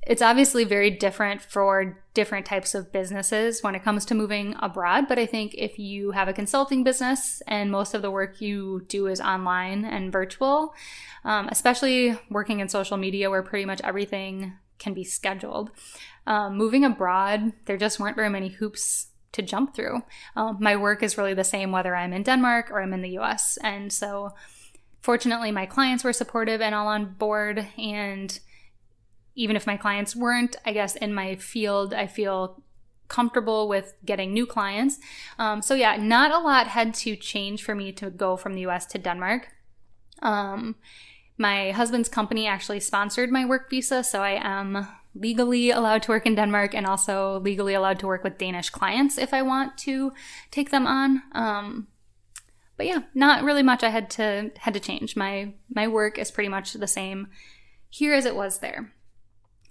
it's 0.03 0.21
obviously 0.21 0.63
very 0.63 0.89
different 0.89 1.41
for 1.41 2.01
different 2.13 2.45
types 2.45 2.73
of 2.73 2.91
businesses 2.91 3.61
when 3.61 3.75
it 3.75 3.83
comes 3.83 4.05
to 4.05 4.15
moving 4.15 4.55
abroad. 4.61 5.07
But 5.07 5.19
I 5.19 5.25
think 5.25 5.53
if 5.55 5.77
you 5.77 6.11
have 6.11 6.27
a 6.27 6.33
consulting 6.33 6.83
business 6.83 7.41
and 7.47 7.71
most 7.71 7.93
of 7.93 8.01
the 8.01 8.11
work 8.11 8.41
you 8.41 8.85
do 8.87 9.07
is 9.07 9.21
online 9.21 9.85
and 9.85 10.11
virtual, 10.11 10.73
um, 11.25 11.47
especially 11.49 12.17
working 12.29 12.59
in 12.59 12.69
social 12.69 12.97
media 12.97 13.29
where 13.29 13.43
pretty 13.43 13.65
much 13.65 13.81
everything 13.83 14.53
can 14.79 14.93
be 14.93 15.03
scheduled, 15.03 15.71
um, 16.25 16.55
moving 16.55 16.85
abroad, 16.85 17.53
there 17.65 17.77
just 17.77 17.99
weren't 17.99 18.15
very 18.15 18.29
many 18.29 18.49
hoops 18.49 19.07
to 19.33 19.41
jump 19.41 19.75
through. 19.75 20.01
Um, 20.35 20.57
my 20.59 20.75
work 20.75 21.03
is 21.03 21.17
really 21.17 21.33
the 21.33 21.43
same 21.43 21.71
whether 21.71 21.95
I'm 21.95 22.13
in 22.13 22.23
Denmark 22.23 22.71
or 22.71 22.81
I'm 22.81 22.93
in 22.93 23.01
the 23.01 23.17
US. 23.19 23.57
And 23.63 23.91
so, 23.91 24.31
fortunately, 25.01 25.51
my 25.51 25.65
clients 25.65 26.03
were 26.03 26.13
supportive 26.13 26.61
and 26.61 26.73
all 26.73 26.87
on 26.87 27.13
board. 27.13 27.67
And 27.77 28.39
even 29.39 29.55
if 29.55 29.65
my 29.65 29.77
clients 29.77 30.17
weren't, 30.17 30.57
I 30.65 30.73
guess 30.73 30.97
in 30.97 31.13
my 31.13 31.37
field, 31.37 31.93
I 31.93 32.07
feel 32.07 32.61
comfortable 33.07 33.69
with 33.69 33.93
getting 34.05 34.33
new 34.33 34.45
clients. 34.45 34.99
Um, 35.39 35.61
so, 35.61 35.75
yeah, 35.75 35.95
not 35.95 36.31
a 36.31 36.39
lot 36.39 36.67
had 36.67 36.93
to 36.95 37.15
change 37.15 37.63
for 37.63 37.73
me 37.73 37.93
to 37.93 38.09
go 38.09 38.35
from 38.35 38.53
the 38.53 38.67
US 38.67 38.85
to 38.87 38.97
Denmark. 38.97 39.47
Um, 40.21 40.75
my 41.37 41.71
husband's 41.71 42.09
company 42.09 42.47
actually 42.47 42.81
sponsored 42.81 43.31
my 43.31 43.45
work 43.45 43.69
visa, 43.69 44.03
so 44.03 44.21
I 44.21 44.39
am 44.43 44.85
legally 45.15 45.71
allowed 45.71 46.03
to 46.03 46.11
work 46.11 46.25
in 46.25 46.35
Denmark 46.35 46.75
and 46.75 46.85
also 46.85 47.39
legally 47.39 47.73
allowed 47.73 47.99
to 47.99 48.07
work 48.07 48.25
with 48.25 48.37
Danish 48.37 48.69
clients 48.69 49.17
if 49.17 49.33
I 49.33 49.41
want 49.41 49.77
to 49.79 50.11
take 50.51 50.69
them 50.69 50.85
on. 50.85 51.23
Um, 51.31 51.87
but 52.75 52.87
yeah, 52.87 53.03
not 53.13 53.43
really 53.43 53.63
much 53.63 53.83
I 53.83 53.89
had 53.89 54.09
to 54.11 54.51
had 54.59 54.73
to 54.73 54.79
change. 54.79 55.15
My 55.15 55.53
my 55.73 55.87
work 55.87 56.19
is 56.19 56.29
pretty 56.29 56.49
much 56.49 56.73
the 56.73 56.87
same 56.87 57.27
here 57.89 58.13
as 58.13 58.25
it 58.25 58.35
was 58.35 58.59
there. 58.59 58.93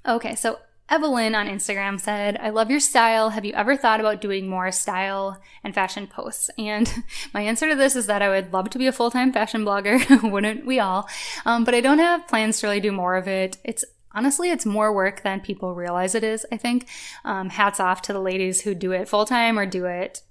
Okay, 0.08 0.34
so 0.36 0.58
Evelyn 0.88 1.34
on 1.34 1.48
Instagram 1.48 2.00
said, 2.00 2.38
I 2.38 2.48
love 2.48 2.70
your 2.70 2.80
style. 2.80 3.28
Have 3.28 3.44
you 3.44 3.52
ever 3.52 3.76
thought 3.76 4.00
about 4.00 4.22
doing 4.22 4.48
more 4.48 4.72
style 4.72 5.38
and 5.62 5.74
fashion 5.74 6.06
posts? 6.06 6.48
And 6.56 6.90
my 7.34 7.42
answer 7.42 7.68
to 7.68 7.74
this 7.74 7.94
is 7.94 8.06
that 8.06 8.22
I 8.22 8.30
would 8.30 8.54
love 8.54 8.70
to 8.70 8.78
be 8.78 8.86
a 8.86 8.92
full 8.92 9.10
time 9.10 9.34
fashion 9.34 9.66
blogger, 9.66 10.22
wouldn't 10.30 10.64
we 10.64 10.80
all? 10.80 11.06
Um, 11.44 11.64
but 11.64 11.74
I 11.74 11.82
don't 11.82 11.98
have 11.98 12.26
plans 12.26 12.58
to 12.60 12.68
really 12.68 12.80
do 12.80 12.90
more 12.90 13.16
of 13.16 13.28
it. 13.28 13.58
It's 13.64 13.84
honestly, 14.14 14.50
it's 14.50 14.64
more 14.64 14.94
work 14.94 15.22
than 15.24 15.40
people 15.40 15.74
realize 15.74 16.14
it 16.14 16.24
is, 16.24 16.46
I 16.50 16.56
think. 16.56 16.88
Um, 17.26 17.50
hats 17.50 17.78
off 17.78 18.00
to 18.02 18.14
the 18.14 18.20
ladies 18.20 18.62
who 18.62 18.74
do 18.74 18.92
it 18.92 19.10
full 19.10 19.26
time 19.26 19.58
or 19.58 19.66
do 19.66 19.84
it 19.84 20.22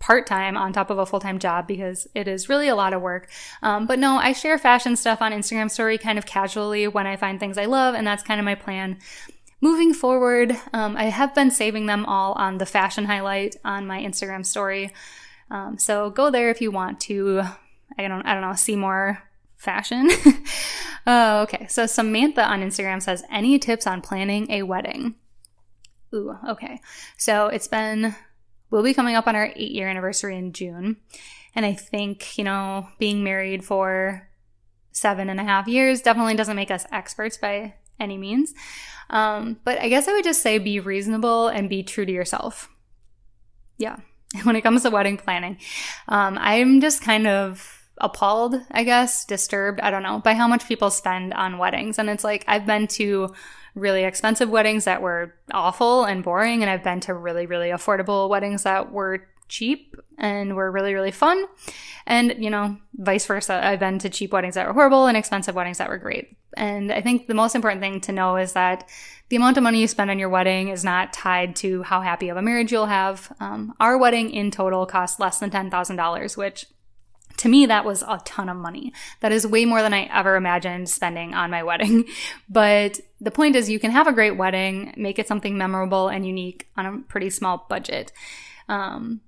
part 0.00 0.26
time 0.26 0.56
on 0.56 0.72
top 0.72 0.90
of 0.90 0.98
a 0.98 1.06
full 1.06 1.20
time 1.20 1.38
job 1.38 1.68
because 1.68 2.08
it 2.14 2.26
is 2.26 2.48
really 2.48 2.66
a 2.66 2.74
lot 2.74 2.92
of 2.92 3.02
work. 3.02 3.28
Um, 3.62 3.86
but 3.86 3.98
no, 3.98 4.16
I 4.16 4.32
share 4.32 4.58
fashion 4.58 4.96
stuff 4.96 5.22
on 5.22 5.32
Instagram 5.32 5.70
story 5.70 5.98
kind 5.98 6.18
of 6.18 6.26
casually 6.26 6.88
when 6.88 7.06
I 7.06 7.16
find 7.16 7.38
things 7.38 7.58
I 7.58 7.66
love, 7.66 7.94
and 7.94 8.06
that's 8.06 8.24
kind 8.24 8.40
of 8.40 8.44
my 8.44 8.56
plan. 8.56 8.98
Moving 9.60 9.92
forward, 9.92 10.56
um, 10.72 10.96
I 10.96 11.04
have 11.04 11.34
been 11.34 11.50
saving 11.50 11.84
them 11.84 12.06
all 12.06 12.32
on 12.32 12.56
the 12.58 12.66
fashion 12.66 13.04
highlight 13.04 13.56
on 13.62 13.86
my 13.86 14.00
Instagram 14.00 14.44
story. 14.44 14.92
Um, 15.50 15.76
so 15.78 16.08
go 16.08 16.30
there 16.30 16.48
if 16.48 16.62
you 16.62 16.70
want 16.70 16.98
to. 17.00 17.42
I 17.98 18.08
don't, 18.08 18.22
I 18.22 18.32
don't 18.32 18.42
know, 18.42 18.54
see 18.54 18.76
more 18.76 19.22
fashion. 19.56 20.08
oh, 21.06 21.40
okay. 21.42 21.66
So 21.68 21.84
Samantha 21.84 22.42
on 22.42 22.62
Instagram 22.62 23.02
says, 23.02 23.22
any 23.30 23.58
tips 23.58 23.86
on 23.86 24.00
planning 24.00 24.50
a 24.50 24.62
wedding? 24.62 25.16
Ooh, 26.14 26.34
okay. 26.48 26.80
So 27.18 27.48
it's 27.48 27.68
been, 27.68 28.14
we'll 28.70 28.82
be 28.82 28.94
coming 28.94 29.16
up 29.16 29.26
on 29.26 29.36
our 29.36 29.52
eight 29.56 29.72
year 29.72 29.88
anniversary 29.88 30.36
in 30.36 30.52
June. 30.52 30.96
And 31.54 31.66
I 31.66 31.74
think, 31.74 32.38
you 32.38 32.44
know, 32.44 32.88
being 32.98 33.24
married 33.24 33.64
for 33.64 34.28
seven 34.92 35.28
and 35.28 35.40
a 35.40 35.44
half 35.44 35.66
years 35.66 36.00
definitely 36.00 36.34
doesn't 36.34 36.56
make 36.56 36.70
us 36.70 36.86
experts 36.92 37.36
by 37.36 37.74
any 37.98 38.16
means. 38.16 38.54
Um, 39.10 39.58
but 39.64 39.80
I 39.80 39.88
guess 39.88 40.08
I 40.08 40.12
would 40.12 40.24
just 40.24 40.42
say 40.42 40.58
be 40.58 40.80
reasonable 40.80 41.48
and 41.48 41.68
be 41.68 41.82
true 41.82 42.06
to 42.06 42.12
yourself. 42.12 42.68
Yeah. 43.78 43.96
When 44.44 44.54
it 44.54 44.60
comes 44.60 44.84
to 44.84 44.90
wedding 44.90 45.16
planning, 45.16 45.58
um, 46.06 46.38
I'm 46.40 46.80
just 46.80 47.02
kind 47.02 47.26
of 47.26 47.80
appalled, 47.98 48.54
I 48.70 48.84
guess, 48.84 49.24
disturbed, 49.24 49.80
I 49.80 49.90
don't 49.90 50.04
know, 50.04 50.20
by 50.20 50.34
how 50.34 50.46
much 50.46 50.68
people 50.68 50.88
spend 50.90 51.34
on 51.34 51.58
weddings. 51.58 51.98
And 51.98 52.08
it's 52.08 52.22
like, 52.22 52.44
I've 52.46 52.64
been 52.64 52.86
to 52.88 53.34
really 53.74 54.04
expensive 54.04 54.50
weddings 54.50 54.84
that 54.84 55.02
were 55.02 55.34
awful 55.52 56.04
and 56.04 56.22
boring, 56.22 56.62
and 56.62 56.70
I've 56.70 56.84
been 56.84 57.00
to 57.00 57.14
really, 57.14 57.46
really 57.46 57.68
affordable 57.68 58.28
weddings 58.28 58.62
that 58.64 58.92
were 58.92 59.26
cheap 59.48 59.96
and 60.16 60.56
were 60.56 60.70
really, 60.70 60.94
really 60.94 61.10
fun. 61.10 61.44
And, 62.06 62.34
you 62.38 62.50
know, 62.50 62.78
vice 62.94 63.26
versa. 63.26 63.60
I've 63.62 63.80
been 63.80 63.98
to 63.98 64.08
cheap 64.08 64.32
weddings 64.32 64.54
that 64.54 64.66
were 64.66 64.72
horrible 64.72 65.06
and 65.06 65.16
expensive 65.16 65.54
weddings 65.54 65.78
that 65.78 65.88
were 65.88 65.98
great. 65.98 66.36
And 66.56 66.92
I 66.92 67.00
think 67.00 67.26
the 67.26 67.34
most 67.34 67.54
important 67.54 67.80
thing 67.80 68.00
to 68.02 68.12
know 68.12 68.36
is 68.36 68.54
that 68.54 68.88
the 69.28 69.36
amount 69.36 69.56
of 69.56 69.62
money 69.62 69.80
you 69.80 69.86
spend 69.86 70.10
on 70.10 70.18
your 70.18 70.28
wedding 70.28 70.68
is 70.68 70.84
not 70.84 71.12
tied 71.12 71.54
to 71.56 71.82
how 71.82 72.00
happy 72.00 72.28
of 72.28 72.36
a 72.36 72.42
marriage 72.42 72.72
you'll 72.72 72.86
have. 72.86 73.32
Um, 73.38 73.74
our 73.78 73.96
wedding 73.96 74.30
in 74.30 74.50
total 74.50 74.86
cost 74.86 75.20
less 75.20 75.38
than 75.38 75.50
$10,000, 75.50 76.36
which 76.36 76.66
to 77.38 77.48
me, 77.48 77.66
that 77.66 77.84
was 77.84 78.02
a 78.02 78.20
ton 78.24 78.48
of 78.48 78.56
money. 78.56 78.92
That 79.20 79.32
is 79.32 79.46
way 79.46 79.64
more 79.64 79.82
than 79.82 79.94
I 79.94 80.08
ever 80.12 80.36
imagined 80.36 80.88
spending 80.88 81.34
on 81.34 81.50
my 81.50 81.62
wedding. 81.62 82.04
But 82.48 83.00
the 83.20 83.30
point 83.30 83.56
is, 83.56 83.70
you 83.70 83.78
can 83.78 83.90
have 83.90 84.06
a 84.06 84.12
great 84.12 84.36
wedding, 84.36 84.94
make 84.96 85.18
it 85.18 85.28
something 85.28 85.56
memorable 85.56 86.08
and 86.08 86.26
unique 86.26 86.68
on 86.76 86.86
a 86.86 86.98
pretty 87.08 87.30
small 87.30 87.66
budget. 87.68 88.12
Um, 88.68 89.20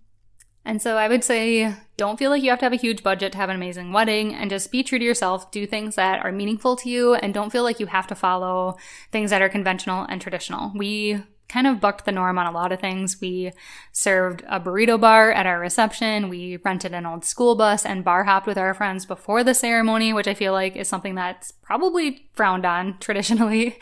and 0.64 0.80
so 0.80 0.96
I 0.96 1.08
would 1.08 1.24
say 1.24 1.74
don't 1.96 2.18
feel 2.18 2.30
like 2.30 2.42
you 2.42 2.50
have 2.50 2.60
to 2.60 2.64
have 2.64 2.72
a 2.72 2.76
huge 2.76 3.02
budget 3.02 3.32
to 3.32 3.38
have 3.38 3.48
an 3.48 3.56
amazing 3.56 3.92
wedding 3.92 4.34
and 4.34 4.48
just 4.48 4.70
be 4.70 4.82
true 4.82 4.98
to 4.98 5.04
yourself. 5.04 5.50
Do 5.50 5.66
things 5.66 5.96
that 5.96 6.24
are 6.24 6.30
meaningful 6.30 6.76
to 6.76 6.88
you 6.88 7.14
and 7.14 7.34
don't 7.34 7.50
feel 7.50 7.64
like 7.64 7.80
you 7.80 7.86
have 7.86 8.06
to 8.08 8.14
follow 8.14 8.76
things 9.10 9.30
that 9.30 9.42
are 9.42 9.48
conventional 9.48 10.06
and 10.08 10.20
traditional. 10.20 10.72
We 10.74 11.20
kind 11.52 11.66
of 11.66 11.80
bucked 11.80 12.06
the 12.06 12.12
norm 12.12 12.38
on 12.38 12.46
a 12.46 12.50
lot 12.50 12.72
of 12.72 12.80
things. 12.80 13.20
We 13.20 13.52
served 13.92 14.42
a 14.48 14.58
burrito 14.58 14.98
bar 14.98 15.30
at 15.30 15.46
our 15.46 15.60
reception. 15.60 16.30
We 16.30 16.56
rented 16.56 16.94
an 16.94 17.04
old 17.04 17.24
school 17.24 17.54
bus 17.54 17.84
and 17.84 18.02
bar 18.02 18.24
hopped 18.24 18.46
with 18.46 18.56
our 18.56 18.72
friends 18.72 19.04
before 19.04 19.44
the 19.44 19.52
ceremony, 19.52 20.14
which 20.14 20.26
I 20.26 20.34
feel 20.34 20.52
like 20.52 20.76
is 20.76 20.88
something 20.88 21.14
that's 21.14 21.52
probably 21.52 22.28
frowned 22.32 22.64
on 22.64 22.96
traditionally. 23.00 23.78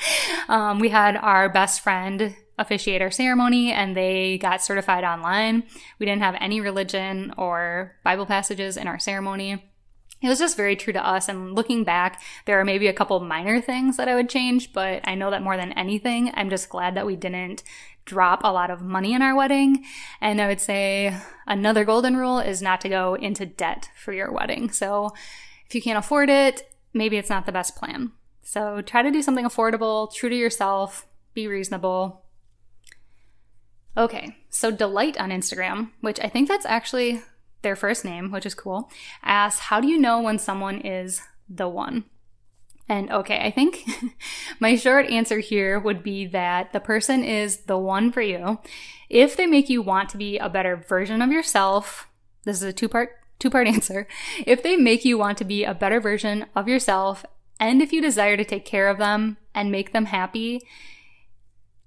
Um, 0.48 0.80
we 0.80 0.88
had 0.88 1.16
our 1.16 1.48
best 1.48 1.80
friend 1.80 2.34
officiate 2.58 3.00
our 3.00 3.10
ceremony 3.10 3.72
and 3.72 3.96
they 3.96 4.36
got 4.38 4.62
certified 4.62 5.04
online. 5.04 5.62
We 5.98 6.06
didn't 6.06 6.22
have 6.22 6.36
any 6.40 6.60
religion 6.60 7.32
or 7.38 7.96
Bible 8.04 8.26
passages 8.26 8.76
in 8.76 8.86
our 8.86 8.98
ceremony 8.98 9.69
it 10.22 10.28
was 10.28 10.38
just 10.38 10.56
very 10.56 10.76
true 10.76 10.92
to 10.92 11.06
us. 11.06 11.28
And 11.28 11.54
looking 11.54 11.84
back, 11.84 12.22
there 12.44 12.60
are 12.60 12.64
maybe 12.64 12.88
a 12.88 12.92
couple 12.92 13.18
minor 13.20 13.60
things 13.60 13.96
that 13.96 14.08
I 14.08 14.14
would 14.14 14.28
change, 14.28 14.72
but 14.72 15.00
I 15.04 15.14
know 15.14 15.30
that 15.30 15.42
more 15.42 15.56
than 15.56 15.72
anything, 15.72 16.30
I'm 16.34 16.50
just 16.50 16.68
glad 16.68 16.94
that 16.94 17.06
we 17.06 17.16
didn't 17.16 17.62
drop 18.04 18.40
a 18.42 18.52
lot 18.52 18.70
of 18.70 18.82
money 18.82 19.14
in 19.14 19.22
our 19.22 19.34
wedding. 19.34 19.84
And 20.20 20.40
I 20.40 20.48
would 20.48 20.60
say 20.60 21.16
another 21.46 21.84
golden 21.84 22.16
rule 22.16 22.38
is 22.38 22.60
not 22.60 22.80
to 22.82 22.88
go 22.88 23.14
into 23.14 23.46
debt 23.46 23.88
for 23.96 24.12
your 24.12 24.32
wedding. 24.32 24.70
So 24.70 25.12
if 25.66 25.74
you 25.74 25.80
can't 25.80 25.98
afford 25.98 26.28
it, 26.28 26.70
maybe 26.92 27.16
it's 27.16 27.30
not 27.30 27.46
the 27.46 27.52
best 27.52 27.76
plan. 27.76 28.12
So 28.42 28.82
try 28.82 29.02
to 29.02 29.10
do 29.10 29.22
something 29.22 29.44
affordable, 29.44 30.12
true 30.12 30.28
to 30.28 30.36
yourself, 30.36 31.06
be 31.34 31.46
reasonable. 31.46 32.24
Okay, 33.96 34.36
so 34.48 34.70
Delight 34.70 35.18
on 35.18 35.30
Instagram, 35.30 35.90
which 36.00 36.20
I 36.20 36.28
think 36.28 36.48
that's 36.48 36.66
actually 36.66 37.22
their 37.62 37.76
first 37.76 38.04
name, 38.04 38.30
which 38.30 38.46
is 38.46 38.54
cool, 38.54 38.90
asks, 39.22 39.60
How 39.60 39.80
do 39.80 39.88
you 39.88 39.98
know 39.98 40.20
when 40.20 40.38
someone 40.38 40.80
is 40.80 41.20
the 41.48 41.68
one? 41.68 42.04
And 42.88 43.10
okay, 43.12 43.38
I 43.40 43.52
think 43.52 43.84
my 44.60 44.74
short 44.74 45.06
answer 45.06 45.38
here 45.38 45.78
would 45.78 46.02
be 46.02 46.26
that 46.26 46.72
the 46.72 46.80
person 46.80 47.22
is 47.22 47.58
the 47.58 47.78
one 47.78 48.10
for 48.10 48.20
you 48.20 48.58
if 49.08 49.36
they 49.36 49.46
make 49.46 49.68
you 49.68 49.80
want 49.80 50.08
to 50.10 50.16
be 50.16 50.38
a 50.38 50.48
better 50.48 50.76
version 50.76 51.22
of 51.22 51.30
yourself. 51.30 52.08
This 52.44 52.56
is 52.56 52.62
a 52.64 52.72
two 52.72 52.88
part 52.88 53.10
two 53.38 53.48
part 53.48 53.66
answer. 53.68 54.08
If 54.44 54.64
they 54.64 54.76
make 54.76 55.04
you 55.04 55.16
want 55.18 55.38
to 55.38 55.44
be 55.44 55.64
a 55.64 55.72
better 55.72 56.00
version 56.00 56.46
of 56.56 56.66
yourself 56.66 57.24
and 57.60 57.80
if 57.80 57.92
you 57.92 58.02
desire 58.02 58.36
to 58.36 58.44
take 58.44 58.64
care 58.64 58.88
of 58.88 58.98
them 58.98 59.36
and 59.54 59.70
make 59.70 59.92
them 59.92 60.06
happy 60.06 60.60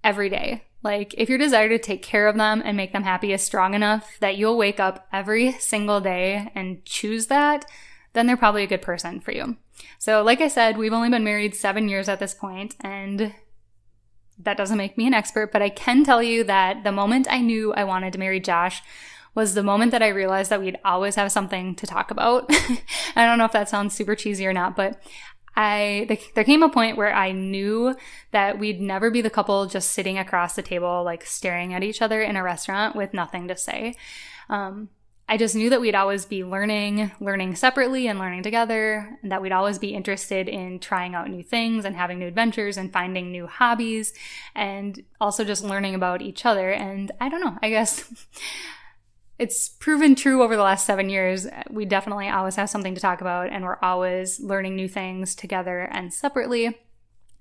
every 0.04 0.30
day. 0.30 0.64
Like, 0.84 1.16
if 1.18 1.30
your 1.30 1.38
desire 1.38 1.70
to 1.70 1.80
take 1.80 2.04
care 2.04 2.28
of 2.28 2.36
them 2.36 2.62
and 2.64 2.76
make 2.76 2.92
them 2.92 3.04
happy 3.04 3.32
is 3.32 3.42
strong 3.42 3.74
enough 3.74 4.18
that 4.20 4.38
you'll 4.38 4.58
wake 4.58 4.80
up 4.80 5.08
every 5.14 5.54
single 5.54 6.02
day 6.02 6.52
and 6.54 6.84
choose 6.86 7.28
that, 7.28 7.66
then 8.12 8.28
they're 8.28 8.38
probably 8.38 8.64
a 8.64 8.68
good 8.68 8.82
person 8.82 9.22
for 9.22 9.32
you. 9.32 9.56
So, 9.98 10.22
like 10.22 10.42
I 10.42 10.50
said, 10.50 10.78
we've 10.78 10.94
only 10.94 11.10
been 11.10 11.24
married 11.24 11.56
seven 11.56 11.88
years 11.88 12.10
at 12.10 12.20
this 12.20 12.34
point, 12.34 12.76
and 12.82 13.34
that 14.38 14.58
doesn't 14.58 14.78
make 14.78 14.98
me 14.98 15.08
an 15.08 15.14
expert, 15.14 15.52
but 15.52 15.62
I 15.62 15.70
can 15.70 16.04
tell 16.04 16.22
you 16.22 16.44
that 16.44 16.84
the 16.84 16.92
moment 16.92 17.28
I 17.30 17.40
knew 17.40 17.74
I 17.74 17.86
wanted 17.86 18.14
to 18.14 18.20
marry 18.20 18.40
Josh 18.40 18.84
was 19.36 19.54
the 19.54 19.64
moment 19.64 19.92
that 19.92 20.04
I 20.04 20.10
realized 20.10 20.52
that 20.52 20.62
we'd 20.62 20.78
always 20.86 21.16
have 21.16 21.32
something 21.32 21.76
to 21.76 21.88
talk 21.88 22.12
about. 22.12 22.46
I 23.16 23.26
don't 23.26 23.38
know 23.38 23.46
if 23.46 23.52
that 23.54 23.70
sounds 23.70 23.96
super 23.96 24.16
cheesy 24.16 24.46
or 24.46 24.54
not, 24.54 24.76
but 24.76 25.02
I 25.56 26.20
there 26.34 26.44
came 26.44 26.64
a 26.64 26.70
point 26.70 26.98
where 26.98 27.14
I 27.14 27.32
knew 27.32 27.96
that 28.32 28.58
we'd 28.58 28.82
never 28.82 29.12
be 29.12 29.22
the 29.22 29.30
couple 29.30 29.66
just 29.68 29.92
sitting 29.92 30.18
across 30.18 30.56
the 30.56 30.62
table, 30.62 31.04
like 31.04 31.26
staring 31.26 31.74
at 31.74 31.84
each 31.84 32.02
other 32.02 32.22
in 32.22 32.36
a 32.36 32.44
restaurant 32.44 32.96
with 32.96 33.14
nothing 33.14 33.48
to 33.48 33.56
say. 33.56 33.96
Um, 34.50 34.90
I 35.30 35.38
just 35.38 35.56
knew 35.56 35.70
that 35.70 35.80
we'd 35.80 35.96
always 35.96 36.26
be 36.26 36.44
learning, 36.44 37.12
learning 37.20 37.56
separately 37.56 38.08
and 38.08 38.20
learning 38.20 38.44
together, 38.44 39.18
and 39.22 39.32
that 39.32 39.42
we'd 39.42 39.54
always 39.54 39.80
be 39.80 39.94
interested 39.94 40.50
in 40.50 40.80
trying 40.80 41.16
out 41.16 41.30
new 41.30 41.42
things 41.42 41.86
and 41.86 41.96
having 41.96 42.20
new 42.20 42.28
adventures 42.28 42.76
and 42.76 42.92
finding 42.92 43.32
new 43.32 43.48
hobbies 43.48 44.14
and 44.54 45.02
also 45.22 45.46
just 45.46 45.64
learning 45.64 45.96
about 45.96 46.22
each 46.22 46.46
other. 46.46 46.72
And 46.72 47.12
I 47.22 47.30
don't 47.30 47.40
know, 47.40 47.58
I 47.62 47.70
guess 47.70 48.28
it's 49.40 49.70
proven 49.70 50.16
true 50.16 50.44
over 50.44 50.56
the 50.56 50.64
last 50.64 50.86
seven 50.86 51.10
years. 51.10 51.48
We 51.70 51.86
definitely 51.86 52.30
always 52.30 52.56
have 52.56 52.70
something 52.70 52.96
to 52.96 53.02
talk 53.02 53.22
about, 53.22 53.50
and 53.50 53.64
we're 53.64 53.80
always 53.82 54.40
learning 54.40 54.76
new 54.76 54.88
things 54.88 55.36
together 55.36 55.80
and 55.92 56.14
separately. 56.14 56.78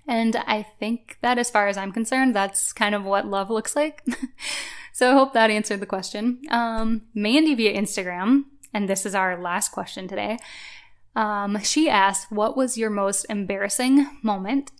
And 0.09 0.37
I 0.37 0.63
think 0.63 1.19
that, 1.21 1.39
as 1.39 1.51
far 1.51 1.69
as 1.69 1.77
I'm 1.77 1.93
concerned, 1.93 2.35
that's 2.35 2.73
kind 2.73 2.95
of 2.95 3.05
what 3.05 3.27
love 3.27 3.51
looks 3.51 3.77
like. 3.77 4.03
so 4.93 5.11
I 5.11 5.15
hope 5.15 5.33
that 5.35 5.51
answered 5.51 5.81
the 5.81 5.87
question. 5.87 6.41
Um, 6.51 7.03
Mandy 7.15 7.55
via 7.55 7.73
Instagram, 7.81 8.45
and 8.75 8.89
this 8.89 9.07
is 9.07 9.15
our 9.15 9.41
last 9.41 9.71
question 9.71 10.09
today. 10.09 10.39
Um, 11.15 11.61
she 11.63 11.89
asked, 11.89 12.33
"What 12.33 12.57
was 12.57 12.79
your 12.79 12.91
most 12.91 13.27
embarrassing 13.29 14.09
moment?" 14.23 14.73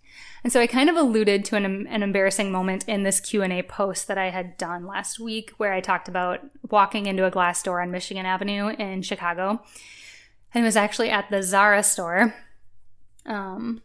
And 0.43 0.51
so 0.51 0.59
I 0.59 0.67
kind 0.67 0.89
of 0.89 0.97
alluded 0.97 1.45
to 1.45 1.55
an, 1.55 1.87
an 1.87 2.03
embarrassing 2.03 2.51
moment 2.51 2.87
in 2.87 3.03
this 3.03 3.19
Q&A 3.19 3.61
post 3.63 4.07
that 4.07 4.17
I 4.17 4.29
had 4.29 4.57
done 4.57 4.85
last 4.85 5.19
week 5.19 5.51
where 5.57 5.71
I 5.71 5.79
talked 5.79 6.09
about 6.09 6.41
walking 6.69 7.05
into 7.05 7.25
a 7.25 7.31
glass 7.31 7.63
door 7.63 7.81
on 7.81 7.91
Michigan 7.91 8.25
Avenue 8.25 8.69
in 8.69 9.01
Chicago. 9.01 9.61
And 10.53 10.63
it 10.63 10.67
was 10.67 10.75
actually 10.75 11.09
at 11.09 11.29
the 11.29 11.41
Zara 11.41 11.81
store. 11.81 12.35
Um, 13.25 13.81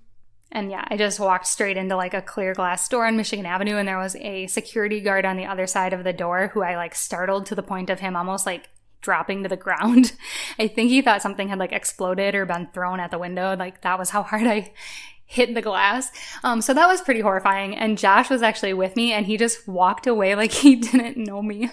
and 0.50 0.70
yeah, 0.70 0.84
I 0.88 0.96
just 0.96 1.20
walked 1.20 1.46
straight 1.46 1.76
into 1.76 1.96
like 1.96 2.14
a 2.14 2.22
clear 2.22 2.54
glass 2.54 2.88
door 2.88 3.06
on 3.06 3.16
Michigan 3.16 3.46
Avenue, 3.46 3.76
and 3.76 3.86
there 3.86 3.98
was 3.98 4.16
a 4.16 4.46
security 4.46 5.00
guard 5.00 5.26
on 5.26 5.36
the 5.36 5.44
other 5.44 5.66
side 5.66 5.92
of 5.92 6.04
the 6.04 6.12
door 6.12 6.48
who 6.48 6.62
I 6.62 6.76
like 6.76 6.94
startled 6.94 7.46
to 7.46 7.54
the 7.54 7.62
point 7.62 7.90
of 7.90 8.00
him 8.00 8.16
almost 8.16 8.46
like 8.46 8.68
dropping 9.00 9.42
to 9.42 9.48
the 9.48 9.56
ground. 9.58 10.12
I 10.58 10.68
think 10.68 10.90
he 10.90 11.02
thought 11.02 11.22
something 11.22 11.48
had 11.48 11.58
like 11.58 11.72
exploded 11.72 12.34
or 12.34 12.46
been 12.46 12.68
thrown 12.72 12.98
at 12.98 13.10
the 13.10 13.18
window. 13.18 13.54
Like 13.56 13.82
that 13.82 13.98
was 13.98 14.10
how 14.10 14.22
hard 14.22 14.46
I 14.46 14.72
hit 15.30 15.54
the 15.54 15.60
glass. 15.60 16.10
Um, 16.42 16.62
so 16.62 16.72
that 16.72 16.88
was 16.88 17.02
pretty 17.02 17.20
horrifying. 17.20 17.76
And 17.76 17.98
Josh 17.98 18.30
was 18.30 18.40
actually 18.40 18.72
with 18.72 18.96
me 18.96 19.12
and 19.12 19.26
he 19.26 19.36
just 19.36 19.68
walked 19.68 20.06
away 20.06 20.34
like 20.34 20.52
he 20.52 20.74
didn't 20.76 21.18
know 21.18 21.42
me. 21.42 21.70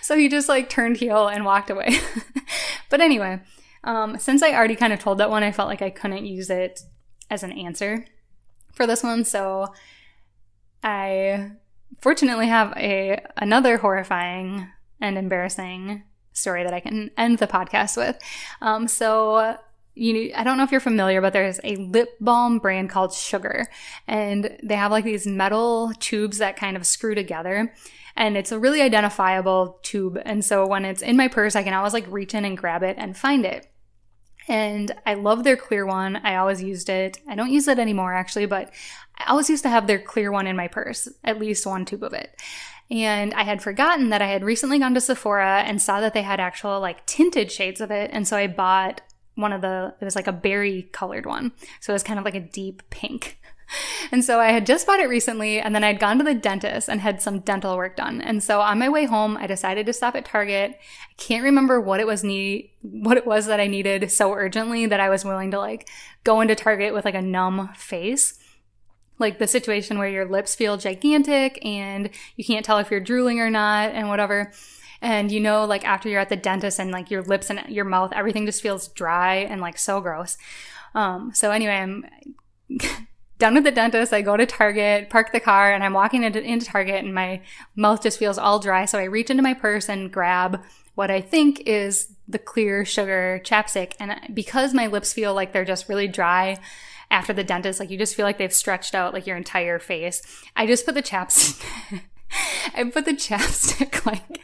so 0.00 0.16
he 0.16 0.28
just 0.28 0.48
like 0.48 0.70
turned 0.70 0.98
heel 0.98 1.26
and 1.26 1.44
walked 1.44 1.70
away. 1.70 1.98
but 2.90 3.00
anyway, 3.00 3.40
um, 3.82 4.16
since 4.20 4.44
I 4.44 4.54
already 4.54 4.76
kind 4.76 4.92
of 4.92 5.00
told 5.00 5.18
that 5.18 5.28
one, 5.28 5.42
I 5.42 5.50
felt 5.50 5.68
like 5.68 5.82
I 5.82 5.90
couldn't 5.90 6.24
use 6.24 6.48
it 6.50 6.82
as 7.30 7.42
an 7.42 7.50
answer 7.50 8.06
for 8.72 8.86
this 8.86 9.02
one. 9.02 9.24
So 9.24 9.74
I 10.84 11.50
fortunately 12.00 12.46
have 12.46 12.72
a 12.76 13.20
another 13.36 13.78
horrifying 13.78 14.68
and 15.00 15.18
embarrassing 15.18 16.04
story 16.32 16.62
that 16.62 16.72
I 16.72 16.78
can 16.78 17.10
end 17.18 17.38
the 17.38 17.48
podcast 17.48 17.96
with. 17.96 18.20
Um, 18.60 18.86
so 18.86 19.56
you 19.94 20.32
I 20.34 20.42
don't 20.42 20.56
know 20.58 20.64
if 20.64 20.72
you're 20.72 20.80
familiar, 20.80 21.20
but 21.20 21.32
there's 21.32 21.60
a 21.62 21.76
lip 21.76 22.16
balm 22.20 22.58
brand 22.58 22.90
called 22.90 23.12
Sugar, 23.12 23.68
and 24.06 24.58
they 24.62 24.76
have 24.76 24.90
like 24.90 25.04
these 25.04 25.26
metal 25.26 25.92
tubes 26.00 26.38
that 26.38 26.56
kind 26.56 26.76
of 26.76 26.86
screw 26.86 27.14
together. 27.14 27.72
And 28.16 28.36
it's 28.36 28.52
a 28.52 28.58
really 28.60 28.80
identifiable 28.80 29.80
tube. 29.82 30.20
And 30.24 30.44
so 30.44 30.66
when 30.66 30.84
it's 30.84 31.02
in 31.02 31.16
my 31.16 31.26
purse, 31.26 31.56
I 31.56 31.64
can 31.64 31.74
always 31.74 31.92
like 31.92 32.06
reach 32.08 32.32
in 32.32 32.44
and 32.44 32.56
grab 32.56 32.84
it 32.84 32.96
and 32.96 33.16
find 33.16 33.44
it. 33.44 33.66
And 34.46 34.94
I 35.04 35.14
love 35.14 35.42
their 35.42 35.56
clear 35.56 35.84
one. 35.86 36.16
I 36.16 36.36
always 36.36 36.62
used 36.62 36.88
it. 36.88 37.18
I 37.28 37.34
don't 37.34 37.50
use 37.50 37.66
it 37.66 37.78
anymore 37.78 38.14
actually, 38.14 38.46
but 38.46 38.72
I 39.18 39.30
always 39.30 39.50
used 39.50 39.62
to 39.64 39.68
have 39.68 39.86
their 39.86 39.98
clear 39.98 40.30
one 40.30 40.46
in 40.46 40.56
my 40.56 40.68
purse, 40.68 41.08
at 41.24 41.40
least 41.40 41.66
one 41.66 41.84
tube 41.84 42.04
of 42.04 42.12
it. 42.12 42.40
And 42.90 43.32
I 43.34 43.44
had 43.44 43.62
forgotten 43.62 44.10
that 44.10 44.22
I 44.22 44.26
had 44.26 44.44
recently 44.44 44.78
gone 44.78 44.94
to 44.94 45.00
Sephora 45.00 45.62
and 45.62 45.80
saw 45.80 46.00
that 46.00 46.14
they 46.14 46.22
had 46.22 46.40
actual 46.40 46.78
like 46.80 47.06
tinted 47.06 47.50
shades 47.50 47.80
of 47.80 47.90
it. 47.90 48.10
And 48.12 48.28
so 48.28 48.36
I 48.36 48.46
bought 48.46 49.00
one 49.34 49.52
of 49.52 49.60
the, 49.60 49.94
it 50.00 50.04
was 50.04 50.16
like 50.16 50.26
a 50.26 50.32
berry 50.32 50.88
colored 50.92 51.26
one. 51.26 51.52
So 51.80 51.92
it 51.92 51.94
was 51.94 52.02
kind 52.02 52.18
of 52.18 52.24
like 52.24 52.34
a 52.34 52.40
deep 52.40 52.82
pink. 52.90 53.38
And 54.12 54.24
so 54.24 54.40
I 54.40 54.52
had 54.52 54.66
just 54.66 54.86
bought 54.86 55.00
it 55.00 55.08
recently, 55.08 55.58
and 55.58 55.74
then 55.74 55.82
I'd 55.82 55.98
gone 55.98 56.18
to 56.18 56.24
the 56.24 56.34
dentist 56.34 56.88
and 56.88 57.00
had 57.00 57.22
some 57.22 57.40
dental 57.40 57.76
work 57.76 57.96
done. 57.96 58.20
And 58.20 58.42
so 58.42 58.60
on 58.60 58.78
my 58.78 58.88
way 58.88 59.06
home, 59.06 59.36
I 59.38 59.46
decided 59.46 59.86
to 59.86 59.92
stop 59.92 60.14
at 60.14 60.26
Target. 60.26 60.72
I 60.72 61.14
can't 61.16 61.42
remember 61.42 61.80
what 61.80 61.98
it 61.98 62.06
was 62.06 62.22
need, 62.22 62.70
what 62.82 63.16
it 63.16 63.26
was 63.26 63.46
that 63.46 63.60
I 63.60 63.66
needed 63.66 64.12
so 64.12 64.32
urgently 64.34 64.86
that 64.86 65.00
I 65.00 65.08
was 65.08 65.24
willing 65.24 65.50
to 65.52 65.58
like 65.58 65.88
go 66.22 66.40
into 66.40 66.54
Target 66.54 66.92
with 66.92 67.04
like 67.04 67.14
a 67.14 67.22
numb 67.22 67.70
face. 67.74 68.38
Like 69.18 69.38
the 69.38 69.46
situation 69.46 69.98
where 69.98 70.08
your 70.08 70.28
lips 70.28 70.54
feel 70.54 70.76
gigantic 70.76 71.64
and 71.64 72.10
you 72.36 72.44
can't 72.44 72.64
tell 72.64 72.78
if 72.78 72.90
you're 72.90 73.00
drooling 73.00 73.40
or 73.40 73.48
not 73.48 73.90
and 73.92 74.08
whatever. 74.08 74.52
And 75.04 75.30
you 75.30 75.38
know, 75.38 75.66
like 75.66 75.84
after 75.84 76.08
you're 76.08 76.20
at 76.22 76.30
the 76.30 76.36
dentist 76.36 76.80
and 76.80 76.90
like 76.90 77.10
your 77.10 77.20
lips 77.20 77.50
and 77.50 77.62
your 77.68 77.84
mouth, 77.84 78.10
everything 78.14 78.46
just 78.46 78.62
feels 78.62 78.88
dry 78.88 79.36
and 79.36 79.60
like 79.60 79.76
so 79.76 80.00
gross. 80.00 80.38
Um, 80.94 81.30
so 81.34 81.50
anyway, 81.50 81.74
I'm 81.74 82.06
done 83.38 83.52
with 83.52 83.64
the 83.64 83.70
dentist. 83.70 84.14
I 84.14 84.22
go 84.22 84.38
to 84.38 84.46
Target, 84.46 85.10
park 85.10 85.30
the 85.32 85.40
car, 85.40 85.74
and 85.74 85.84
I'm 85.84 85.92
walking 85.92 86.22
into, 86.22 86.42
into 86.42 86.64
Target 86.64 87.04
and 87.04 87.14
my 87.14 87.42
mouth 87.76 88.02
just 88.02 88.18
feels 88.18 88.38
all 88.38 88.58
dry. 88.58 88.86
So 88.86 88.98
I 88.98 89.04
reach 89.04 89.28
into 89.28 89.42
my 89.42 89.52
purse 89.52 89.90
and 89.90 90.10
grab 90.10 90.62
what 90.94 91.10
I 91.10 91.20
think 91.20 91.60
is 91.66 92.14
the 92.26 92.38
clear 92.38 92.86
sugar 92.86 93.42
chapstick. 93.44 93.92
And 94.00 94.18
because 94.32 94.72
my 94.72 94.86
lips 94.86 95.12
feel 95.12 95.34
like 95.34 95.52
they're 95.52 95.66
just 95.66 95.86
really 95.86 96.08
dry 96.08 96.58
after 97.10 97.34
the 97.34 97.44
dentist, 97.44 97.78
like 97.78 97.90
you 97.90 97.98
just 97.98 98.14
feel 98.14 98.24
like 98.24 98.38
they've 98.38 98.50
stretched 98.50 98.94
out 98.94 99.12
like 99.12 99.26
your 99.26 99.36
entire 99.36 99.78
face, 99.78 100.22
I 100.56 100.66
just 100.66 100.86
put 100.86 100.94
the 100.94 101.02
chapstick. 101.02 102.00
I 102.74 102.84
put 102.84 103.04
the 103.04 103.12
chapstick 103.12 104.04
like 104.06 104.40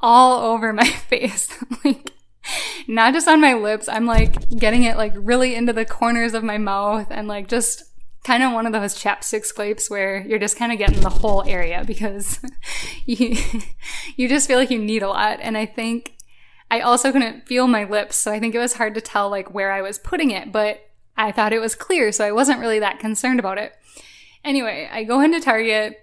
all 0.00 0.52
over 0.52 0.72
my 0.72 0.84
face. 1.08 1.48
like 1.84 2.10
not 2.86 3.14
just 3.14 3.28
on 3.28 3.40
my 3.40 3.54
lips. 3.54 3.88
I'm 3.88 4.06
like 4.06 4.48
getting 4.50 4.82
it 4.82 4.96
like 4.96 5.12
really 5.16 5.54
into 5.54 5.72
the 5.72 5.84
corners 5.84 6.34
of 6.34 6.42
my 6.42 6.58
mouth 6.58 7.08
and 7.10 7.28
like 7.28 7.48
just 7.48 7.84
kind 8.24 8.42
of 8.42 8.52
one 8.52 8.66
of 8.66 8.72
those 8.72 8.94
chapstick 8.94 9.44
scrapes 9.44 9.90
where 9.90 10.24
you're 10.26 10.38
just 10.38 10.56
kind 10.56 10.70
of 10.70 10.78
getting 10.78 11.00
the 11.00 11.10
whole 11.10 11.42
area 11.48 11.82
because 11.84 12.38
you 13.04 13.36
you 14.16 14.28
just 14.28 14.46
feel 14.46 14.58
like 14.58 14.70
you 14.70 14.78
need 14.78 15.02
a 15.02 15.08
lot. 15.08 15.38
And 15.40 15.56
I 15.56 15.66
think 15.66 16.14
I 16.70 16.80
also 16.80 17.12
couldn't 17.12 17.46
feel 17.46 17.66
my 17.66 17.84
lips, 17.84 18.16
so 18.16 18.32
I 18.32 18.40
think 18.40 18.54
it 18.54 18.58
was 18.58 18.74
hard 18.74 18.94
to 18.94 19.00
tell 19.00 19.28
like 19.28 19.52
where 19.52 19.72
I 19.72 19.82
was 19.82 19.98
putting 19.98 20.30
it, 20.30 20.52
but 20.52 20.80
I 21.16 21.30
thought 21.30 21.52
it 21.52 21.60
was 21.60 21.74
clear, 21.74 22.10
so 22.12 22.24
I 22.24 22.32
wasn't 22.32 22.60
really 22.60 22.78
that 22.78 22.98
concerned 22.98 23.38
about 23.38 23.58
it. 23.58 23.74
Anyway, 24.42 24.88
I 24.90 25.04
go 25.04 25.20
into 25.20 25.40
Target 25.40 26.01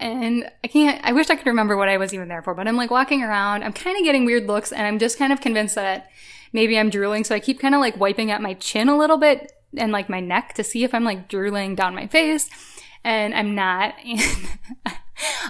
and 0.00 0.50
I 0.64 0.68
can't, 0.68 1.00
I 1.04 1.12
wish 1.12 1.30
I 1.30 1.36
could 1.36 1.46
remember 1.46 1.76
what 1.76 1.88
I 1.88 1.96
was 1.96 2.14
even 2.14 2.28
there 2.28 2.42
for, 2.42 2.54
but 2.54 2.66
I'm 2.66 2.76
like 2.76 2.90
walking 2.90 3.22
around. 3.22 3.62
I'm 3.62 3.72
kind 3.72 3.96
of 3.96 4.04
getting 4.04 4.24
weird 4.24 4.46
looks 4.46 4.72
and 4.72 4.86
I'm 4.86 4.98
just 4.98 5.18
kind 5.18 5.32
of 5.32 5.40
convinced 5.40 5.74
that 5.74 6.10
maybe 6.52 6.78
I'm 6.78 6.90
drooling. 6.90 7.24
So 7.24 7.34
I 7.34 7.40
keep 7.40 7.60
kind 7.60 7.74
of 7.74 7.80
like 7.80 7.98
wiping 7.98 8.30
at 8.30 8.42
my 8.42 8.54
chin 8.54 8.88
a 8.88 8.96
little 8.96 9.18
bit 9.18 9.52
and 9.76 9.92
like 9.92 10.08
my 10.08 10.20
neck 10.20 10.54
to 10.54 10.64
see 10.64 10.84
if 10.84 10.94
I'm 10.94 11.04
like 11.04 11.28
drooling 11.28 11.74
down 11.74 11.94
my 11.94 12.06
face. 12.06 12.48
And 13.04 13.34
I'm 13.34 13.54
not. 13.54 13.94
And 14.04 14.20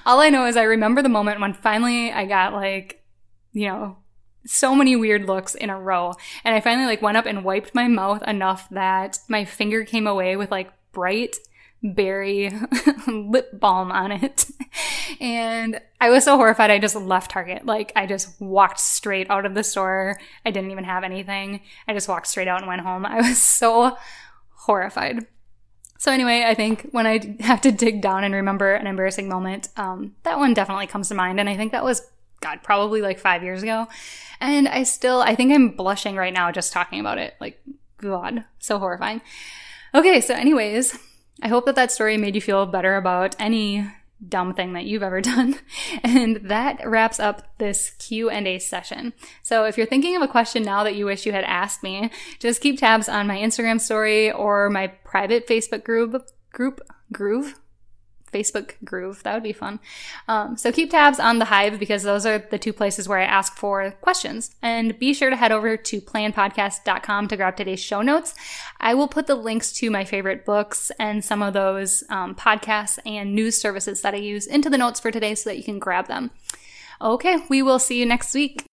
all 0.05 0.21
I 0.21 0.31
know 0.31 0.47
is 0.47 0.57
I 0.57 0.65
remember 0.65 1.03
the 1.03 1.09
moment 1.09 1.41
when 1.41 1.55
finally 1.55 2.11
I 2.11 2.27
got 2.27 2.53
like, 2.53 3.05
you 3.53 3.69
know, 3.69 3.99
so 4.47 4.75
many 4.75 4.97
weird 4.97 5.27
looks 5.27 5.55
in 5.55 5.71
a 5.71 5.79
row. 5.79 6.15
And 6.45 6.55
I 6.55 6.61
finally 6.61 6.87
like 6.87 7.03
went 7.03 7.17
up 7.17 7.27
and 7.27 7.45
wiped 7.45 7.75
my 7.75 7.87
mouth 7.87 8.23
enough 8.27 8.69
that 8.71 9.19
my 9.29 9.45
finger 9.45 9.85
came 9.85 10.07
away 10.07 10.37
with 10.37 10.51
like 10.51 10.73
bright 10.93 11.37
berry 11.83 12.53
lip 13.07 13.59
balm 13.59 13.91
on 13.91 14.13
it. 14.13 14.47
And 15.21 15.81
I 16.01 16.11
was 16.11 16.25
so 16.25 16.37
horrified, 16.37 16.71
I 16.71 16.79
just 16.79 16.97
left 16.97 17.31
Target. 17.31 17.67
Like, 17.67 17.93
I 17.97 18.07
just 18.07 18.41
walked 18.41 18.81
straight 18.81 19.31
out 19.31 19.47
of 19.47 19.55
the 19.55 19.65
store. 19.65 20.21
I 20.45 20.51
didn't 20.51 20.71
even 20.71 20.85
have 20.85 21.05
anything. 21.05 21.61
I 21.89 21.95
just 21.95 22.09
walked 22.09 22.27
straight 22.27 22.49
out 22.49 22.61
and 22.61 22.69
went 22.69 22.83
home. 22.83 23.05
I 23.07 23.17
was 23.17 23.41
so 23.41 23.97
horrified. 24.51 25.27
So, 25.99 26.11
anyway, 26.11 26.45
I 26.47 26.55
think 26.55 26.89
when 26.93 27.07
I 27.07 27.37
have 27.41 27.61
to 27.63 27.73
dig 27.73 28.01
down 28.01 28.25
and 28.25 28.35
remember 28.35 28.73
an 28.73 28.87
embarrassing 28.87 29.29
moment, 29.29 29.69
um, 29.77 30.15
that 30.23 30.39
one 30.39 30.55
definitely 30.55 30.87
comes 30.87 31.09
to 31.09 31.15
mind. 31.15 31.39
And 31.39 31.49
I 31.49 31.57
think 31.57 31.73
that 31.73 31.85
was, 31.85 32.03
God, 32.41 32.61
probably 32.63 33.03
like 33.03 33.19
five 33.19 33.43
years 33.43 33.63
ago. 33.63 33.87
And 34.41 34.67
I 34.67 34.85
still, 34.85 35.21
I 35.21 35.35
think 35.35 35.53
I'm 35.53 35.77
blushing 35.77 36.17
right 36.17 36.33
now 36.33 36.51
just 36.53 36.73
talking 36.73 37.01
about 37.01 37.19
it. 37.19 37.35
Like, 37.39 37.63
God, 37.99 38.45
so 38.59 38.79
horrifying. 38.79 39.21
Okay, 39.95 40.23
so, 40.23 40.33
anyways, 40.35 40.99
I 41.43 41.49
hope 41.49 41.67
that 41.67 41.75
that 41.77 41.93
story 41.93 42.17
made 42.17 42.35
you 42.35 42.41
feel 42.41 42.67
better 42.67 42.97
about 42.97 43.37
any 43.39 43.87
dumb 44.29 44.55
thing 44.55 44.75
that 44.75 44.85
you've 44.85 45.03
ever 45.03 45.21
done. 45.21 45.59
And 46.03 46.37
that 46.45 46.87
wraps 46.87 47.21
up 47.21 47.59
this 47.59 47.91
Q&A 47.99 48.59
session. 48.59 49.13
So 49.43 49.65
if 49.65 49.77
you're 49.79 49.87
thinking 49.87 50.17
of 50.17 50.23
a 50.23 50.29
question 50.29 50.63
now 50.63 50.85
that 50.85 50.97
you 50.97 51.07
wish 51.07 51.27
you 51.27 51.33
had 51.33 51.45
asked 51.45 51.83
me, 51.83 52.11
just 52.39 52.61
keep 52.61 52.79
tabs 52.79 53.09
on 53.09 53.27
my 53.27 53.39
Instagram 53.39 53.81
story 53.81 54.31
or 54.31 54.69
my 54.71 54.89
private 54.89 55.47
Facebook 55.47 55.85
group 55.85 56.29
group 56.53 56.81
groove 57.13 57.60
Facebook 58.33 58.75
Groove. 58.85 59.23
That 59.23 59.35
would 59.35 59.43
be 59.43 59.53
fun. 59.53 59.81
Um, 60.29 60.57
so 60.57 60.73
keep 60.73 60.91
tabs 60.91 61.19
on 61.21 61.39
the 61.39 61.47
Hive 61.47 61.79
because 61.79 62.03
those 62.03 62.27
are 62.27 62.39
the 62.39 62.59
two 62.59 62.73
places 62.73 63.09
where 63.09 63.19
I 63.19 63.25
ask 63.25 63.57
for 63.57 63.91
questions. 64.01 64.55
And 64.63 64.99
be 64.99 65.15
sure 65.15 65.31
to 65.31 65.37
head 65.37 65.53
over 65.53 65.77
to 65.77 66.01
planpodcast.com 66.01 67.29
to 67.29 67.37
grab 67.37 67.57
today's 67.57 67.81
show 67.81 68.03
notes. 68.03 68.35
I 68.81 68.95
will 68.95 69.09
put 69.09 69.27
the 69.27 69.35
links 69.35 69.73
to 69.75 69.91
my 69.91 70.05
favorite 70.05 70.45
books 70.45 70.91
and 70.99 71.25
some 71.25 71.43
of 71.43 71.55
those 71.55 72.05
um, 72.09 72.35
podcasts 72.35 72.99
and 73.05 73.35
news 73.35 73.61
services 73.61 74.03
that 74.03 74.15
I 74.15 74.19
use 74.19 74.47
into 74.47 74.71
the 74.71 74.79
notes 74.79 75.01
for 75.01 75.11
today 75.11 75.35
so 75.35 75.51
that 75.51 75.57
you 75.57 75.65
can 75.65 75.79
grab 75.79 76.07
them. 76.07 76.31
Okay, 77.03 77.39
we 77.49 77.63
will 77.63 77.79
see 77.79 77.99
you 77.99 78.07
next 78.07 78.35
week. 78.35 78.65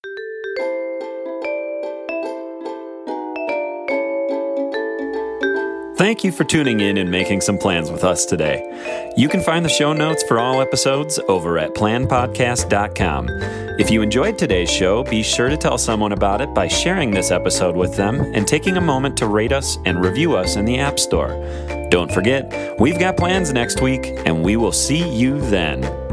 Thank 5.97 6.23
you 6.23 6.31
for 6.31 6.43
tuning 6.43 6.79
in 6.81 6.99
and 6.99 7.09
making 7.09 7.41
some 7.41 7.57
plans 7.57 7.89
with 7.89 8.03
us 8.03 8.23
today. 8.23 9.11
You 9.17 9.27
can 9.27 9.41
find 9.41 9.65
the 9.65 9.69
show 9.69 9.93
notes 9.93 10.21
for 10.27 10.39
all 10.39 10.61
episodes 10.61 11.19
over 11.27 11.57
at 11.57 11.73
planpodcast.com. 11.73 13.29
If 13.79 13.89
you 13.89 14.03
enjoyed 14.03 14.37
today's 14.37 14.69
show, 14.69 15.03
be 15.03 15.23
sure 15.23 15.49
to 15.49 15.57
tell 15.57 15.79
someone 15.79 16.11
about 16.11 16.39
it 16.39 16.53
by 16.53 16.67
sharing 16.67 17.09
this 17.09 17.31
episode 17.31 17.75
with 17.75 17.95
them 17.95 18.21
and 18.35 18.47
taking 18.47 18.77
a 18.77 18.81
moment 18.81 19.17
to 19.17 19.27
rate 19.27 19.51
us 19.51 19.79
and 19.85 19.99
review 20.05 20.35
us 20.35 20.55
in 20.55 20.65
the 20.65 20.77
App 20.77 20.99
Store. 20.99 21.29
Don't 21.89 22.11
forget, 22.11 22.79
we've 22.79 22.99
got 22.99 23.17
plans 23.17 23.51
next 23.51 23.81
week, 23.81 24.05
and 24.27 24.43
we 24.43 24.55
will 24.55 24.71
see 24.71 25.09
you 25.09 25.41
then. 25.49 26.06